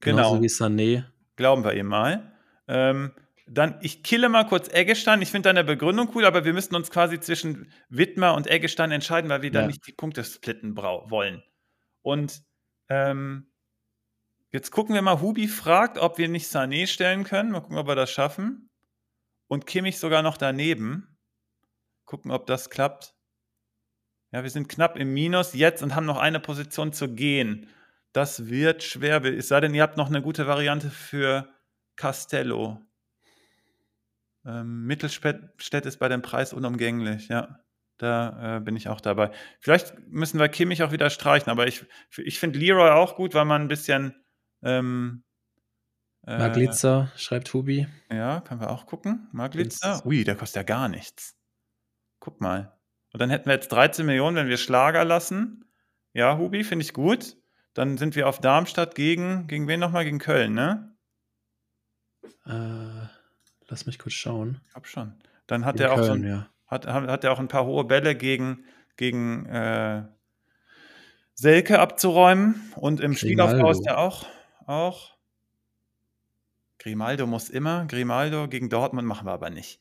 Genauso 0.00 0.32
genau. 0.32 0.42
wie 0.42 0.48
Sané. 0.48 1.04
Glauben 1.36 1.64
wir 1.64 1.74
ihm 1.74 1.86
mal. 1.86 2.32
Ähm, 2.68 3.12
dann, 3.46 3.78
ich 3.82 4.02
kille 4.02 4.28
mal 4.28 4.44
kurz 4.44 4.68
Eggestein. 4.68 5.22
Ich 5.22 5.30
finde 5.30 5.48
deine 5.48 5.64
Begründung 5.64 6.10
cool, 6.14 6.24
aber 6.24 6.44
wir 6.44 6.52
müssten 6.52 6.74
uns 6.74 6.90
quasi 6.90 7.20
zwischen 7.20 7.72
Wittmer 7.88 8.34
und 8.34 8.46
Eggestein 8.46 8.92
entscheiden, 8.92 9.28
weil 9.28 9.42
wir 9.42 9.50
ja. 9.50 9.60
dann 9.60 9.66
nicht 9.66 9.86
die 9.86 9.92
Punkte 9.92 10.24
splitten 10.24 10.76
wollen. 10.76 11.42
Und 12.02 12.42
ähm, 12.88 13.52
jetzt 14.50 14.70
gucken 14.70 14.94
wir 14.94 15.02
mal, 15.02 15.20
Hubi 15.20 15.48
fragt, 15.48 15.98
ob 15.98 16.18
wir 16.18 16.28
nicht 16.28 16.46
Sané 16.46 16.86
stellen 16.86 17.24
können. 17.24 17.50
Mal 17.50 17.60
gucken, 17.60 17.78
ob 17.78 17.86
wir 17.86 17.94
das 17.94 18.10
schaffen. 18.10 18.70
Und 19.48 19.66
Kimmich 19.66 19.98
sogar 19.98 20.22
noch 20.22 20.36
daneben. 20.36 21.11
Gucken, 22.12 22.30
ob 22.30 22.46
das 22.46 22.68
klappt. 22.68 23.14
Ja, 24.32 24.42
wir 24.42 24.50
sind 24.50 24.68
knapp 24.68 24.98
im 24.98 25.14
Minus 25.14 25.54
jetzt 25.54 25.82
und 25.82 25.94
haben 25.94 26.04
noch 26.04 26.18
eine 26.18 26.40
Position 26.40 26.92
zu 26.92 27.08
gehen. 27.08 27.70
Das 28.12 28.48
wird 28.48 28.82
schwer. 28.82 29.24
Es 29.24 29.48
sei 29.48 29.60
denn, 29.60 29.72
ihr 29.72 29.80
habt 29.80 29.96
noch 29.96 30.08
eine 30.08 30.20
gute 30.20 30.46
Variante 30.46 30.90
für 30.90 31.48
Castello. 31.96 32.82
Ähm, 34.44 34.84
Mittelstädt 34.84 35.86
ist 35.86 36.00
bei 36.00 36.10
dem 36.10 36.20
Preis 36.20 36.52
unumgänglich, 36.52 37.28
ja. 37.28 37.60
Da 37.96 38.58
äh, 38.58 38.60
bin 38.60 38.76
ich 38.76 38.90
auch 38.90 39.00
dabei. 39.00 39.30
Vielleicht 39.58 39.98
müssen 40.08 40.38
wir 40.38 40.50
Kimmich 40.50 40.82
auch 40.82 40.92
wieder 40.92 41.08
streichen, 41.08 41.50
aber 41.50 41.66
ich, 41.66 41.86
ich 42.18 42.38
finde 42.38 42.58
Leroy 42.58 42.90
auch 42.90 43.16
gut, 43.16 43.32
weil 43.32 43.46
man 43.46 43.62
ein 43.62 43.68
bisschen. 43.68 44.22
Ähm, 44.60 45.24
äh, 46.26 46.36
Maglitzer, 46.36 47.10
schreibt 47.16 47.54
Hubi. 47.54 47.88
Ja, 48.10 48.42
können 48.42 48.60
wir 48.60 48.68
auch 48.68 48.84
gucken. 48.84 49.30
Maglitzer. 49.32 50.04
Ui, 50.04 50.24
der 50.24 50.36
kostet 50.36 50.56
ja 50.56 50.62
gar 50.64 50.90
nichts. 50.90 51.38
Guck 52.22 52.40
mal. 52.40 52.72
Und 53.12 53.20
dann 53.20 53.30
hätten 53.30 53.46
wir 53.46 53.54
jetzt 53.54 53.72
13 53.72 54.06
Millionen, 54.06 54.36
wenn 54.36 54.46
wir 54.46 54.56
Schlager 54.56 55.04
lassen. 55.04 55.64
Ja, 56.12 56.38
Hubi, 56.38 56.62
finde 56.62 56.84
ich 56.84 56.92
gut. 56.92 57.36
Dann 57.74 57.98
sind 57.98 58.14
wir 58.14 58.28
auf 58.28 58.38
Darmstadt 58.38 58.94
gegen, 58.94 59.48
gegen 59.48 59.66
wen 59.66 59.80
nochmal? 59.80 60.04
Gegen 60.04 60.20
Köln, 60.20 60.54
ne? 60.54 60.94
Äh, 62.46 63.08
lass 63.66 63.86
mich 63.86 63.98
kurz 63.98 64.12
schauen. 64.12 64.60
Ich 64.68 64.74
hab 64.76 64.86
schon. 64.86 65.16
Dann 65.48 65.64
hat 65.64 65.80
er 65.80 65.94
auch 65.94 66.00
so 66.00 66.12
ein, 66.12 66.22
ja. 66.24 66.46
hat, 66.68 66.86
hat 66.86 67.24
er 67.24 67.32
auch 67.32 67.40
ein 67.40 67.48
paar 67.48 67.64
hohe 67.66 67.82
Bälle 67.82 68.14
gegen, 68.14 68.66
gegen 68.96 69.46
äh, 69.46 70.04
Selke 71.34 71.80
abzuräumen. 71.80 72.72
Und 72.76 73.00
im. 73.00 73.16
Spielaufbau 73.16 73.72
ist 73.72 73.84
er 73.84 73.98
auch, 73.98 74.26
auch. 74.66 75.16
Grimaldo 76.78 77.26
muss 77.26 77.50
immer. 77.50 77.84
Grimaldo 77.86 78.46
gegen 78.46 78.68
Dortmund 78.68 79.08
machen 79.08 79.26
wir 79.26 79.32
aber 79.32 79.50
nicht. 79.50 79.80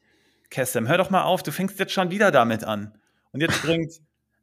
Kessem, 0.52 0.88
hör 0.88 0.98
doch 0.98 1.10
mal 1.10 1.24
auf, 1.24 1.42
du 1.42 1.52
fängst 1.52 1.80
jetzt 1.80 1.94
schon 1.94 2.12
wieder 2.12 2.30
damit 2.30 2.64
an. 2.64 2.94
Und 3.32 3.42
jetzt 3.42 3.62
bringt, 3.64 3.94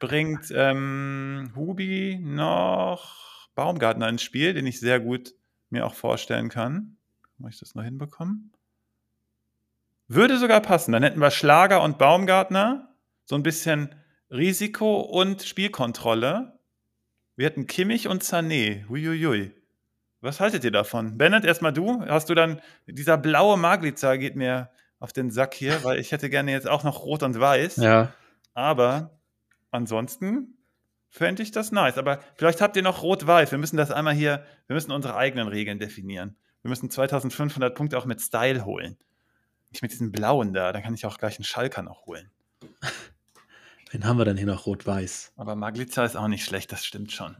bringt 0.00 0.50
ähm, 0.50 1.52
Hubi 1.54 2.18
noch 2.20 3.48
Baumgartner 3.54 4.08
ins 4.08 4.22
Spiel, 4.22 4.54
den 4.54 4.66
ich 4.66 4.80
sehr 4.80 4.98
gut 4.98 5.34
mir 5.70 5.86
auch 5.86 5.94
vorstellen 5.94 6.48
kann. 6.48 6.96
Muss 7.36 7.54
ich 7.54 7.60
das 7.60 7.74
noch 7.74 7.84
hinbekommen? 7.84 8.52
Würde 10.08 10.38
sogar 10.38 10.62
passen. 10.62 10.92
Dann 10.92 11.02
hätten 11.02 11.20
wir 11.20 11.30
Schlager 11.30 11.82
und 11.82 11.98
Baumgartner, 11.98 12.96
so 13.26 13.34
ein 13.34 13.42
bisschen 13.42 13.94
Risiko 14.30 15.00
und 15.00 15.42
Spielkontrolle. 15.42 16.58
Wir 17.36 17.46
hätten 17.46 17.66
Kimmich 17.66 18.08
und 18.08 18.22
Sané. 18.24 18.88
Huiuiui. 18.88 19.52
Was 20.20 20.40
haltet 20.40 20.64
ihr 20.64 20.70
davon? 20.70 21.18
Bennett, 21.18 21.44
erstmal 21.44 21.72
du. 21.72 22.00
Hast 22.06 22.30
du 22.30 22.34
dann, 22.34 22.60
dieser 22.86 23.18
blaue 23.18 23.58
Maglitzer 23.58 24.16
geht 24.16 24.34
mir 24.34 24.70
auf 25.00 25.12
den 25.12 25.30
Sack 25.30 25.54
hier, 25.54 25.84
weil 25.84 25.98
ich 25.98 26.12
hätte 26.12 26.30
gerne 26.30 26.52
jetzt 26.52 26.68
auch 26.68 26.84
noch 26.84 27.04
Rot 27.04 27.22
und 27.22 27.38
Weiß. 27.38 27.76
Ja. 27.76 28.12
Aber 28.54 29.18
ansonsten 29.70 30.58
fände 31.08 31.42
ich 31.42 31.50
das 31.50 31.72
nice. 31.72 31.98
Aber 31.98 32.20
vielleicht 32.34 32.60
habt 32.60 32.76
ihr 32.76 32.82
noch 32.82 33.02
Rot-Weiß. 33.02 33.50
Wir 33.50 33.58
müssen 33.58 33.76
das 33.76 33.90
einmal 33.90 34.14
hier, 34.14 34.44
wir 34.66 34.74
müssen 34.74 34.92
unsere 34.92 35.16
eigenen 35.16 35.48
Regeln 35.48 35.78
definieren. 35.78 36.36
Wir 36.62 36.68
müssen 36.68 36.90
2500 36.90 37.74
Punkte 37.74 37.98
auch 37.98 38.04
mit 38.04 38.20
Style 38.20 38.64
holen. 38.64 38.96
Nicht 39.70 39.82
mit 39.82 39.92
diesem 39.92 40.12
blauen 40.12 40.54
da, 40.54 40.72
da 40.72 40.80
kann 40.80 40.94
ich 40.94 41.06
auch 41.06 41.18
gleich 41.18 41.36
einen 41.36 41.44
Schalker 41.44 41.82
noch 41.82 42.06
holen. 42.06 42.30
Wen 43.90 44.04
haben 44.04 44.18
wir 44.18 44.24
denn 44.24 44.36
hier 44.36 44.46
noch 44.46 44.66
Rot-Weiß? 44.66 45.32
Aber 45.36 45.54
Maglitza 45.54 46.04
ist 46.04 46.16
auch 46.16 46.28
nicht 46.28 46.44
schlecht, 46.44 46.72
das 46.72 46.84
stimmt 46.84 47.12
schon. 47.12 47.36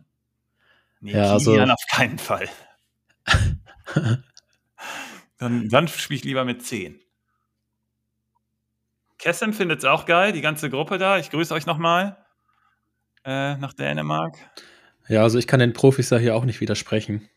Nee, 1.00 1.12
ja, 1.12 1.32
also, 1.32 1.58
auf 1.60 1.86
keinen 1.90 2.18
Fall. 2.18 2.48
dann, 5.38 5.68
dann 5.68 5.88
spiele 5.88 6.18
ich 6.18 6.24
lieber 6.24 6.44
mit 6.44 6.64
10. 6.64 7.00
Kessem 9.18 9.52
findet 9.52 9.80
es 9.80 9.84
auch 9.84 10.06
geil, 10.06 10.32
die 10.32 10.40
ganze 10.40 10.70
Gruppe 10.70 10.98
da. 10.98 11.18
Ich 11.18 11.30
grüße 11.30 11.52
euch 11.52 11.66
nochmal 11.66 12.16
äh, 13.24 13.56
nach 13.56 13.72
Dänemark. 13.72 14.36
Ja, 15.08 15.22
also 15.22 15.38
ich 15.38 15.46
kann 15.46 15.60
den 15.60 15.72
Profis 15.72 16.08
da 16.08 16.18
hier 16.18 16.36
auch 16.36 16.44
nicht 16.44 16.60
widersprechen. 16.60 17.28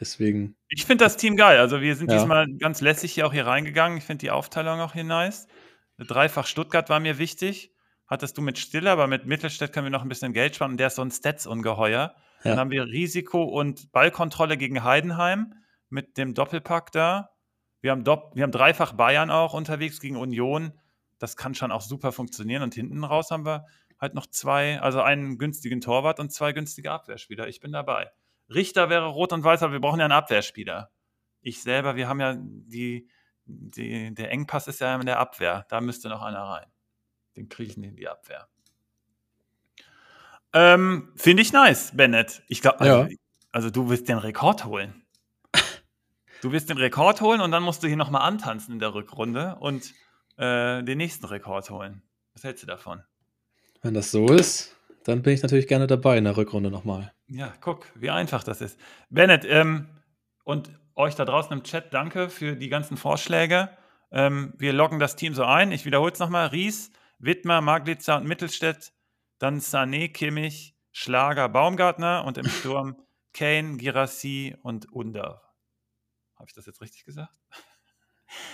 Deswegen. 0.00 0.56
Ich 0.68 0.84
finde 0.84 1.04
das 1.04 1.16
Team 1.16 1.36
geil. 1.36 1.58
Also 1.58 1.80
wir 1.80 1.94
sind 1.94 2.10
ja. 2.10 2.18
diesmal 2.18 2.48
ganz 2.58 2.80
lässig 2.80 3.12
hier 3.12 3.26
auch 3.26 3.32
hier 3.32 3.46
reingegangen. 3.46 3.98
Ich 3.98 4.04
finde 4.04 4.18
die 4.18 4.30
Aufteilung 4.30 4.80
auch 4.80 4.94
hier 4.94 5.04
nice. 5.04 5.46
Dreifach 5.98 6.46
Stuttgart 6.46 6.88
war 6.88 6.98
mir 6.98 7.18
wichtig. 7.18 7.72
Hattest 8.08 8.36
du 8.36 8.42
mit 8.42 8.58
Stille, 8.58 8.90
aber 8.90 9.06
mit 9.06 9.26
Mittelstädt 9.26 9.72
können 9.72 9.86
wir 9.86 9.90
noch 9.90 10.02
ein 10.02 10.08
bisschen 10.08 10.32
Geld 10.32 10.56
sparen. 10.56 10.72
Und 10.72 10.78
der 10.78 10.88
ist 10.88 10.96
so 10.96 11.02
ein 11.02 11.10
Stats-Ungeheuer. 11.10 12.14
Ja. 12.42 12.50
Dann 12.50 12.58
haben 12.58 12.70
wir 12.70 12.86
Risiko 12.86 13.44
und 13.44 13.92
Ballkontrolle 13.92 14.56
gegen 14.56 14.82
Heidenheim 14.82 15.54
mit 15.88 16.18
dem 16.18 16.34
Doppelpack 16.34 16.90
da. 16.90 17.30
Wir 17.80 17.92
haben, 17.92 18.02
Dopp 18.02 18.34
wir 18.34 18.42
haben 18.42 18.52
dreifach 18.52 18.92
Bayern 18.94 19.30
auch 19.30 19.54
unterwegs 19.54 20.00
gegen 20.00 20.16
Union 20.16 20.72
das 21.22 21.36
kann 21.36 21.54
schon 21.54 21.70
auch 21.70 21.82
super 21.82 22.10
funktionieren. 22.10 22.62
Und 22.62 22.74
hinten 22.74 23.04
raus 23.04 23.30
haben 23.30 23.46
wir 23.46 23.64
halt 24.00 24.14
noch 24.14 24.26
zwei, 24.26 24.80
also 24.80 25.00
einen 25.00 25.38
günstigen 25.38 25.80
Torwart 25.80 26.18
und 26.18 26.32
zwei 26.32 26.52
günstige 26.52 26.90
Abwehrspieler. 26.90 27.46
Ich 27.46 27.60
bin 27.60 27.70
dabei. 27.70 28.10
Richter 28.52 28.90
wäre 28.90 29.06
rot 29.06 29.32
und 29.32 29.44
weiß, 29.44 29.62
aber 29.62 29.72
wir 29.72 29.80
brauchen 29.80 30.00
ja 30.00 30.06
einen 30.06 30.12
Abwehrspieler. 30.12 30.90
Ich 31.40 31.62
selber, 31.62 31.94
wir 31.94 32.08
haben 32.08 32.20
ja 32.20 32.36
die, 32.36 33.08
die 33.44 34.12
der 34.12 34.32
Engpass 34.32 34.66
ist 34.66 34.80
ja 34.80 34.94
in 34.96 35.06
der 35.06 35.20
Abwehr. 35.20 35.64
Da 35.68 35.80
müsste 35.80 36.08
noch 36.08 36.22
einer 36.22 36.42
rein. 36.42 36.66
Den 37.36 37.48
kriege 37.48 37.70
ich 37.70 37.76
nicht 37.76 37.90
in 37.90 37.96
die 37.96 38.08
Abwehr. 38.08 38.48
Ähm, 40.52 41.12
Finde 41.14 41.42
ich 41.42 41.52
nice, 41.52 41.96
Bennett. 41.96 42.42
Ich 42.48 42.62
glaube, 42.62 42.80
also, 42.80 43.02
ja. 43.02 43.16
also 43.52 43.70
du 43.70 43.88
willst 43.88 44.08
den 44.08 44.18
Rekord 44.18 44.64
holen. 44.64 45.06
Du 46.42 46.50
wirst 46.50 46.68
den 46.68 46.78
Rekord 46.78 47.20
holen 47.20 47.40
und 47.40 47.52
dann 47.52 47.62
musst 47.62 47.84
du 47.84 47.86
hier 47.86 47.96
nochmal 47.96 48.22
antanzen 48.22 48.74
in 48.74 48.80
der 48.80 48.92
Rückrunde 48.92 49.54
und 49.60 49.94
äh, 50.36 50.82
den 50.82 50.98
nächsten 50.98 51.26
Rekord 51.26 51.70
holen. 51.70 52.02
Was 52.34 52.44
hältst 52.44 52.62
du 52.62 52.66
davon? 52.66 53.02
Wenn 53.82 53.94
das 53.94 54.10
so 54.10 54.32
ist, 54.32 54.76
dann 55.04 55.22
bin 55.22 55.34
ich 55.34 55.42
natürlich 55.42 55.66
gerne 55.66 55.86
dabei 55.86 56.18
in 56.18 56.24
der 56.24 56.36
Rückrunde 56.36 56.70
nochmal. 56.70 57.12
Ja, 57.26 57.52
guck, 57.60 57.86
wie 57.94 58.10
einfach 58.10 58.44
das 58.44 58.60
ist. 58.60 58.78
Bennett, 59.10 59.44
ähm, 59.44 59.88
und 60.44 60.70
euch 60.94 61.14
da 61.14 61.24
draußen 61.24 61.52
im 61.52 61.62
Chat, 61.62 61.92
danke 61.94 62.28
für 62.28 62.56
die 62.56 62.68
ganzen 62.68 62.96
Vorschläge. 62.96 63.70
Ähm, 64.10 64.52
wir 64.58 64.72
loggen 64.72 64.98
das 64.98 65.16
Team 65.16 65.34
so 65.34 65.44
ein. 65.44 65.72
Ich 65.72 65.84
wiederhole 65.84 66.12
es 66.12 66.18
nochmal. 66.18 66.48
Ries, 66.48 66.90
Wittmer, 67.18 67.60
Maglitzer 67.60 68.16
und 68.16 68.26
Mittelstädt. 68.26 68.92
Dann 69.38 69.60
Sané, 69.60 70.12
Kimmich, 70.12 70.76
Schlager, 70.92 71.48
Baumgartner 71.48 72.24
und 72.24 72.38
im 72.38 72.48
Sturm 72.48 72.96
Kane, 73.32 73.78
Girassi 73.78 74.56
und 74.62 74.92
Under. 74.92 75.42
Habe 76.36 76.48
ich 76.48 76.54
das 76.54 76.66
jetzt 76.66 76.80
richtig 76.80 77.04
gesagt? 77.04 77.32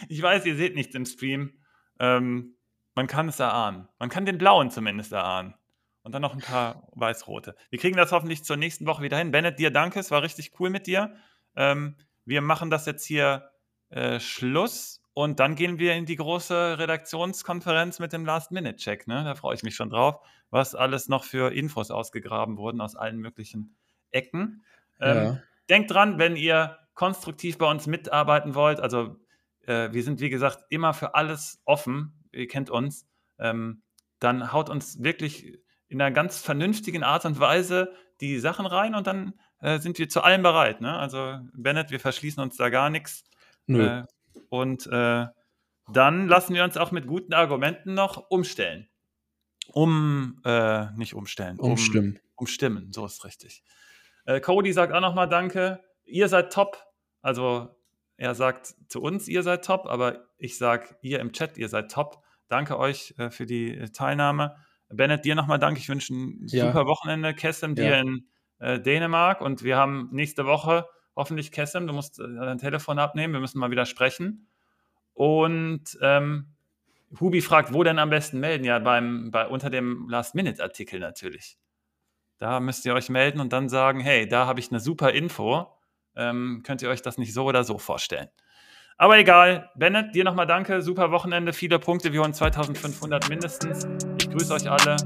Ich 0.08 0.20
weiß, 0.20 0.44
ihr 0.44 0.56
seht 0.56 0.74
nichts 0.74 0.96
im 0.96 1.06
Stream. 1.06 1.52
Ähm, 1.98 2.54
man 2.94 3.06
kann 3.06 3.28
es 3.28 3.38
erahnen. 3.38 3.88
Man 3.98 4.08
kann 4.08 4.26
den 4.26 4.38
blauen 4.38 4.70
zumindest 4.70 5.12
erahnen. 5.12 5.54
Und 6.02 6.12
dann 6.12 6.22
noch 6.22 6.34
ein 6.34 6.40
paar 6.40 6.88
weiß-rote. 6.94 7.54
Wir 7.70 7.78
kriegen 7.78 7.96
das 7.96 8.12
hoffentlich 8.12 8.44
zur 8.44 8.56
nächsten 8.56 8.86
Woche 8.86 9.02
wieder 9.02 9.18
hin. 9.18 9.30
Bennett, 9.30 9.58
dir 9.58 9.70
danke, 9.70 10.00
es 10.00 10.10
war 10.10 10.22
richtig 10.22 10.58
cool 10.58 10.70
mit 10.70 10.86
dir. 10.86 11.14
Ähm, 11.54 11.96
wir 12.24 12.40
machen 12.40 12.70
das 12.70 12.86
jetzt 12.86 13.04
hier 13.04 13.50
äh, 13.90 14.18
Schluss 14.20 15.02
und 15.12 15.40
dann 15.40 15.54
gehen 15.54 15.78
wir 15.78 15.94
in 15.94 16.06
die 16.06 16.16
große 16.16 16.78
Redaktionskonferenz 16.78 17.98
mit 17.98 18.12
dem 18.12 18.24
Last-Minute-Check. 18.24 19.06
Ne? 19.06 19.24
Da 19.24 19.34
freue 19.34 19.54
ich 19.54 19.62
mich 19.62 19.74
schon 19.74 19.90
drauf, 19.90 20.20
was 20.50 20.74
alles 20.74 21.08
noch 21.08 21.24
für 21.24 21.52
Infos 21.52 21.90
ausgegraben 21.90 22.56
wurden 22.56 22.80
aus 22.80 22.96
allen 22.96 23.18
möglichen 23.18 23.76
Ecken. 24.10 24.62
Ähm, 25.00 25.16
ja. 25.16 25.42
Denkt 25.68 25.90
dran, 25.90 26.18
wenn 26.18 26.36
ihr 26.36 26.78
konstruktiv 26.94 27.58
bei 27.58 27.70
uns 27.70 27.86
mitarbeiten 27.86 28.54
wollt, 28.54 28.80
also 28.80 29.16
äh, 29.68 29.92
wir 29.92 30.02
sind, 30.02 30.20
wie 30.20 30.30
gesagt, 30.30 30.64
immer 30.70 30.94
für 30.94 31.14
alles 31.14 31.60
offen. 31.64 32.12
Ihr 32.32 32.48
kennt 32.48 32.70
uns. 32.70 33.06
Ähm, 33.38 33.82
dann 34.18 34.52
haut 34.52 34.70
uns 34.70 35.02
wirklich 35.02 35.58
in 35.88 36.00
einer 36.00 36.10
ganz 36.10 36.40
vernünftigen 36.40 37.02
Art 37.02 37.24
und 37.24 37.38
Weise 37.38 37.92
die 38.20 38.38
Sachen 38.38 38.66
rein 38.66 38.94
und 38.94 39.06
dann 39.06 39.34
äh, 39.60 39.78
sind 39.78 39.98
wir 39.98 40.08
zu 40.08 40.22
allem 40.22 40.42
bereit. 40.42 40.80
Ne? 40.80 40.98
Also 40.98 41.38
Bennett, 41.54 41.90
wir 41.90 42.00
verschließen 42.00 42.42
uns 42.42 42.56
da 42.56 42.68
gar 42.68 42.90
nichts. 42.90 43.24
Äh, 43.68 44.04
und 44.48 44.86
äh, 44.86 45.26
dann 45.92 46.26
lassen 46.26 46.54
wir 46.54 46.64
uns 46.64 46.76
auch 46.76 46.90
mit 46.90 47.06
guten 47.06 47.34
Argumenten 47.34 47.94
noch 47.94 48.30
umstellen. 48.30 48.88
Um, 49.72 50.40
äh, 50.44 50.90
nicht 50.92 51.14
umstellen. 51.14 51.58
Umstimmen. 51.58 52.14
Um, 52.14 52.46
umstimmen, 52.46 52.92
so 52.92 53.04
ist 53.04 53.24
richtig. 53.24 53.62
Äh, 54.24 54.40
Cody 54.40 54.72
sagt 54.72 54.92
auch 54.94 55.00
nochmal 55.00 55.28
Danke. 55.28 55.84
Ihr 56.04 56.28
seid 56.28 56.52
top. 56.52 56.82
Also 57.20 57.77
er 58.18 58.34
sagt 58.34 58.74
zu 58.88 59.00
uns, 59.00 59.28
ihr 59.28 59.42
seid 59.42 59.64
top, 59.64 59.86
aber 59.86 60.26
ich 60.38 60.58
sage 60.58 60.96
ihr 61.02 61.20
im 61.20 61.32
Chat, 61.32 61.56
ihr 61.56 61.68
seid 61.68 61.90
top. 61.90 62.22
Danke 62.48 62.78
euch 62.78 63.14
äh, 63.16 63.30
für 63.30 63.46
die 63.46 63.76
äh, 63.76 63.88
Teilnahme. 63.90 64.56
Bennett, 64.88 65.24
dir 65.24 65.36
nochmal 65.36 65.58
Danke. 65.58 65.80
Ich 65.80 65.88
wünsche 65.88 66.12
ein 66.14 66.46
ja. 66.48 66.66
super 66.66 66.86
Wochenende. 66.86 67.32
Kessem, 67.32 67.76
dir 67.76 67.90
ja. 67.90 68.00
in 68.00 68.26
äh, 68.58 68.80
Dänemark. 68.80 69.40
Und 69.40 69.62
wir 69.62 69.76
haben 69.76 70.08
nächste 70.12 70.46
Woche 70.46 70.86
hoffentlich 71.14 71.52
Kessem. 71.52 71.86
Du 71.86 71.92
musst 71.92 72.18
äh, 72.18 72.24
dein 72.26 72.58
Telefon 72.58 72.98
abnehmen. 72.98 73.34
Wir 73.34 73.40
müssen 73.40 73.60
mal 73.60 73.70
wieder 73.70 73.86
sprechen. 73.86 74.48
Und 75.14 75.96
ähm, 76.02 76.56
Hubi 77.20 77.40
fragt, 77.40 77.72
wo 77.72 77.84
denn 77.84 78.00
am 78.00 78.10
besten 78.10 78.40
melden? 78.40 78.64
Ja, 78.64 78.80
beim, 78.80 79.30
bei, 79.30 79.46
unter 79.46 79.70
dem 79.70 80.08
Last-Minute-Artikel 80.08 80.98
natürlich. 80.98 81.56
Da 82.38 82.58
müsst 82.58 82.84
ihr 82.84 82.94
euch 82.94 83.10
melden 83.10 83.40
und 83.40 83.52
dann 83.52 83.68
sagen, 83.68 84.00
hey, 84.00 84.26
da 84.26 84.46
habe 84.46 84.58
ich 84.58 84.70
eine 84.70 84.80
super 84.80 85.12
Info. 85.12 85.77
Ähm, 86.18 86.62
könnt 86.66 86.82
ihr 86.82 86.90
euch 86.90 87.00
das 87.00 87.16
nicht 87.16 87.32
so 87.32 87.44
oder 87.44 87.64
so 87.64 87.78
vorstellen? 87.78 88.28
Aber 89.00 89.16
egal, 89.16 89.70
Bennett, 89.76 90.14
dir 90.14 90.24
nochmal 90.24 90.46
danke. 90.46 90.82
Super 90.82 91.12
Wochenende, 91.12 91.52
viele 91.52 91.78
Punkte. 91.78 92.12
Wir 92.12 92.20
holen 92.20 92.34
2500 92.34 93.28
mindestens. 93.28 93.86
Ich 94.18 94.28
grüße 94.28 94.52
euch 94.52 94.68
alle. 94.68 94.96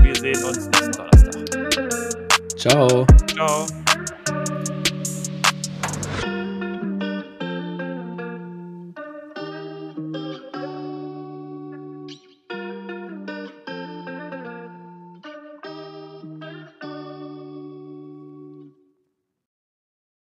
Wir 0.00 0.14
sehen 0.14 0.42
uns 0.42 0.66
nächsten 0.68 0.92
Donnerstag. 0.92 2.56
Ciao. 2.56 3.06
Ciao. 3.34 3.66